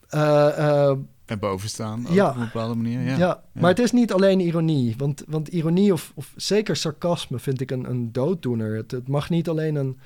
eh, 0.09 0.59
eh, 0.89 0.97
En 1.27 1.39
boven 1.39 1.69
staan 1.69 2.07
ook 2.09 2.15
Ja. 2.15 2.29
op 2.29 2.35
een 2.37 2.41
bepaalde 2.45 2.75
manier. 2.75 3.01
Ja. 3.01 3.17
ja, 3.17 3.43
maar 3.53 3.71
het 3.71 3.79
is 3.79 3.93
niet 3.93 4.13
alleen 4.13 4.41
ironie. 4.41 4.95
Want, 4.97 5.23
want 5.27 5.49
ironie 5.49 5.93
of, 5.93 6.13
of 6.15 6.33
zeker 6.37 6.77
sarcasme 6.77 7.39
vind 7.39 7.61
ik 7.61 7.71
een, 7.71 7.91
een 7.91 8.13
dooddoener. 8.13 8.77
Het, 8.77 8.91
het 8.91 9.09
mag 9.09 9.31
niet 9.31 9.49
alleen 9.49 9.75
een, 9.75 9.99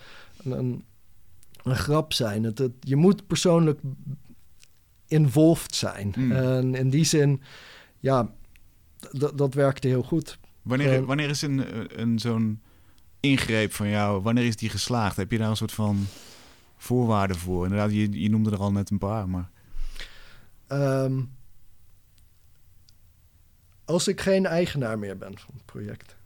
een, 0.44 0.52
een, 0.58 0.84
een 1.62 1.76
grap 1.76 2.12
zijn. 2.12 2.44
Het, 2.44 2.58
het- 2.58 2.72
je 2.80 2.96
moet 2.96 3.26
persoonlijk 3.26 3.80
involved 5.06 5.74
zijn. 5.74 6.12
Mm. 6.16 6.32
En 6.32 6.74
in 6.74 6.90
die 6.90 7.04
zin, 7.04 7.42
ja, 7.98 8.30
dat 9.34 9.54
werkte 9.54 9.88
heel 9.88 10.02
goed. 10.02 10.38
Wanneer, 10.62 11.04
wanneer 11.04 11.28
is 11.28 11.42
een, 11.42 11.64
een 12.00 12.18
zo'n 12.18 12.61
ingreep 13.20 13.72
van 13.72 13.88
jou, 13.88 14.22
wanneer 14.22 14.44
is 14.46 14.56
die 14.56 14.68
geslaagd? 14.68 15.16
Heb 15.16 15.30
je 15.30 15.38
daar 15.38 15.50
een 15.50 15.56
soort 15.56 15.72
van 15.72 16.06
voorwaarden 16.76 17.36
voor? 17.36 17.64
Inderdaad, 17.64 17.92
je, 17.92 18.20
je 18.22 18.30
noemde 18.30 18.50
er 18.50 18.58
al 18.58 18.72
net 18.72 18.90
een 18.90 18.98
paar, 18.98 19.28
maar... 19.28 19.50
Ehm, 20.66 21.20
als 23.84 24.08
ik 24.08 24.20
geen 24.20 24.46
eigenaar 24.46 24.98
meer 24.98 25.16
ben 25.18 25.38
van 25.38 25.54
het 25.54 25.64
project. 25.64 26.16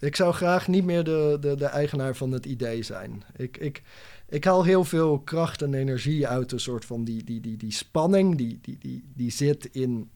Ik 0.00 0.16
zou 0.16 0.34
graag 0.34 0.68
niet 0.68 0.84
meer 0.84 1.04
de, 1.04 1.36
de, 1.40 1.56
de 1.56 1.66
eigenaar 1.66 2.16
van 2.16 2.32
het 2.32 2.46
idee 2.46 2.82
zijn. 2.82 3.22
Ik, 3.36 3.56
ik, 3.56 3.82
ik 4.28 4.44
haal 4.44 4.64
heel 4.64 4.84
veel 4.84 5.18
kracht 5.18 5.62
en 5.62 5.74
energie 5.74 6.26
uit 6.26 6.52
een 6.52 6.60
soort 6.60 6.84
van 6.84 7.04
die, 7.04 7.24
die, 7.24 7.40
die, 7.40 7.56
die 7.56 7.72
spanning 7.72 8.36
die, 8.36 8.58
die, 8.62 8.78
die, 8.78 9.04
die 9.14 9.30
zit 9.30 9.68
in 9.72 10.10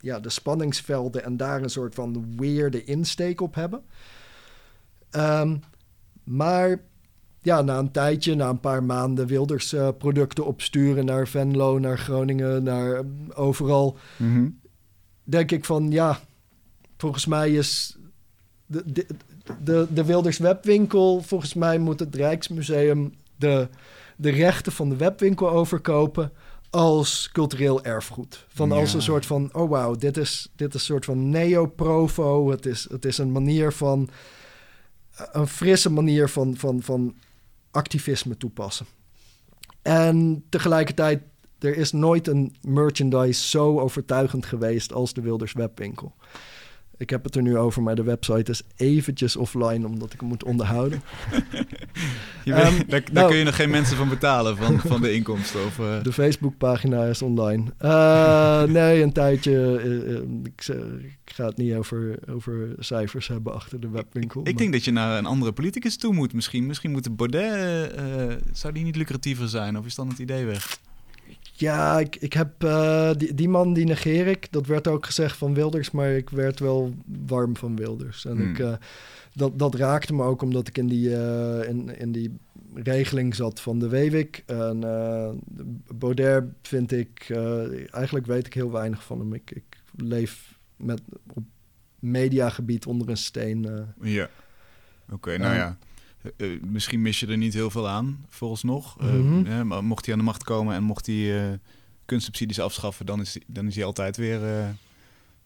ja, 0.00 0.20
de 0.20 0.30
spanningsvelden 0.30 1.24
en 1.24 1.36
daar 1.36 1.62
een 1.62 1.70
soort 1.70 1.94
van 1.94 2.36
weerde 2.36 2.84
insteek 2.84 3.40
op 3.40 3.54
hebben. 3.54 3.84
Ehm, 5.10 5.56
maar 6.24 6.80
ja, 7.40 7.62
na 7.62 7.78
een 7.78 7.90
tijdje, 7.90 8.34
na 8.34 8.48
een 8.48 8.60
paar 8.60 8.84
maanden 8.84 9.26
Wilders 9.26 9.72
eh, 9.72 9.88
producten 9.98 10.46
opsturen 10.46 11.04
naar 11.04 11.28
Venlo, 11.28 11.78
naar 11.78 11.98
Groningen, 11.98 12.62
naar 12.62 12.94
eh, 12.94 13.04
overal, 13.34 13.98
denk 15.24 15.50
ik 15.50 15.64
van 15.64 15.90
ja, 15.90 16.20
volgens 16.96 17.26
mij 17.26 17.50
is 17.50 17.98
de, 18.66 18.82
de, 18.92 19.06
de, 19.62 19.86
de 19.90 20.04
Wilders 20.04 20.38
webwinkel, 20.38 21.22
volgens 21.22 21.54
mij 21.54 21.78
moet 21.78 22.00
het 22.00 22.14
Rijksmuseum 22.14 23.14
de, 23.36 23.68
de 24.16 24.30
rechten 24.30 24.72
van 24.72 24.88
de 24.88 24.96
webwinkel 24.96 25.50
overkopen 25.50 26.32
als 26.70 27.28
cultureel 27.32 27.84
erfgoed. 27.84 28.44
Van 28.48 28.72
als 28.72 28.90
Ja. 28.90 28.96
een 28.96 29.02
soort 29.02 29.26
van, 29.26 29.48
oh 29.52 29.70
wauw, 29.70 29.94
dit 29.94 30.16
is, 30.16 30.48
dit 30.56 30.68
is 30.68 30.74
een 30.74 30.80
soort 30.86 31.04
van 31.04 31.30
neo-provo. 31.30 32.50
Het 32.50 32.66
is, 32.66 32.86
het 32.90 33.04
is 33.04 33.18
een 33.18 33.32
manier 33.32 33.72
van, 33.72 34.08
een 35.32 35.46
frisse 35.46 35.90
manier 35.90 36.28
van, 36.28 36.56
van, 36.56 36.82
van 36.82 37.14
activisme 37.70 38.36
toepassen. 38.36 38.86
En 39.82 40.44
tegelijkertijd, 40.48 41.22
er 41.58 41.76
is 41.76 41.92
nooit 41.92 42.28
een 42.28 42.56
merchandise 42.62 43.48
zo 43.48 43.80
overtuigend 43.80 44.46
geweest 44.46 44.92
als 44.92 45.12
de 45.12 45.20
Wilders 45.20 45.52
webwinkel. 45.52 46.14
Ik 46.98 47.10
heb 47.10 47.24
het 47.24 47.34
er 47.36 47.42
nu 47.42 47.56
over, 47.56 47.82
maar 47.82 47.94
de 47.94 48.02
website 48.02 48.50
is 48.50 48.62
eventjes 48.76 49.36
offline 49.36 49.86
omdat 49.86 50.12
ik 50.12 50.20
hem 50.20 50.28
moet 50.28 50.44
onderhouden. 50.44 51.02
Je 52.44 52.52
Ehm, 52.52 52.72
weet- 52.72 52.90
daar 52.90 53.00
daar 53.00 53.12
nou- 53.12 53.28
kun 53.28 53.36
je 53.38 53.44
nog 53.44 53.56
geen 53.56 53.70
mensen 53.70 53.96
van 53.96 54.08
betalen, 54.08 54.56
van, 54.56 54.78
van 54.80 55.00
de 55.00 55.12
inkomsten. 55.12 55.64
Of, 55.64 55.78
eh, 55.78 56.02
De 56.02 56.12
Facebookpagina 56.12 57.04
is 57.04 57.22
online. 57.22 57.64
Eh, 57.78 58.62
nee, 58.78 59.02
een 59.02 59.12
tijdje. 59.12 59.78
eh, 59.78 60.14
ik, 60.44 60.66
ik 61.24 61.32
ga 61.34 61.46
het 61.46 61.56
niet 61.56 61.74
over, 61.74 62.18
over 62.30 62.68
cijfers 62.78 63.28
hebben 63.28 63.54
achter 63.54 63.80
de 63.80 63.88
webwinkel. 63.88 64.40
ik 64.44 64.58
denk 64.58 64.72
dat 64.72 64.84
je 64.84 64.90
naar 64.92 65.18
een 65.18 65.26
andere 65.26 65.52
politicus 65.52 65.96
toe 65.96 66.12
moet 66.14 66.32
misschien. 66.32 66.66
Misschien 66.66 66.90
moet 66.90 67.04
de 67.04 67.10
Baudet, 67.10 67.92
zou 68.52 68.72
die 68.72 68.84
niet 68.84 68.96
lucratiever 68.96 69.48
zijn? 69.48 69.78
Of 69.78 69.86
is 69.86 69.94
dan 69.94 70.08
het 70.08 70.18
idee 70.18 70.44
weg? 70.44 70.78
Ja, 71.58 71.98
ik, 71.98 72.16
ik 72.16 72.32
heb 72.32 72.64
eh, 72.64 73.10
die, 73.16 73.34
die 73.34 73.48
man 73.48 73.72
die 73.72 73.84
negeer 73.84 74.26
ik. 74.26 74.52
Dat 74.52 74.66
werd 74.66 74.88
ook 74.88 75.06
gezegd 75.06 75.36
van 75.36 75.54
Wilders, 75.54 75.90
maar 75.90 76.10
ik 76.10 76.30
werd 76.30 76.60
wel 76.60 76.94
warm 77.26 77.56
van 77.56 77.76
Wilders. 77.76 78.24
En 78.24 78.36
Hmm. 78.36 78.50
ik, 78.50 78.58
eh, 78.58 78.74
dat, 79.32 79.58
dat 79.58 79.74
raakte 79.74 80.14
me 80.14 80.22
ook 80.22 80.42
omdat 80.42 80.68
ik 80.68 80.78
in 80.78 80.86
die, 80.86 81.16
eh, 81.16 81.68
in, 81.68 81.98
in 81.98 82.12
die 82.12 82.38
regeling 82.74 83.34
zat 83.34 83.60
van 83.60 83.78
de 83.78 83.88
WEWIK. 83.88 84.42
En 84.46 84.80
Baudet 85.94 86.44
vind 86.62 86.92
ik, 86.92 87.30
eigenlijk 87.90 88.26
weet 88.26 88.46
ik 88.46 88.54
heel 88.54 88.72
weinig 88.72 89.04
van 89.04 89.18
hem. 89.18 89.32
Ik, 89.34 89.50
ik 89.50 89.82
leef 89.96 90.58
met, 90.76 91.00
op 91.34 91.44
mediagebied 91.98 92.86
onder 92.86 93.08
een 93.08 93.16
steen. 93.16 93.86
Ja. 94.00 94.28
Oké, 95.10 95.36
nou 95.36 95.54
Ja. 95.54 95.78
Eh, 96.36 96.52
eh, 96.54 96.62
misschien 96.62 97.02
mis 97.02 97.20
je 97.20 97.26
er 97.26 97.36
niet 97.36 97.54
heel 97.54 97.70
veel 97.70 97.88
aan, 97.88 98.24
vooralsnog. 98.28 98.96
Eh, 99.00 99.06
Mhm. 99.12 99.46
eh, 99.46 99.62
maar 99.62 99.84
mocht 99.84 100.04
hij 100.04 100.14
aan 100.14 100.20
de 100.20 100.26
macht 100.26 100.42
komen 100.44 100.74
en 100.74 100.82
mocht 100.82 101.06
hij 101.06 101.58
kunstsubsidies 102.04 102.60
afschaffen, 102.60 103.06
dan 103.06 103.20
is, 103.20 103.32
hij- 103.34 103.42
dan 103.46 103.66
is 103.66 103.74
hij 103.74 103.84
altijd 103.84 104.16
weer 104.16 104.40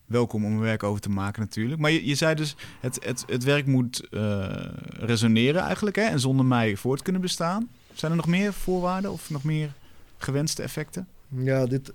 welkom 0.05 0.45
om 0.45 0.53
er 0.53 0.61
werk 0.61 0.83
over 0.83 1.01
te 1.01 1.09
maken 1.11 1.41
natuurlijk. 1.43 1.81
Maar 1.81 1.91
je, 1.91 2.07
je 2.07 2.15
zei 2.15 2.35
dus, 2.35 2.57
het, 2.81 3.05
het, 3.05 3.25
het 3.27 3.45
werk 3.45 3.67
moet 3.67 4.09
resoneren 4.89 5.63
eigenlijk 5.63 5.97
hè, 5.97 6.03
en 6.03 6.21
zonder 6.21 6.47
mij 6.47 6.77
voort 6.77 7.03
kunnen 7.03 7.23
bestaan. 7.23 7.69
Zijn 7.95 8.11
er 8.11 8.17
nog 8.17 8.27
meer 8.27 8.53
voorwaarden 8.53 9.13
of 9.13 9.31
nog 9.31 9.45
meer 9.45 9.73
gewenste 10.19 10.63
effecten? 10.63 11.09
Ja, 11.29 11.67
dit. 11.67 11.93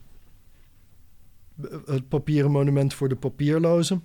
Het 1.86 2.08
papieren 2.10 2.52
monument 2.52 2.94
voor 2.94 3.10
de 3.10 3.16
papierlozen. 3.16 4.04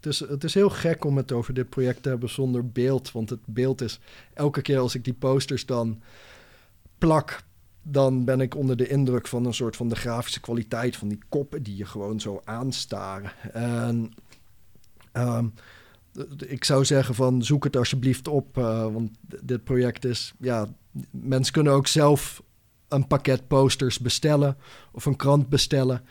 Het 0.00 0.12
is, 0.12 0.20
het 0.20 0.44
is 0.44 0.54
heel 0.54 0.70
gek 0.70 1.04
om 1.04 1.16
het 1.16 1.32
over 1.32 1.54
dit 1.54 1.68
project 1.68 2.02
te 2.02 2.08
hebben 2.08 2.28
zonder 2.30 2.68
beeld. 2.70 3.12
Want 3.12 3.30
het 3.30 3.40
beeld 3.44 3.80
is. 3.80 4.00
Elke 4.34 4.62
keer 4.62 4.78
als 4.78 4.94
ik 4.94 5.04
die 5.04 5.12
posters 5.14 5.66
dan 5.66 6.02
plak. 6.98 7.42
dan 7.82 8.24
ben 8.24 8.40
ik 8.40 8.54
onder 8.56 8.76
de 8.76 8.88
indruk 8.88 9.26
van 9.26 9.44
een 9.44 9.54
soort 9.54 9.76
van 9.76 9.88
de 9.88 9.96
grafische 9.96 10.40
kwaliteit 10.40 10.96
van 10.96 11.08
die 11.08 11.18
koppen 11.28 11.62
die 11.62 11.76
je 11.76 11.84
gewoon 11.84 12.20
zo 12.20 12.40
aanstaren. 12.44 13.32
En. 13.52 14.12
ehm, 15.12 15.46
ik 16.46 16.64
zou 16.64 16.84
zeggen 16.84 17.14
van 17.14 17.42
zoek 17.42 17.64
het 17.64 17.76
alsjeblieft 17.76 18.28
op. 18.28 18.58
eh, 18.58 18.92
want 18.92 19.10
dit 19.42 19.64
project 19.64 20.04
is. 20.04 20.34
Ja, 20.38 20.68
mensen 21.10 21.52
kunnen 21.52 21.72
ook 21.72 21.86
zelf 21.86 22.42
een 22.88 23.06
pakket 23.06 23.48
posters 23.48 23.98
bestellen 23.98 24.56
of 24.92 25.04
een 25.04 25.16
krant 25.16 25.48
bestellen. 25.48 26.02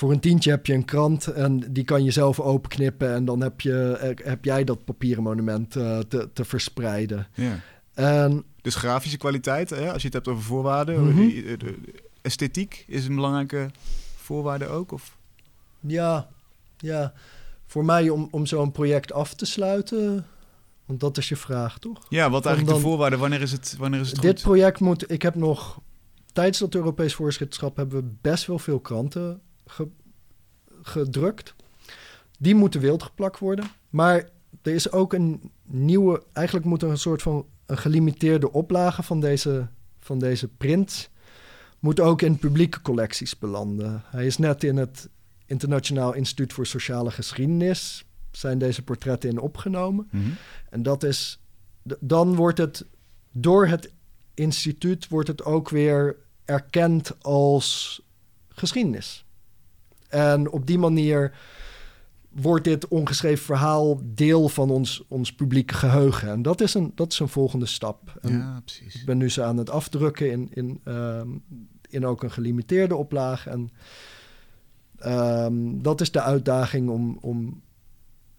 Voor 0.00 0.12
een 0.12 0.20
tientje 0.20 0.50
heb 0.50 0.66
je 0.66 0.72
een 0.74 0.84
krant 0.84 1.26
en 1.26 1.72
die 1.72 1.84
kan 1.84 2.04
je 2.04 2.10
zelf 2.10 2.40
openknippen. 2.40 3.14
En 3.14 3.24
dan 3.24 3.40
heb, 3.40 3.60
je, 3.60 3.92
eh, 3.92 4.26
heb 4.26 4.44
jij 4.44 4.64
dat 4.64 4.84
papieren 4.84 5.22
monument 5.22 5.76
uh, 5.76 5.98
te, 5.98 6.28
te 6.32 6.44
verspreiden. 6.44 7.26
Ja. 7.34 7.60
En, 7.94 8.44
Dus 8.62 8.74
grafische 8.74 9.16
kwaliteit, 9.16 9.70
hè, 9.70 9.92
als 9.92 10.00
je 10.02 10.06
het 10.06 10.12
hebt 10.16 10.28
over 10.28 10.42
voorwaarden. 10.42 11.04
Mhm. 11.06 11.16
die- 11.16 11.42
de- 11.44 11.56
de- 11.56 11.78
esthetiek 12.22 12.84
is 12.86 13.06
een 13.06 13.14
belangrijke 13.14 13.70
voorwaarde 14.16 14.66
ook? 14.66 14.92
Of? 14.92 15.16
ja, 15.80 16.28
ja, 16.78 17.12
voor 17.66 17.84
mij 17.84 18.08
om, 18.08 18.28
om 18.30 18.46
zo'n 18.46 18.72
project 18.72 19.12
af 19.12 19.34
te 19.34 19.46
sluiten. 19.46 20.26
Want 20.86 21.00
dat 21.00 21.18
is 21.18 21.28
je 21.28 21.36
vraag, 21.36 21.78
toch? 21.78 22.06
Ja, 22.08 22.30
wat 22.30 22.46
eigenlijk 22.46 22.74
dan- 22.74 22.82
de 22.84 22.88
voorwaarden? 22.90 23.18
Wanneer 23.18 23.40
is 23.42 23.52
het, 23.52 23.74
wanneer 23.78 24.00
is 24.00 24.10
het 24.10 24.20
Dit 24.20 24.32
goed? 24.34 24.42
project 24.42 24.80
moet... 24.80 25.10
Ik 25.10 25.22
heb 25.22 25.34
nog... 25.34 25.80
Tijdens 26.32 26.58
dat 26.58 26.74
Europees 26.74 27.14
voorzitterschap 27.14 27.76
hebben 27.76 28.00
we 28.00 28.10
best 28.20 28.46
wel 28.46 28.58
veel 28.58 28.80
kranten 28.80 29.40
ge- 29.70 29.88
gedrukt. 30.82 31.54
Die 32.38 32.54
moeten 32.54 32.80
wild 32.80 33.02
geplakt 33.02 33.38
worden. 33.38 33.64
Maar 33.88 34.28
er 34.62 34.74
is 34.74 34.92
ook 34.92 35.12
een 35.12 35.50
nieuwe... 35.64 36.22
Eigenlijk 36.32 36.66
moet 36.66 36.82
er 36.82 36.88
een 36.90 36.98
soort 36.98 37.22
van 37.22 37.46
een 37.66 37.78
gelimiteerde 37.78 38.52
oplage 38.52 39.02
van 39.02 39.20
deze, 39.20 39.68
van 39.98 40.18
deze 40.18 40.48
print... 40.48 41.10
moet 41.78 42.00
ook 42.00 42.22
in 42.22 42.38
publieke 42.38 42.82
collecties 42.82 43.38
belanden. 43.38 44.02
Hij 44.04 44.26
is 44.26 44.36
net 44.38 44.64
in 44.64 44.76
het 44.76 45.08
Internationaal 45.46 46.14
Instituut 46.14 46.52
voor 46.52 46.66
Sociale 46.66 47.10
Geschiedenis... 47.10 48.04
zijn 48.30 48.58
deze 48.58 48.82
portretten 48.82 49.30
in 49.30 49.38
opgenomen. 49.38 50.08
Mhm. 50.10 50.30
En 50.70 50.82
dat 50.82 51.02
is, 51.02 51.40
dan 52.00 52.34
wordt 52.34 52.58
het 52.58 52.86
door 53.32 53.66
het 53.66 53.92
instituut 54.34 55.08
wordt 55.08 55.28
het 55.28 55.44
ook 55.44 55.68
weer 55.68 56.16
erkend 56.44 57.22
als 57.22 58.00
geschiedenis. 58.48 59.24
En 60.10 60.50
op 60.50 60.66
die 60.66 60.78
manier 60.78 61.32
wordt 62.30 62.64
dit 62.64 62.88
ongeschreven 62.88 63.44
verhaal 63.44 64.00
deel 64.04 64.48
van 64.48 64.70
ons, 64.70 65.04
ons 65.08 65.32
publieke 65.32 65.74
geheugen. 65.74 66.28
En 66.28 66.42
dat 66.42 66.60
is 66.60 66.74
een, 66.74 66.92
dat 66.94 67.12
is 67.12 67.18
een 67.18 67.28
volgende 67.28 67.66
stap. 67.66 68.18
En 68.20 68.32
Ja, 68.32 68.60
precies. 68.64 68.94
ik 68.94 69.06
ben 69.06 69.18
nu 69.18 69.30
ze 69.30 69.42
aan 69.42 69.56
het 69.56 69.70
afdrukken 69.70 70.30
in, 70.30 70.48
in, 70.52 70.80
ehm, 70.84 71.28
in 71.88 72.06
ook 72.06 72.22
een 72.22 72.30
gelimiteerde 72.30 72.96
oplage. 72.96 73.50
En 73.50 73.70
ehm, 74.98 75.82
dat 75.82 76.00
is 76.00 76.12
de 76.12 76.22
uitdaging 76.22 76.88
om, 76.88 77.18
om, 77.20 77.62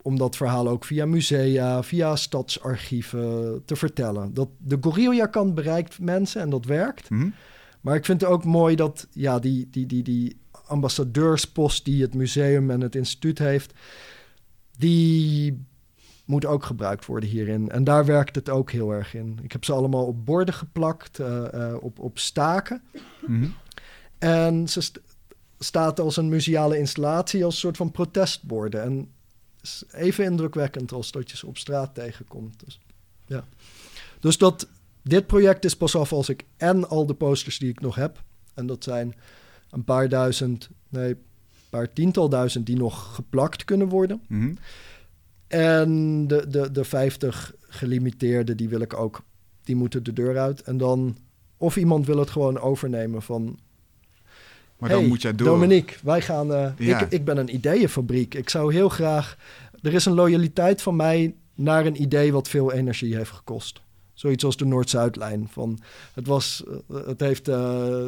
om 0.01 0.17
dat 0.17 0.35
verhaal 0.35 0.67
ook 0.67 0.85
via 0.85 1.05
musea, 1.05 1.83
via 1.83 2.15
stadsarchieven 2.15 3.61
te 3.65 3.75
vertellen. 3.75 4.33
Dat, 4.33 4.49
de 4.57 4.77
Gorilla-kant 4.81 5.55
bereikt 5.55 5.99
mensen 5.99 6.41
en 6.41 6.49
dat 6.49 6.65
werkt. 6.65 7.09
Mhm. 7.09 7.29
Maar 7.81 7.95
ik 7.95 8.05
vind 8.05 8.21
het 8.21 8.29
ook 8.29 8.45
mooi 8.45 8.75
dat 8.75 9.07
ja, 9.11 9.39
die, 9.39 9.67
die, 9.71 9.85
die, 9.85 10.03
die 10.03 10.39
ambassadeurspost 10.71 11.85
die 11.85 12.01
het 12.01 12.13
museum 12.13 12.69
en 12.69 12.81
het 12.81 12.95
instituut 12.95 13.39
heeft, 13.39 13.73
die 14.77 15.65
moet 16.25 16.45
ook 16.45 16.65
gebruikt 16.65 17.05
worden 17.05 17.29
hierin. 17.29 17.69
En 17.69 17.83
daar 17.83 18.05
werkt 18.05 18.35
het 18.35 18.49
ook 18.49 18.71
heel 18.71 18.91
erg 18.91 19.13
in. 19.13 19.39
Ik 19.41 19.51
heb 19.51 19.65
ze 19.65 19.73
allemaal 19.73 20.05
op 20.05 20.25
borden 20.25 20.53
geplakt, 20.53 21.19
eh, 21.19 21.53
eh, 21.53 21.83
op, 21.83 21.99
op 21.99 22.19
staken. 22.19 22.81
Mhm. 23.27 23.47
En 24.17 24.69
ze 24.69 24.81
st- 24.81 25.01
staat 25.59 25.99
als 25.99 26.17
een 26.17 26.29
museale 26.29 26.77
installatie, 26.77 27.45
als 27.45 27.53
een 27.53 27.59
soort 27.59 27.77
van 27.77 27.91
protestborden. 27.91 28.81
En 28.83 29.11
is 29.61 29.83
even 29.91 30.25
indrukwekkend 30.25 30.91
als 30.91 31.11
dat 31.11 31.31
je 31.31 31.37
ze 31.37 31.47
op 31.47 31.57
straat 31.57 31.95
tegenkomt. 31.95 32.65
Dus, 32.65 32.79
ja. 33.25 33.45
dus 34.19 34.37
dat, 34.37 34.67
dit 35.01 35.27
project 35.27 35.65
is 35.65 35.77
pas 35.77 35.95
af 35.95 36.13
als 36.13 36.29
ik 36.29 36.45
en 36.57 36.89
al 36.89 37.05
de 37.05 37.13
posters 37.13 37.59
die 37.59 37.69
ik 37.69 37.79
nog 37.79 37.95
heb. 37.95 38.23
En 38.53 38.65
dat 38.65 38.83
zijn 38.83 39.15
een 39.71 39.83
paar 39.83 40.09
duizend, 40.09 40.69
nee, 40.89 41.09
een 41.09 41.17
paar 41.69 41.93
tiental 41.93 42.29
duizend 42.29 42.65
die 42.65 42.77
nog 42.77 43.15
geplakt 43.15 43.65
kunnen 43.65 43.87
worden. 43.87 44.21
Mhm. 44.27 44.53
En 45.47 46.27
de, 46.27 46.47
de, 46.47 46.71
de 46.71 46.83
50 46.83 47.53
gelimiteerde, 47.59 48.55
die 48.55 48.69
wil 48.69 48.81
ik 48.81 48.93
ook, 48.93 49.21
die 49.63 49.75
moeten 49.75 50.03
de 50.03 50.13
deur 50.13 50.37
uit. 50.39 50.61
En 50.61 50.77
dan, 50.77 51.17
of 51.57 51.77
iemand 51.77 52.05
wil 52.05 52.17
het 52.17 52.29
gewoon 52.29 52.59
overnemen 52.59 53.21
van... 53.21 53.59
Maar 54.77 54.89
dan 54.89 55.07
moet 55.07 55.21
jij 55.21 55.35
door. 55.35 55.47
Dominique, 55.47 55.95
wij 56.03 56.21
gaan... 56.21 56.53
eh, 56.53 56.71
Ja. 56.77 56.99
ik, 57.01 57.11
ik 57.11 57.25
ben 57.25 57.37
een 57.37 57.53
ideeënfabriek. 57.53 58.33
Ik 58.33 58.49
zou 58.49 58.73
heel 58.73 58.89
graag... 58.89 59.37
Er 59.81 59.93
is 59.93 60.05
een 60.05 60.13
loyaliteit 60.13 60.81
van 60.81 60.95
mij 60.95 61.35
naar 61.55 61.85
een 61.85 62.01
idee 62.01 62.33
wat 62.33 62.47
veel 62.49 62.71
energie 62.71 63.15
heeft 63.15 63.31
gekost. 63.31 63.81
Zoiets 64.21 64.43
als 64.45 64.57
de 64.57 64.65
Noord-Zuidlijn. 64.65 65.47
Van, 65.51 65.79
het, 66.13 66.27
was, 66.27 66.63
eh, 66.89 66.95
het 67.05 67.19
heeft 67.19 67.47
eh, 67.47 68.07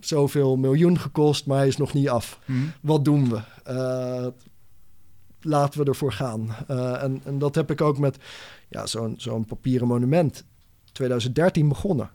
zoveel 0.00 0.56
miljoen 0.56 0.98
gekost, 0.98 1.46
maar 1.46 1.58
hij 1.58 1.66
is 1.66 1.76
nog 1.76 1.92
niet 1.92 2.08
af 2.08 2.38
Mhm. 2.44 2.58
wat 2.80 3.04
doen 3.04 3.28
we? 3.30 3.40
Eh, 3.64 4.26
laten 5.40 5.80
we 5.80 5.86
ervoor 5.86 6.12
gaan. 6.12 6.54
En, 7.00 7.20
en 7.24 7.38
dat 7.38 7.54
heb 7.54 7.70
ik 7.70 7.80
ook 7.80 7.98
met 7.98 8.16
ja, 8.68 8.86
zo'n 8.86 9.14
zo'n 9.18 9.44
papieren 9.44 9.86
monument. 9.88 10.44
2013 10.92 11.68
begonnen. 11.68 12.10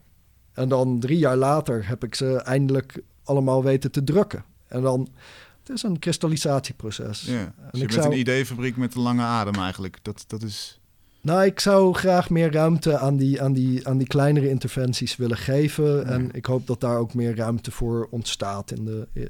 En 0.54 0.70
dan 0.70 1.00
drie 1.00 1.18
jaar 1.18 1.38
later 1.38 1.88
heb 1.88 2.04
ik 2.04 2.16
ze 2.16 2.36
eindelijk 2.36 3.02
allemaal 3.24 3.64
weten 3.64 3.92
te 3.92 4.04
drukken. 4.04 4.44
En 4.68 4.82
dan, 4.82 5.08
het 5.60 5.70
is 5.70 5.84
een 5.84 6.00
kristallisatieproces. 6.00 7.22
Ja. 7.22 7.34
En 7.40 7.54
Dus 7.72 7.80
je 7.80 7.86
ik 7.86 7.88
bent 7.88 8.02
zou- 8.02 8.14
een 8.14 8.20
ideeënfabriek 8.20 8.78
met 8.78 8.96
een 8.96 9.02
lange 9.02 9.22
adem 9.24 9.56
eigenlijk. 9.56 10.00
Dat, 10.02 10.24
dat 10.28 10.44
is... 10.44 10.77
Nou, 11.28 11.46
ik 11.46 11.60
zou 11.60 11.94
graag 11.94 12.30
meer 12.30 12.52
ruimte 12.52 12.98
aan 12.98 13.18
die, 13.18 13.42
aan 13.42 13.54
die, 13.54 13.88
aan 13.88 13.98
die 13.98 14.08
kleinere 14.08 14.50
interventies 14.50 15.16
willen 15.16 15.38
geven. 15.38 16.06
En 16.06 16.30
ik 16.32 16.46
hoop 16.46 16.68
dat 16.68 16.80
daar 16.80 16.98
ook 16.98 17.14
meer 17.14 17.36
ruimte 17.36 17.72
voor 17.72 18.08
ontstaat 18.12 18.72
in 18.72 18.86
de, 18.86 19.08
eh, 19.14 19.24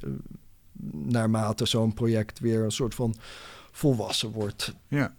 naarmate 0.91 1.65
zo'n 1.65 1.93
project 1.93 2.39
weer 2.39 2.63
een 2.63 2.71
soort 2.71 2.95
van 2.95 3.15
volwassen 3.71 4.31
wordt. 4.31 4.75
Ja. 4.87 5.15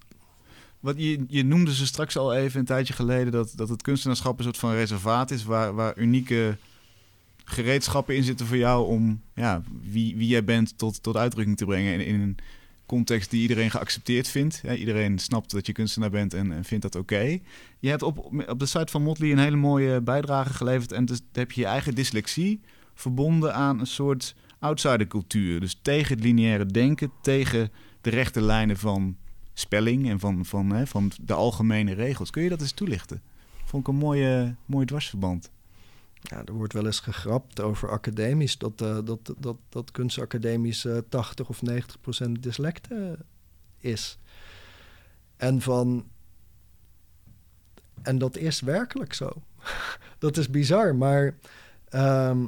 Wat 0.80 0.94
je, 0.98 1.24
je 1.28 1.44
noemde 1.44 1.74
ze 1.74 1.86
straks 1.86 2.16
al 2.16 2.34
even 2.34 2.60
een 2.60 2.66
tijdje 2.66 2.92
geleden 2.92 3.32
dat, 3.32 3.52
dat 3.56 3.68
het 3.68 3.82
kunstenaarschap 3.82 4.38
een 4.38 4.44
soort 4.44 4.58
van 4.58 4.72
reservaat 4.72 5.30
is 5.30 5.44
waar, 5.44 5.74
waar 5.74 5.98
unieke 5.98 6.56
gereedschappen 7.44 8.16
in 8.16 8.24
zitten 8.24 8.46
voor 8.46 8.56
jou 8.56 8.86
om 8.86 9.20
ja, 9.34 9.62
wie, 9.82 10.16
wie 10.16 10.28
jij 10.28 10.44
bent 10.44 10.78
tot, 10.78 11.02
tot 11.02 11.16
uitdrukking 11.16 11.56
te 11.56 11.64
brengen 11.64 11.92
in, 11.92 12.00
in 12.00 12.20
een 12.20 12.38
context 12.88 13.30
die 13.30 13.42
iedereen 13.42 13.70
geaccepteerd 13.70 14.28
vindt. 14.28 14.62
Iedereen 14.76 15.18
snapt 15.18 15.50
dat 15.50 15.66
je 15.66 15.72
kunstenaar 15.72 16.10
bent 16.10 16.34
en, 16.34 16.52
en 16.52 16.64
vindt 16.64 16.82
dat 16.82 16.96
oké. 16.96 17.38
Je 17.78 17.88
hebt 17.88 18.02
op, 18.02 18.18
op 18.48 18.58
de 18.58 18.66
site 18.66 18.90
van 18.92 19.02
Motley 19.02 19.30
een 19.30 19.38
hele 19.38 19.56
mooie 19.56 20.00
bijdrage 20.00 20.52
geleverd 20.52 20.92
en 20.92 21.04
dus 21.04 21.20
heb 21.32 21.52
je 21.52 21.60
je 21.60 21.66
eigen 21.66 21.94
dyslexie 21.94 22.60
verbonden 22.94 23.54
aan 23.54 23.80
een 23.80 23.86
soort 23.86 24.34
outsidercultuur. 24.58 25.60
Dus 25.60 25.78
tegen 25.82 26.14
het 26.14 26.24
lineaire 26.24 26.66
denken, 26.66 27.12
tegen 27.22 27.70
de 28.00 28.10
rechte 28.10 28.40
lijnen 28.40 28.76
van 28.76 29.16
spelling 29.52 30.08
en 30.08 30.20
van, 30.20 30.44
van, 30.44 30.70
hè, 30.70 30.86
van 30.86 31.10
de 31.22 31.34
algemene 31.34 31.92
regels. 31.92 32.30
Kun 32.30 32.42
je 32.42 32.48
dat 32.48 32.60
eens 32.60 32.72
toelichten? 32.72 33.22
Vond 33.64 33.82
ik 33.82 33.88
een 33.88 33.98
mooie, 33.98 34.54
mooi 34.66 34.86
dwarsverband. 34.86 35.50
Ja, 36.20 36.44
er 36.44 36.52
wordt 36.52 36.72
wel 36.72 36.86
eens 36.86 37.00
gegrapt 37.00 37.60
over 37.60 37.90
academisch, 37.90 38.58
dat, 38.58 38.80
eh, 38.80 38.98
dat, 39.04 39.34
dat, 39.38 39.56
dat 39.68 39.90
kunstacademisch 39.90 40.84
eh 40.84 40.98
80 41.08 41.48
of 41.48 41.62
90 41.62 42.00
procent 42.00 42.42
dyslecte 42.42 43.18
is. 43.78 44.18
En 45.36 45.60
van. 45.60 46.06
En 48.02 48.18
dat 48.18 48.36
is 48.36 48.60
werkelijk 48.60 49.12
zo. 49.12 49.30
dat 50.18 50.36
is 50.36 50.50
bizar, 50.50 50.94
maar. 50.94 51.34
ehm, 51.88 52.44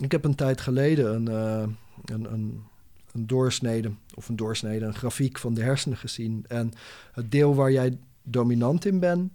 ik 0.00 0.12
heb 0.12 0.24
een 0.24 0.34
tijd 0.34 0.60
geleden 0.60 1.14
een, 1.14 1.28
eh, 1.28 1.68
een, 2.04 2.32
een, 2.32 2.64
een 3.12 3.26
doorsnede, 3.26 3.92
of 4.14 4.28
een 4.28 4.36
doorsnede, 4.36 4.84
een 4.84 4.94
grafiek 4.94 5.38
van 5.38 5.54
de 5.54 5.62
hersenen 5.62 5.98
gezien. 5.98 6.44
En 6.48 6.72
het 7.12 7.30
deel 7.30 7.54
waar 7.54 7.72
jij 7.72 7.98
dominant 8.22 8.84
in 8.84 8.98
bent, 8.98 9.32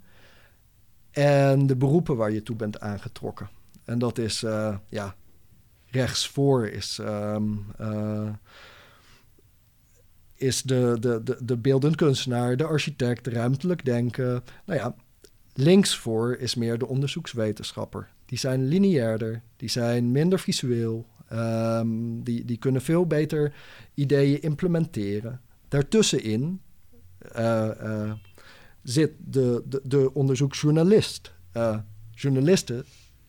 en 1.16 1.68
de 1.68 1.76
beroepen 1.76 2.16
waar 2.16 2.32
je 2.32 2.44
toe 2.44 2.56
bent 2.56 2.80
aangetrokken. 2.80 3.50
En 3.84 4.00
dat 4.00 4.18
is, 4.18 4.44
eh, 4.44 4.78
ja, 4.90 5.16
rechtsvoor 5.86 6.68
is, 6.68 7.00
ehm, 7.00 7.44
eh, 7.78 8.30
is 10.36 10.62
de, 10.62 10.98
de, 11.00 11.24
de, 11.24 11.38
de 11.42 11.58
beeldend 11.58 11.96
kunstenaar, 11.96 12.58
de 12.58 12.66
architect, 12.66 13.28
ruimtelijk 13.28 13.86
denken. 13.86 14.44
Nou 14.66 14.80
ja, 14.80 14.96
linksvoor 15.54 16.36
is 16.36 16.56
meer 16.56 16.78
de 16.78 16.88
onderzoekswetenschapper. 16.88 18.10
Die 18.26 18.38
zijn 18.38 18.68
lineairder, 18.68 19.42
die 19.56 19.70
zijn 19.70 20.12
minder 20.12 20.40
visueel, 20.40 21.06
ehm, 21.28 22.22
die, 22.24 22.46
die 22.46 22.58
kunnen 22.58 22.82
veel 22.82 23.08
beter 23.08 23.54
ideeën 23.94 24.42
implementeren. 24.42 25.42
Daartussenin 25.68 26.62
eh, 27.18 28.12
zit 28.86 29.12
de, 29.18 29.64
de, 29.66 29.82
de 29.84 30.14
onderzoeksjournalist. 30.14 31.34
Eh, 31.52 31.78
journalisten 32.12 32.86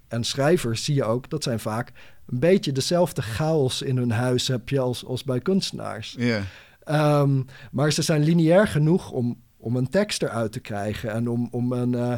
en 0.09 0.25
schrijvers 0.25 0.85
zie 0.85 0.95
je 0.95 1.05
ook, 1.05 1.31
dat 1.31 1.43
zijn 1.43 1.61
vaak 1.61 1.93
een 2.27 2.39
beetje 2.39 2.73
dezelfde 2.73 3.23
chaos 3.23 3.83
in 3.83 3.97
hun 3.97 4.11
huis 4.11 4.49
heb 4.49 4.69
je 4.69 4.79
als, 4.79 5.05
als 5.05 5.25
bij 5.25 5.41
kunstenaars. 5.41 6.15
Ja, 6.19 6.43
Ehm, 6.87 7.43
maar 7.71 7.93
ze 7.93 8.03
zijn 8.03 8.23
lineair 8.23 8.69
genoeg 8.69 9.11
om, 9.11 9.43
om 9.57 9.77
een 9.77 9.89
tekst 9.89 10.23
eruit 10.23 10.53
te 10.53 10.61
krijgen 10.61 11.11
en 11.11 11.29
om, 11.29 11.49
om, 11.51 11.73
een, 11.73 11.95
eh, 11.95 12.17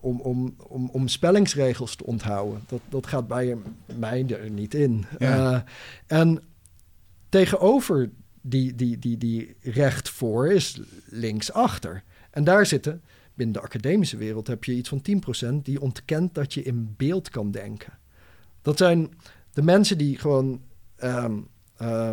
om, 0.00 0.20
om, 0.20 0.54
om, 0.68 0.88
om 0.92 1.08
spellingsregels 1.08 1.96
te 1.96 2.06
onthouden. 2.06 2.62
Dat, 2.66 2.80
dat 2.88 3.06
gaat 3.06 3.28
bij 3.28 3.56
mij 3.98 4.24
er 4.28 4.50
niet 4.50 4.74
in. 4.74 5.04
Eh, 5.18 5.58
en 6.06 6.42
tegenover 7.28 8.10
die, 8.40 8.74
die, 8.74 8.98
die, 8.98 9.18
die 9.18 9.56
recht 9.60 10.08
voor 10.08 10.52
is 10.52 10.80
linksachter. 11.04 12.02
En 12.34 12.44
daar 12.44 12.66
zitten, 12.66 13.02
binnen 13.34 13.54
de 13.54 13.60
academische 13.62 14.16
wereld 14.16 14.46
heb 14.46 14.64
je 14.64 14.72
iets 14.74 14.88
van 14.88 15.02
10% 15.52 15.54
die 15.62 15.80
ontkent 15.80 16.34
dat 16.34 16.54
je 16.54 16.62
in 16.62 16.94
beeld 16.96 17.28
kan 17.30 17.50
denken. 17.50 17.98
Dat 18.62 18.78
zijn 18.78 19.10
de 19.52 19.62
mensen 19.62 19.98
die 19.98 20.18
gewoon 20.18 20.62
ehm, 20.96 21.38
eh, 21.76 22.10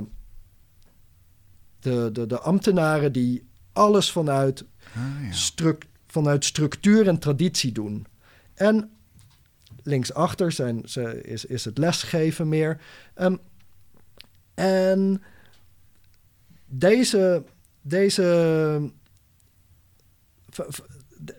de, 1.79 2.09
de, 2.13 2.25
de 2.27 2.39
ambtenaren 2.39 3.11
die 3.11 3.43
alles 3.73 4.11
vanuit, 4.11 4.65
Ah, 4.95 5.23
ja. 5.25 5.31
struc- 5.31 5.85
vanuit 6.07 6.45
structuur 6.45 7.07
en 7.07 7.19
traditie 7.19 7.71
doen. 7.71 8.05
En 8.53 8.91
linksachter 9.83 10.51
zijn, 10.51 10.81
ze, 10.89 11.21
is, 11.23 11.45
is 11.45 11.65
het 11.65 11.77
lesgeven 11.77 12.49
meer. 12.49 12.81
Ehm, 13.13 13.35
en 14.53 15.21
deze, 16.65 17.43
deze 17.81 18.91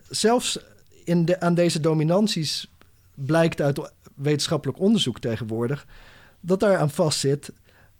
zelfs 0.09 0.59
in 1.03 1.25
de, 1.25 1.39
aan 1.39 1.53
deze 1.53 1.79
dominanties 1.79 2.71
blijkt 3.13 3.61
uit 3.61 3.91
wetenschappelijk 4.15 4.79
onderzoek 4.79 5.19
tegenwoordig 5.19 5.87
dat 6.39 6.59
daar 6.59 6.77
aan 6.77 6.89
vastzit 6.89 7.53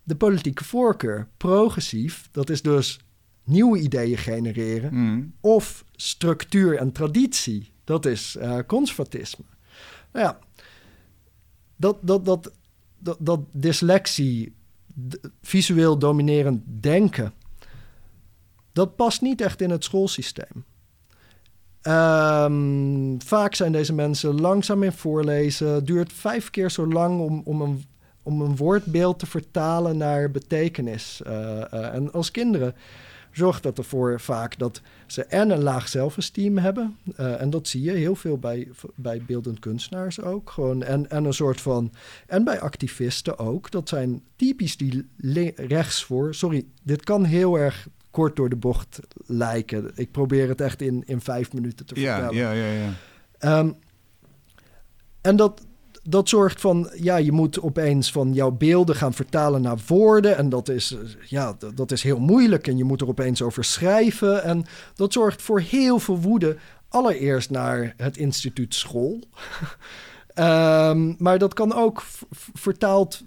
de 0.04 0.16
politieke 0.16 0.64
voorkeur. 0.64 1.28
Progressief, 1.38 2.30
dat 2.32 2.50
is 2.50 2.62
dus 2.62 3.00
nieuwe 3.44 3.80
ideeën 3.80 4.18
genereren, 4.18 4.94
Mm. 4.94 5.34
of 5.40 5.86
structuur 5.92 6.78
en 6.78 6.92
traditie, 6.92 7.72
dat 7.84 8.06
is 8.06 8.36
eh, 8.36 8.60
conservatisme. 8.68 9.46
Nou 10.12 10.26
ja, 10.26 10.40
dat, 11.76 11.98
dat, 12.02 12.26
dat, 12.26 12.52
dat, 13.00 13.18
dat 13.20 13.40
dyslexie, 13.52 14.56
visueel 15.42 15.98
dominerend 15.98 16.64
denken, 16.66 17.34
dat 18.72 18.96
past 18.96 19.22
niet 19.22 19.42
echt 19.42 19.62
in 19.62 19.70
het 19.70 19.84
schoolsysteem. 19.84 20.66
Ehm, 21.84 23.20
vaak 23.20 23.56
zijn 23.56 23.72
deze 23.72 23.94
mensen 23.94 24.42
langzaam 24.42 24.84
in 24.84 24.92
voorlezen. 24.92 25.68
Het 25.68 25.88
duurt 25.88 26.14
vijf 26.14 26.50
keer 26.50 26.72
zo 26.72 26.88
lang 26.88 27.20
om, 27.20 27.42
om, 27.46 27.62
een, 27.62 27.84
om 28.24 28.42
een 28.42 28.56
woordbeeld 28.56 29.20
te 29.20 29.26
vertalen 29.26 29.98
naar 29.98 30.32
betekenis. 30.32 31.22
Eh, 31.26 31.62
eh, 31.74 31.94
en 31.94 32.12
als 32.12 32.32
kinderen 32.32 32.76
zorgt 33.32 33.64
dat 33.64 33.78
ervoor 33.78 34.20
vaak 34.20 34.58
dat 34.58 34.82
ze 35.08 35.24
en 35.24 35.50
een 35.50 35.64
laag 35.64 35.88
zelfesteem 35.88 36.58
hebben. 36.58 36.98
eh, 37.16 37.42
en 37.42 37.50
dat 37.50 37.68
zie 37.68 37.82
je 37.82 37.92
heel 37.92 38.16
veel 38.16 38.38
bij, 38.38 38.68
bij 38.96 39.22
beeldend 39.28 39.60
kunstenaars 39.60 40.22
ook. 40.22 40.50
Gewoon, 40.50 40.84
en, 40.84 41.10
en 41.10 41.26
een 41.26 41.34
soort 41.34 41.62
van. 41.62 41.92
En 42.28 42.44
bij 42.44 42.60
activisten 42.60 43.38
ook. 43.38 43.72
Dat 43.72 43.90
zijn 43.90 44.24
typisch 44.36 44.78
die 44.78 45.08
rechts 45.56 46.04
voor. 46.04 46.36
Sorry, 46.36 46.66
dit 46.84 47.04
kan 47.04 47.24
heel 47.24 47.60
erg 47.60 47.88
kort 48.14 48.36
door 48.36 48.50
de 48.50 48.56
bocht 48.56 49.00
lijken. 49.26 49.92
Ik 49.96 50.12
probeer 50.12 50.48
het 50.48 50.62
echt 50.62 50.82
in, 50.82 51.04
in 51.06 51.22
vijf 51.22 51.54
minuten 51.54 51.86
te 51.86 51.96
vertellen. 51.96 52.36
ja, 52.36 52.52
ja, 52.52 52.72
ja. 52.72 52.90
Ehm, 53.38 53.72
en 55.22 55.36
dat, 55.36 55.66
dat 56.04 56.30
zorgt 56.30 56.62
van, 56.62 56.90
ja, 56.96 57.16
je 57.16 57.32
moet 57.32 57.62
opeens 57.62 58.12
van 58.12 58.34
jouw 58.34 58.52
beelden 58.52 58.96
gaan 58.96 59.14
vertalen 59.14 59.62
naar 59.62 59.78
woorden. 59.88 60.38
En 60.38 60.50
dat 60.50 60.70
is, 60.70 60.98
ja, 61.28 61.56
dat, 61.58 61.78
dat 61.78 61.92
is 61.92 62.04
heel 62.04 62.20
moeilijk. 62.20 62.68
En 62.68 62.78
je 62.78 62.84
moet 62.84 63.02
er 63.02 63.08
opeens 63.08 63.42
over 63.42 63.64
schrijven. 63.64 64.44
En 64.44 64.66
dat 64.96 65.14
zorgt 65.14 65.42
voor 65.42 65.60
heel 65.60 66.00
veel 66.00 66.20
woede. 66.20 66.58
Allereerst 66.90 67.50
naar 67.50 67.94
het 67.98 68.18
instituut 68.18 68.76
school. 68.76 69.20
Ehm, 70.34 71.14
maar 71.18 71.38
dat 71.38 71.54
kan 71.54 71.74
ook 71.74 72.04
vertaald 72.54 73.24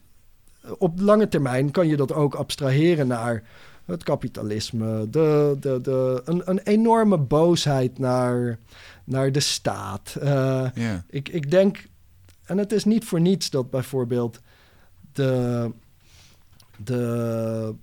op 0.79 1.01
lange 1.01 1.29
termijn 1.29 1.71
kan 1.71 1.89
je 1.89 1.97
dat 1.97 2.13
ook 2.13 2.35
abstraheren 2.35 3.07
naar 3.07 3.43
het 3.87 4.03
kapitalisme, 4.03 5.11
de, 5.11 5.57
de, 5.61 5.81
de, 5.83 6.23
een, 6.25 6.43
een 6.45 6.59
enorme 6.59 7.19
boosheid 7.19 7.99
naar, 7.99 8.59
naar 9.05 9.33
de 9.33 9.41
staat. 9.41 10.17
Eh, 10.21 10.67
ik, 11.09 11.29
ik 11.29 11.51
denk, 11.51 11.87
en 12.45 12.59
het 12.59 12.73
is 12.73 12.85
niet 12.85 13.05
voor 13.05 13.21
niets 13.21 13.51
dat 13.51 13.71
bijvoorbeeld 13.71 14.41
de, 15.13 15.71
de 16.77 17.75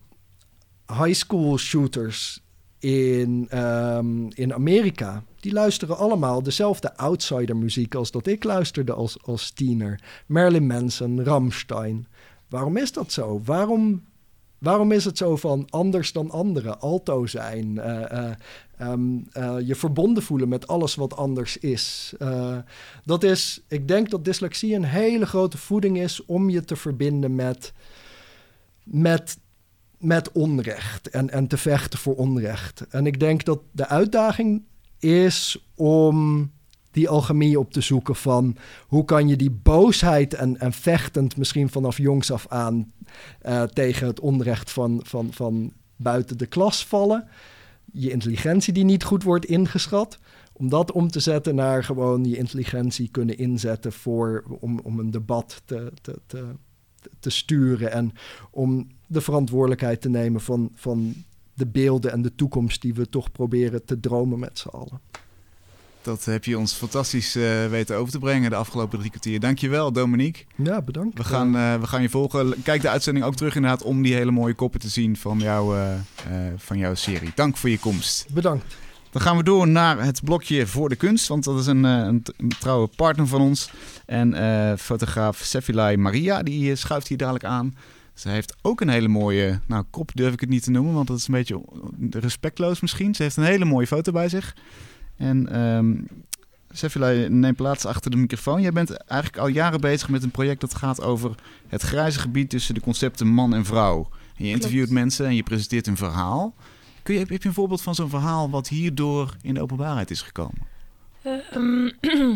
high 0.88 1.14
school 1.14 1.58
shooters 1.58 2.42
in, 2.80 3.48
ehm, 3.50 4.28
in 4.30 4.54
Amerika, 4.54 5.24
die 5.40 5.54
luisteren 5.54 5.98
allemaal 5.98 6.44
dezelfde 6.44 6.98
outsider 6.98 7.58
muziek 7.58 7.96
als 7.96 8.12
dat 8.12 8.28
ik 8.28 8.44
luisterde 8.44 8.94
als, 8.94 9.18
als 9.24 9.52
tiener. 9.52 10.00
Marilyn 10.26 10.68
Manson, 10.68 11.24
Rammstein. 11.24 12.08
Waarom 12.50 12.78
is 12.78 12.92
dat 12.92 13.12
zo? 13.12 13.42
Waarom, 13.46 14.04
waarom 14.64 14.92
is 14.92 15.06
het 15.06 15.18
zo 15.18 15.36
van 15.36 15.68
anders 15.70 16.12
dan 16.12 16.32
anderen, 16.32 16.80
alto 16.80 17.26
zijn, 17.26 17.80
eh, 17.80 18.12
eh, 18.12 18.36
ehm, 18.78 19.18
eh, 19.32 19.56
je 19.64 19.76
verbonden 19.76 20.24
voelen 20.24 20.50
met 20.50 20.68
alles 20.68 20.96
wat 20.96 21.16
anders 21.16 21.58
is? 21.58 22.14
Dat 23.06 23.24
is, 23.24 23.62
ik 23.68 23.88
denk 23.88 24.10
dat 24.10 24.26
dyslexie 24.26 24.76
een 24.76 24.84
hele 24.84 25.26
grote 25.26 25.58
voeding 25.58 26.00
is 26.00 26.26
om 26.26 26.50
je 26.50 26.66
te 26.66 26.76
verbinden 26.76 27.36
met, 27.36 27.74
met, 28.84 29.38
met 29.98 30.32
onrecht 30.32 31.10
en, 31.10 31.30
en 31.30 31.48
te 31.48 31.58
vechten 31.58 32.00
voor 32.00 32.16
onrecht. 32.16 32.88
En 32.90 33.06
ik 33.06 33.20
denk 33.20 33.46
dat 33.46 33.60
de 33.72 33.88
uitdaging 33.88 34.64
is 35.00 35.68
om 35.76 36.52
die 36.94 37.10
alchemie 37.10 37.60
op 37.60 37.72
te 37.74 37.82
zoeken 37.82 38.16
van 38.16 38.58
hoe 38.88 39.06
kan 39.06 39.28
je 39.28 39.36
die 39.36 39.52
boosheid 39.52 40.34
en, 40.34 40.60
en 40.60 40.74
vechtend 40.74 41.38
misschien 41.38 41.70
vanaf 41.70 41.98
jongs 41.98 42.32
af 42.32 42.48
aan 42.48 42.92
eh, 43.42 43.64
tegen 43.64 44.08
het 44.08 44.20
onrecht 44.20 44.72
van, 44.72 45.02
van, 45.04 45.28
van 45.32 45.74
buiten 45.96 46.38
de 46.38 46.46
klas 46.46 46.86
vallen. 46.86 47.28
Je 47.92 48.12
intelligentie 48.12 48.74
die 48.74 48.84
niet 48.84 49.04
goed 49.04 49.24
wordt 49.24 49.46
ingeschat. 49.46 50.20
Om 50.54 50.70
dat 50.70 50.92
om 50.92 51.08
te 51.08 51.20
zetten 51.20 51.56
naar 51.56 51.84
gewoon 51.84 52.26
je 52.26 52.38
intelligentie 52.38 53.10
kunnen 53.10 53.38
inzetten 53.38 53.92
voor, 53.92 54.44
om, 54.60 54.80
om 54.80 55.00
een 55.00 55.12
debat 55.12 55.62
te, 55.66 55.92
te, 56.02 56.46
te, 57.20 57.30
sturen. 57.30 57.92
En 57.92 58.12
om 58.52 58.88
de 59.08 59.22
verantwoordelijkheid 59.22 60.02
te 60.02 60.10
nemen 60.10 60.42
van, 60.42 60.72
van 60.74 61.14
de 61.54 61.68
beelden 61.68 62.12
en 62.12 62.22
de 62.22 62.36
toekomst 62.36 62.82
die 62.82 62.94
we 62.94 63.10
toch 63.10 63.32
proberen 63.32 63.86
te 63.86 64.00
dromen 64.00 64.40
met 64.40 64.60
z'n 64.60 64.68
allen. 64.68 65.00
Dat 66.04 66.26
heb 66.26 66.46
je 66.46 66.58
ons 66.58 66.74
fantastisch 66.74 67.36
eh, 67.36 67.68
weten 67.68 67.96
over 67.96 68.12
te 68.12 68.20
brengen 68.20 68.50
de 68.50 68.56
afgelopen 68.56 68.98
drie 69.00 69.10
kwartier. 69.10 69.40
Dankjewel, 69.40 69.92
Dominique. 69.92 70.44
Ja, 70.56 70.82
bedankt. 70.82 71.18
We 71.18 71.24
gaan, 71.24 71.56
eh, 71.56 71.76
we 71.80 71.88
gaan 71.88 72.02
je 72.02 72.10
volgen. 72.10 72.64
Kijk 72.64 72.82
de 72.82 72.90
uitzending 72.90 73.26
ook 73.26 73.36
terug 73.36 73.56
inderdaad 73.56 73.84
om 73.84 74.02
die 74.02 74.14
hele 74.14 74.32
mooie 74.32 74.54
koppen 74.54 74.80
te 74.80 74.90
zien 74.90 75.18
van, 75.18 75.40
jou, 75.40 75.78
eh, 75.78 75.94
van 76.58 76.78
jouw 76.78 76.96
serie. 76.96 77.32
Dank 77.36 77.58
voor 77.58 77.70
je 77.70 77.80
komst. 77.80 78.26
Bedankt. 78.34 78.76
Dan 79.12 79.22
gaan 79.22 79.38
we 79.38 79.44
door 79.44 79.68
naar 79.68 80.04
het 80.04 80.24
blokje 80.24 80.68
voor 80.68 80.90
de 80.90 80.96
kunst, 80.96 81.28
want 81.28 81.44
dat 81.44 81.60
is 81.60 81.66
een, 81.66 81.84
een, 81.84 82.24
trouwe 82.60 82.88
partner 82.96 83.28
van 83.28 83.42
ons. 83.42 83.72
En 84.06 84.36
fotograaf 84.80 85.38
Sefilai 85.38 85.98
Maria, 85.98 86.44
die 86.44 86.76
schuift 86.76 87.08
hier 87.08 87.18
dadelijk 87.18 87.46
aan. 87.46 87.76
Ze 88.14 88.30
heeft 88.30 88.56
ook 88.62 88.82
een 88.82 88.90
hele 88.90 89.08
mooie, 89.08 89.60
nou 89.66 89.84
kop 89.90 90.12
durf 90.14 90.34
ik 90.34 90.40
het 90.40 90.50
niet 90.50 90.64
te 90.64 90.72
noemen, 90.72 90.94
want 90.94 91.08
dat 91.08 91.18
is 91.18 91.28
een 91.28 91.34
beetje 91.34 91.62
respectloos 92.10 92.80
misschien. 92.80 93.16
Ze 93.16 93.24
heeft 93.24 93.38
een 93.38 93.44
hele 93.44 93.66
mooie 93.66 93.88
foto 93.88 94.12
bij 94.12 94.30
zich. 94.30 94.56
En 95.24 95.50
ehm 95.52 95.96
Sefilai 96.76 97.30
neemt 97.30 97.56
plaats 97.56 97.86
achter 97.86 98.12
de 98.12 98.18
microfoon. 98.18 98.62
Jij 98.62 98.72
bent 98.72 98.92
eigenlijk 98.92 99.42
al 99.42 99.48
jaren 99.48 99.82
bezig 99.82 100.10
met 100.10 100.24
een 100.24 100.32
project 100.32 100.62
dat 100.62 100.76
gaat 100.76 101.02
over 101.02 101.36
het 101.68 101.82
grijze 101.82 102.20
gebied 102.20 102.50
tussen 102.50 102.74
de 102.74 102.82
concepten 102.82 103.28
man 103.28 103.54
en 103.54 103.66
vrouw. 103.66 104.10
En 104.38 104.46
je 104.46 104.52
interviewt 104.52 104.90
mensen 104.90 105.26
en 105.26 105.36
je 105.36 105.44
presenteert 105.44 105.88
een 105.88 105.98
verhaal. 105.98 106.56
Kun 107.04 107.14
je, 107.14 107.20
heb 107.20 107.30
je 107.30 107.48
een 107.48 107.54
voorbeeld 107.54 107.82
van 107.82 107.96
zo'n 107.96 108.10
verhaal 108.10 108.50
wat 108.50 108.68
hierdoor 108.68 109.36
in 109.42 109.54
de 109.54 109.62
openbaarheid 109.62 110.12
is 110.12 110.22
gekomen? 110.22 110.62
Ehm, 111.22 111.90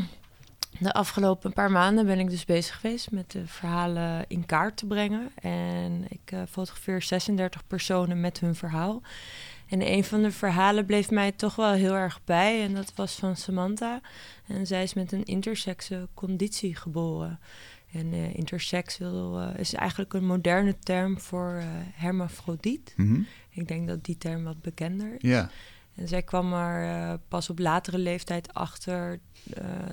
de 0.86 0.94
afgelopen 0.94 1.54
paar 1.54 1.72
maanden 1.72 2.06
ben 2.06 2.20
ik 2.20 2.30
dus 2.30 2.46
bezig 2.46 2.80
geweest 2.80 3.12
met 3.12 3.32
de 3.32 3.48
verhalen 3.48 4.26
in 4.28 4.46
kaart 4.46 4.78
te 4.78 4.86
brengen. 4.86 5.32
En 5.42 6.06
ik 6.10 6.32
eh, 6.32 6.40
fotografeer 6.50 7.02
36 7.02 7.68
personen 7.68 8.22
met 8.22 8.40
hun 8.40 8.56
verhaal. 8.56 9.02
En 9.68 9.92
een 9.92 10.04
van 10.04 10.22
de 10.22 10.32
verhalen 10.32 10.86
bleef 10.86 11.12
mij 11.12 11.32
toch 11.32 11.56
wel 11.56 11.72
heel 11.72 11.94
erg 11.94 12.20
bij. 12.26 12.64
En 12.64 12.74
dat 12.74 12.92
was 12.96 13.16
van 13.16 13.36
Samantha. 13.36 14.02
En 14.48 14.68
zij 14.68 14.84
is 14.84 14.94
met 14.94 15.12
een 15.12 15.26
intersexe 15.26 16.08
conditie 16.14 16.76
geboren. 16.76 17.40
En 17.92 18.14
eh, 18.14 18.36
intersex 18.36 18.98
wil, 18.98 19.40
eh, 19.40 19.60
is 19.60 19.74
eigenlijk 19.74 20.14
een 20.14 20.26
moderne 20.26 20.80
term 20.80 21.20
voor 21.20 21.54
eh 21.58 21.66
hermafrodiet. 21.94 22.94
Mhm. 22.96 23.22
Ik 23.50 23.68
denk 23.68 23.88
dat 23.88 24.04
die 24.04 24.18
term 24.18 24.44
wat 24.44 24.62
bekender 24.62 25.16
is. 25.18 25.46
En 25.96 26.08
zij 26.08 26.22
kwam 26.22 26.54
er 26.54 27.20
pas 27.28 27.50
op 27.50 27.60
latere 27.60 27.98
leeftijd 27.98 28.54
achter, 28.54 29.20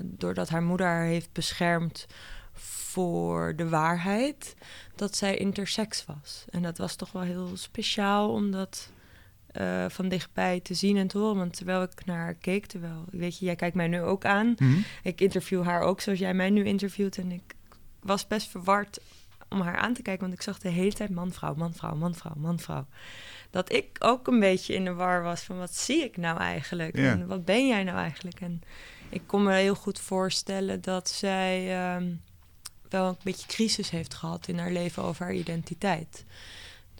doordat 0.02 0.48
haar 0.48 0.62
moeder 0.62 0.86
haar 0.86 1.04
heeft 1.04 1.32
beschermd 1.32 2.06
voor 2.54 3.56
de 3.56 3.68
waarheid, 3.68 4.54
dat 4.94 5.16
zij 5.16 5.36
intersex 5.36 6.04
was. 6.04 6.44
En 6.50 6.62
dat 6.62 6.78
was 6.78 6.96
toch 6.96 7.12
wel 7.12 7.22
heel 7.22 7.50
speciaal 7.54 8.30
om 8.30 8.50
eh, 9.54 9.84
van 9.88 10.08
dichtbij 10.08 10.60
te 10.60 10.74
zien 10.74 10.96
en 10.96 11.06
te 11.06 11.18
horen. 11.18 11.36
Want 11.36 11.56
terwijl 11.56 11.82
ik 11.82 12.04
naar 12.04 12.18
haar 12.18 12.34
keek, 12.34 12.66
terwijl, 12.66 13.04
weet 13.10 13.38
je, 13.38 13.44
jij 13.44 13.56
kijkt 13.56 13.76
mij 13.76 13.88
nu 13.88 14.00
ook 14.00 14.24
aan. 14.24 14.54
Mhm. 14.58 14.78
Ik 15.02 15.20
interview 15.20 15.62
haar 15.62 15.80
ook 15.80 16.00
zoals 16.00 16.18
jij 16.18 16.34
mij 16.34 16.50
nu 16.50 16.64
interviewt. 16.64 17.18
En 17.18 17.32
ik 17.32 17.54
was 18.00 18.26
best 18.26 18.48
verward 18.48 18.98
om 19.48 19.60
haar 19.60 19.76
aan 19.76 19.94
te 19.94 20.02
kijken, 20.02 20.22
want 20.22 20.34
ik 20.34 20.42
zag 20.42 20.58
de 20.58 20.68
hele 20.68 20.92
tijd 20.92 21.10
man, 21.10 21.32
vrouw, 21.32 21.54
man, 21.54 21.74
vrouw, 21.74 21.94
man, 21.94 22.14
vrouw, 22.14 22.34
man, 22.36 22.58
vrouw. 22.58 22.86
Dat 23.50 23.72
ik 23.72 23.96
ook 23.98 24.26
een 24.26 24.40
beetje 24.40 24.74
in 24.74 24.84
de 24.84 24.94
war 24.94 25.22
was 25.22 25.40
van 25.40 25.58
wat 25.58 25.74
zie 25.74 26.04
ik 26.04 26.16
nou 26.16 26.38
eigenlijk? 26.38 26.94
En 26.94 27.26
wat 27.26 27.44
ben 27.44 27.66
jij 27.66 27.84
nou 27.84 27.98
eigenlijk? 27.98 28.40
En 28.40 28.62
ik 29.08 29.22
kon 29.26 29.42
me 29.42 29.52
heel 29.52 29.74
goed 29.74 29.98
voorstellen 29.98 30.80
dat 30.80 31.08
zij 31.08 31.76
ehm, 31.78 32.12
wel 32.88 33.08
een 33.08 33.16
beetje 33.22 33.46
crisis 33.46 33.90
heeft 33.90 34.14
gehad 34.14 34.48
in 34.48 34.58
haar 34.58 34.72
leven 34.72 35.02
over 35.02 35.24
haar 35.24 35.34
identiteit. 35.34 36.24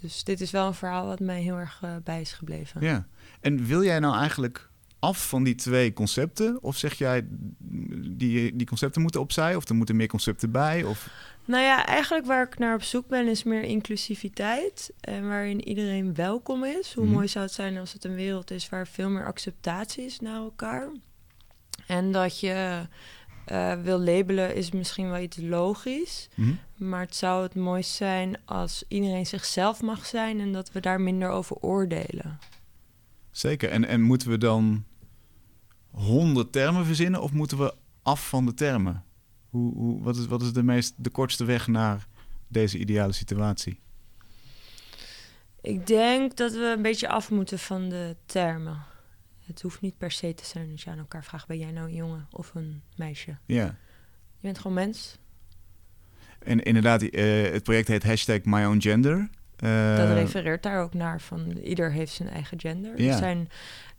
Dus 0.05 0.25
dit 0.25 0.41
is 0.41 0.51
wel 0.51 0.67
een 0.67 0.75
verhaal 0.75 1.07
wat 1.07 1.21
mij 1.21 1.41
heel 1.41 1.57
erg 1.57 1.79
eh, 1.83 1.91
bij 2.05 2.21
is 2.21 2.33
gebleven. 2.33 2.81
Ja. 2.81 3.07
En 3.41 3.65
wil 3.67 3.83
jij 3.85 3.99
nou 3.99 4.17
eigenlijk 4.17 4.69
af 4.99 5.29
van 5.29 5.43
die 5.45 5.55
twee 5.55 5.93
concepten? 5.93 6.63
Of 6.63 6.77
zeg 6.77 6.95
jij, 6.95 7.27
die, 8.09 8.57
die 8.57 8.67
concepten 8.67 9.03
moeten 9.03 9.21
opzij? 9.21 9.55
Of 9.57 9.69
er 9.69 9.75
moeten 9.75 9.97
meer 9.97 10.07
concepten 10.07 10.51
bij? 10.51 10.83
Of... 10.85 11.09
Nou 11.45 11.63
ja, 11.63 11.87
eigenlijk 11.87 12.27
waar 12.27 12.47
ik 12.47 12.59
naar 12.59 12.75
op 12.75 12.83
zoek 12.83 13.09
ben 13.09 13.29
is 13.29 13.43
meer 13.43 13.63
inclusiviteit. 13.63 14.93
En 15.01 15.29
waarin 15.29 15.69
iedereen 15.69 16.15
welkom 16.15 16.65
is. 16.65 16.93
Hoe 16.95 17.05
Mhm. 17.05 17.13
mooi 17.15 17.29
zou 17.29 17.45
het 17.45 17.55
zijn 17.55 17.77
als 17.79 17.93
het 17.93 18.05
een 18.05 18.15
wereld 18.15 18.51
is 18.51 18.69
waar 18.69 18.87
veel 18.87 19.11
meer 19.11 19.27
acceptatie 19.27 20.05
is 20.05 20.21
naar 20.21 20.37
elkaar. 20.37 20.89
En 21.87 22.13
dat 22.13 22.41
je 22.41 22.87
eh, 23.45 23.73
wil 23.83 23.99
labelen 23.99 24.55
is 24.55 24.71
misschien 24.71 25.11
wel 25.11 25.21
iets 25.21 25.37
logisch. 25.37 26.29
Mhm. 26.35 26.53
Maar 26.77 27.01
het 27.01 27.17
zou 27.17 27.43
het 27.43 27.55
mooist 27.55 27.91
zijn 27.91 28.37
als 28.45 28.85
iedereen 28.89 29.27
zichzelf 29.27 29.83
mag 29.83 30.07
zijn 30.07 30.41
en 30.41 30.53
dat 30.53 30.73
we 30.73 30.81
daar 30.81 31.01
minder 31.01 31.29
over 31.29 31.57
oordelen. 31.57 32.39
Zeker. 33.31 33.71
En, 33.71 33.85
en 33.85 34.01
moeten 34.01 34.31
we 34.31 34.39
dan 34.39 34.85
honderd 35.91 36.53
termen 36.53 36.85
verzinnen 36.85 37.23
of 37.23 37.33
moeten 37.33 37.59
we 37.59 37.75
af 38.03 38.29
van 38.29 38.47
de 38.47 38.55
termen? 38.55 39.05
Hoe, 39.51 39.75
hoe, 39.75 40.03
wat 40.03 40.17
is, 40.17 40.27
wat 40.27 40.43
is 40.43 40.53
de, 40.53 40.63
meest, 40.63 40.95
de 40.97 41.11
kortste 41.11 41.45
weg 41.45 41.67
naar 41.67 42.07
deze 42.49 42.79
ideale 42.79 43.13
situatie? 43.13 43.81
Ik 45.61 45.87
denk 45.87 46.37
dat 46.37 46.53
we 46.53 46.73
een 46.77 46.83
beetje 46.83 47.09
af 47.09 47.31
moeten 47.31 47.59
van 47.59 47.89
de 47.89 48.17
termen. 48.27 48.85
Het 49.47 49.63
hoeft 49.63 49.81
niet 49.81 49.99
per 49.99 50.11
se 50.11 50.35
te 50.35 50.45
zijn 50.45 50.69
dat 50.71 50.81
je 50.81 50.91
aan 50.91 50.99
elkaar 50.99 51.25
vraagt: 51.25 51.47
ben 51.47 51.59
jij 51.59 51.71
nou 51.71 51.89
een 51.89 51.95
jongen 51.95 52.27
of 52.31 52.55
een 52.55 52.83
meisje? 52.97 53.37
Ja. 53.47 53.65
Je 53.65 54.41
bent 54.41 54.59
gewoon 54.59 54.75
mens. 54.77 55.19
En 56.39 56.63
inderdaad, 56.63 57.03
eh, 57.03 57.43
het 57.43 57.63
project 57.63 57.89
heet 57.89 58.05
hashtag 58.05 58.43
My 58.43 58.65
Own 58.65 58.81
Gender. 58.81 59.29
Eh, 59.57 59.97
Dat 59.97 60.09
refereert 60.09 60.63
daar 60.63 60.83
ook 60.83 60.95
naar 60.95 61.21
van 61.21 61.51
ieder 61.51 61.93
heeft 61.93 62.13
zijn 62.13 62.29
eigen 62.29 62.61
gender. 62.61 63.01
Ja. 63.01 63.13
Er 63.13 63.19
zijn 63.19 63.49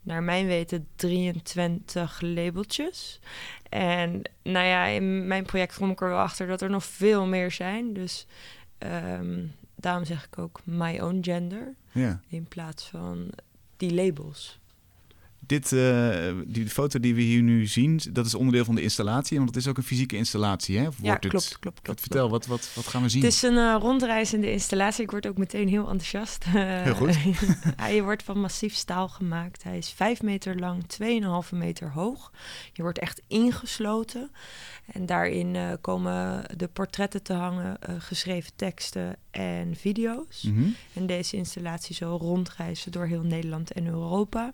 naar 0.01 0.23
mijn 0.23 0.45
weten 0.45 0.87
23 0.95 2.21
labeltjes. 2.21 3.19
En 3.69 4.21
nou 4.43 4.65
ja, 4.65 4.85
in 4.85 5.27
mijn 5.27 5.45
project 5.45 5.75
kom 5.75 5.91
ik 5.91 6.01
er 6.01 6.09
wel 6.09 6.19
achter 6.19 6.47
dat 6.47 6.61
er 6.61 6.69
nog 6.69 6.85
veel 6.85 7.25
meer 7.25 7.51
zijn. 7.51 7.93
Dus 7.93 8.27
ehm, 8.77 9.45
daarom 9.75 10.05
zeg 10.05 10.25
ik 10.25 10.37
ook 10.37 10.61
my 10.63 10.99
own 10.99 11.17
gender 11.21 11.73
ja. 11.91 12.21
in 12.27 12.45
plaats 12.45 12.87
van 12.89 13.29
die 13.77 13.93
labels. 13.93 14.59
Dit, 15.45 15.71
eh, 15.71 16.31
die 16.45 16.69
foto 16.69 16.99
die 16.99 17.15
we 17.15 17.21
hier 17.21 17.41
nu 17.41 17.67
zien, 17.67 17.99
dat 18.11 18.25
is 18.25 18.35
onderdeel 18.35 18.65
van 18.65 18.75
de 18.75 18.81
installatie. 18.81 19.37
Want 19.37 19.49
het 19.49 19.57
is 19.57 19.67
ook 19.67 19.77
een 19.77 19.83
fysieke 19.83 20.15
installatie, 20.15 20.77
hè? 20.77 20.87
Of 20.87 20.95
Ja, 21.01 21.03
wordt 21.07 21.23
het- 21.23 21.31
klopt, 21.31 21.59
klopt, 21.59 21.81
klopt. 21.81 21.99
Vertel, 22.01 22.29
wat, 22.29 22.45
wat, 22.45 22.71
wat 22.75 22.87
gaan 22.87 23.01
we 23.01 23.09
zien? 23.09 23.23
Het 23.23 23.33
is 23.33 23.41
een 23.41 23.57
eh, 23.57 23.75
rondreizende 23.79 24.51
installatie. 24.51 25.03
Ik 25.03 25.11
word 25.11 25.27
ook 25.27 25.37
meteen 25.37 25.67
heel 25.67 25.89
enthousiast. 25.89 26.43
Heel 26.49 26.93
goed. 26.95 27.17
Hij 27.75 28.03
wordt 28.03 28.23
van 28.23 28.39
massief 28.39 28.75
staal 28.75 29.07
gemaakt. 29.07 29.63
Hij 29.63 29.77
is 29.77 29.89
5 29.89 30.21
meter 30.21 30.59
lang, 30.59 30.83
2,5 30.87 31.51
meter 31.51 31.91
hoog. 31.91 32.31
Je 32.73 32.81
wordt 32.81 32.99
echt 32.99 33.21
ingesloten. 33.27 34.31
En 34.91 35.05
daarin 35.05 35.55
eh, 35.55 35.71
komen 35.81 36.43
de 36.57 36.67
portretten 36.67 37.23
te 37.23 37.33
hangen, 37.33 37.81
eh, 37.81 37.95
geschreven 37.99 38.51
teksten 38.55 39.15
en 39.31 39.75
video's. 39.75 40.41
Mhm. 40.41 40.63
En 40.93 41.05
deze 41.05 41.35
installatie 41.35 41.95
zal 41.95 42.19
rondreizen 42.19 42.91
door 42.91 43.05
heel 43.05 43.21
Nederland 43.23 43.71
en 43.71 43.87
Europa. 43.87 44.53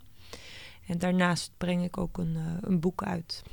En 0.91 0.97
daarnaast 0.97 1.51
breng 1.57 1.83
ik 1.83 1.97
ook 1.97 2.17
een, 2.17 2.35
eh, 2.35 2.41
een 2.61 2.79
boek 2.79 3.03
uit. 3.03 3.43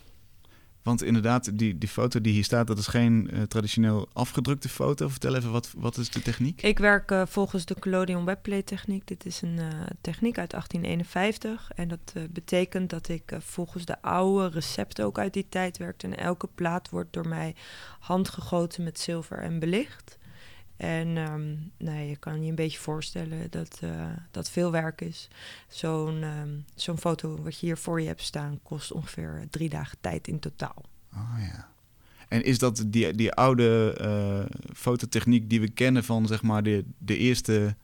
Want 0.82 1.02
inderdaad, 1.02 1.58
die, 1.58 1.78
die 1.78 1.88
foto 1.88 2.20
die 2.20 2.32
hier 2.32 2.44
staat, 2.44 2.66
dat 2.66 2.78
is 2.78 2.86
geen 2.86 3.30
eh, 3.30 3.42
traditioneel 3.42 4.08
afgedrukte 4.12 4.68
foto. 4.68 5.08
Vertel 5.08 5.34
even, 5.34 5.50
wat, 5.50 5.72
wat 5.76 5.96
is 5.96 6.10
de 6.10 6.22
techniek? 6.22 6.62
Ik 6.62 6.78
werk 6.78 7.10
eh, 7.10 7.22
volgens 7.26 7.64
de 7.64 7.78
Collodion 7.78 8.24
Webplay 8.24 8.62
techniek. 8.62 9.06
Dit 9.06 9.26
is 9.26 9.42
een 9.42 9.58
techniek 10.00 10.38
uit 10.38 10.50
1851. 10.50 11.70
En 11.74 11.88
dat 11.88 12.12
betekent 12.30 12.90
dat 12.90 13.08
ik 13.08 13.36
volgens 13.38 13.84
de 13.84 14.02
oude 14.02 14.48
recepten 14.48 15.04
ook 15.04 15.18
uit 15.18 15.32
die 15.32 15.46
tijd 15.48 15.78
werk. 15.78 16.02
En 16.02 16.16
elke 16.16 16.48
plaat 16.54 16.88
wordt 16.88 17.12
door 17.12 17.28
mij 17.28 17.54
handgegoten 17.98 18.84
met 18.84 19.00
zilver 19.00 19.38
en 19.38 19.58
belicht. 19.58 20.17
En 20.78 21.16
ehm, 21.16 21.54
nou, 21.78 21.98
je 21.98 22.16
kan 22.16 22.42
je 22.42 22.48
een 22.48 22.54
beetje 22.54 22.78
voorstellen 22.78 23.50
dat 23.50 23.78
eh, 23.82 24.06
dat 24.30 24.50
veel 24.50 24.70
werk 24.70 25.00
is. 25.00 25.28
Zo'n 25.68 26.22
ehm, 26.22 26.48
zo'n 26.74 26.98
foto 26.98 27.42
wat 27.42 27.58
je 27.60 27.66
hier 27.66 27.76
voor 27.76 28.00
je 28.00 28.06
hebt 28.06 28.22
staan 28.22 28.58
kost 28.62 28.92
ongeveer 28.92 29.46
drie 29.50 29.68
dagen 29.68 29.98
tijd 30.00 30.28
in 30.28 30.38
totaal. 30.38 30.84
Oh 31.14 31.34
ja. 31.38 31.68
En 32.28 32.44
is 32.44 32.58
dat 32.58 32.84
die, 32.86 33.14
die 33.14 33.32
oude 33.32 33.94
eh, 34.00 34.56
fototechniek 34.74 35.50
die 35.50 35.60
we 35.60 35.68
kennen 35.70 36.04
van 36.04 36.26
zeg 36.26 36.42
maar 36.42 36.62
de, 36.62 36.84
de 36.98 37.16
eerste 37.16 37.76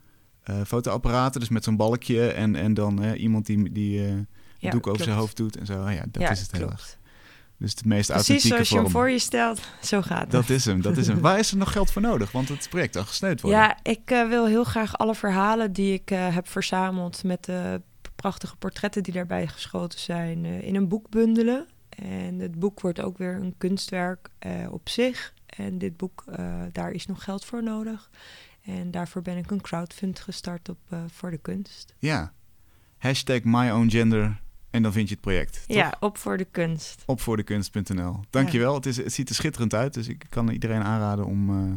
eh, 0.42 0.60
fotoapparaten? 0.66 1.40
Dus 1.40 1.48
met 1.48 1.64
zo'n 1.64 1.76
balkje 1.76 2.28
en, 2.30 2.54
en 2.56 2.74
dan 2.74 3.02
iemand 3.04 3.46
die, 3.46 3.72
die 3.72 3.92
Ja, 4.58 4.70
doek 4.70 4.74
over 4.74 4.82
klopt. 4.82 5.02
zijn 5.02 5.16
hoofd 5.16 5.36
doet 5.36 5.56
en 5.56 5.66
zo. 5.66 5.84
Oh 5.84 5.92
ja, 5.92 6.04
dat 6.10 6.22
ja, 6.22 6.30
is 6.30 6.40
het 6.40 6.52
heel 6.52 6.60
klopt. 6.66 6.80
erg. 6.80 6.98
Dus 7.58 7.74
de 7.74 7.88
meest 7.88 8.10
Precies 8.10 8.28
authentieke 8.28 8.54
zoals 8.54 8.68
je 8.68 8.74
hem 8.74 8.84
vorm. 8.84 8.96
voor 8.96 9.10
je 9.10 9.18
stelt, 9.18 9.60
zo 9.82 10.02
gaat 10.02 10.20
het. 10.20 10.30
Dat 10.30 10.48
is 10.48 10.64
hem, 10.64 10.82
dat 10.82 10.96
is 10.96 11.06
hem. 11.06 11.20
Waar 11.28 11.38
is 11.38 11.50
er 11.50 11.56
nog 11.56 11.72
geld 11.72 11.90
voor 11.90 12.02
nodig? 12.02 12.32
Want 12.32 12.48
het 12.48 12.68
project 12.68 12.96
al 12.96 13.04
gesneeuwd 13.04 13.40
worden. 13.40 13.60
Ja, 13.60 13.78
ik 13.82 14.10
eh, 14.10 14.28
wil 14.28 14.46
heel 14.46 14.64
graag 14.64 14.98
alle 14.98 15.14
verhalen 15.14 15.72
die 15.72 15.92
ik 15.92 16.10
eh, 16.10 16.34
heb 16.34 16.48
verzameld 16.48 17.24
met 17.24 17.44
de 17.44 17.82
prachtige 18.16 18.56
portretten 18.56 19.02
die 19.02 19.12
daarbij 19.12 19.46
geschoten 19.46 19.98
zijn, 19.98 20.44
eh, 20.44 20.62
in 20.62 20.74
een 20.74 20.88
boek 20.88 21.10
bundelen. 21.10 21.66
En 21.88 22.38
het 22.38 22.58
boek 22.58 22.80
wordt 22.80 23.00
ook 23.00 23.18
weer 23.18 23.34
een 23.34 23.54
kunstwerk 23.58 24.28
op 24.70 24.88
zich. 24.88 25.34
En 25.46 25.78
dit 25.78 25.96
boek, 25.96 26.24
daar 26.72 26.90
is 26.90 27.06
nog 27.06 27.24
geld 27.24 27.44
voor 27.44 27.62
nodig. 27.62 28.10
En 28.62 28.90
daarvoor 28.90 29.22
ben 29.22 29.36
ik 29.36 29.50
een 29.50 29.60
crowdfund 29.60 30.20
gestart 30.20 30.68
op, 30.68 30.78
voor 31.06 31.30
de 31.30 31.38
kunst. 31.38 31.94
Ja. 31.98 32.32
Hashtag 32.98 33.40
My 33.42 33.70
Own 33.70 33.90
Gender 33.90 34.42
en 34.74 34.82
dan 34.82 34.92
vind 34.92 35.08
je 35.08 35.14
het 35.14 35.22
project. 35.22 35.64
toch? 35.66 35.76
Ja, 35.76 35.94
op 36.00 36.18
voor 36.18 36.36
de 36.36 36.46
kunst. 36.50 37.02
Op 37.06 37.20
voor 37.20 37.36
de 37.36 37.42
kunst.nl. 37.42 38.20
Dankjewel. 38.30 38.74
Het, 38.74 38.86
is, 38.86 38.96
het 38.96 39.12
ziet 39.12 39.28
er 39.28 39.34
schitterend 39.34 39.74
uit. 39.74 39.94
Dus 39.94 40.08
ik 40.08 40.24
kan 40.28 40.48
iedereen 40.48 40.82
aanraden 40.82 41.24
om 41.24 41.50
eh, 41.50 41.72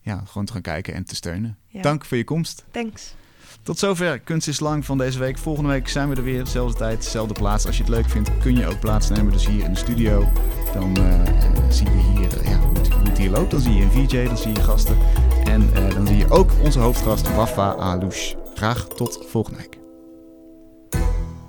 ja, 0.00 0.22
gewoon 0.26 0.44
te 0.44 0.52
gaan 0.52 0.62
kijken 0.62 0.94
en 0.94 1.04
te 1.04 1.14
steunen. 1.14 1.58
Ja. 1.68 1.82
Dank 1.82 2.04
voor 2.04 2.16
je 2.16 2.24
komst. 2.24 2.64
Thanks. 2.70 3.14
Tot 3.62 3.78
zover 3.78 4.18
Kunst 4.18 4.48
is 4.48 4.60
Lang 4.60 4.84
van 4.84 4.98
deze 4.98 5.18
week. 5.18 5.38
Volgende 5.38 5.70
week 5.70 5.88
zijn 5.88 6.08
we 6.08 6.14
er 6.14 6.22
weer. 6.22 6.44
Dezelfde 6.44 6.78
tijd, 6.78 7.02
dezelfde 7.02 7.34
plaats. 7.34 7.66
Als 7.66 7.76
je 7.76 7.82
het 7.82 7.92
leuk 7.92 8.08
vindt, 8.08 8.38
kun 8.38 8.56
je 8.56 8.66
ook 8.66 8.80
plaatsnemen. 8.80 9.32
Dus 9.32 9.46
hier 9.46 9.64
in 9.64 9.72
de 9.72 9.78
studio. 9.78 10.32
Dan 10.72 10.96
eh, 10.96 11.70
zie 11.70 11.90
je 11.90 12.12
hier 12.16 12.40
eh, 12.40 12.48
ja, 12.48 12.58
hoe, 12.58 12.78
het, 12.78 12.88
hoe 12.88 13.08
het 13.08 13.18
hier 13.18 13.30
loopt. 13.30 13.50
Dan 13.50 13.60
zie 13.60 13.74
je 13.74 13.82
een 13.82 13.90
VJ, 13.90 14.24
dan 14.24 14.38
zie 14.38 14.52
je 14.52 14.62
gasten. 14.62 14.96
En 15.44 15.70
dan 15.72 16.06
zie 16.06 16.16
je 16.16 16.30
ook 16.30 16.50
onze 16.62 16.78
hoofdgast 16.78 17.34
Wafa 17.34 17.72
Alouche. 17.72 18.36
Graag 18.54 18.88
tot 18.88 19.24
volgende 19.28 19.58
week. 19.58 19.81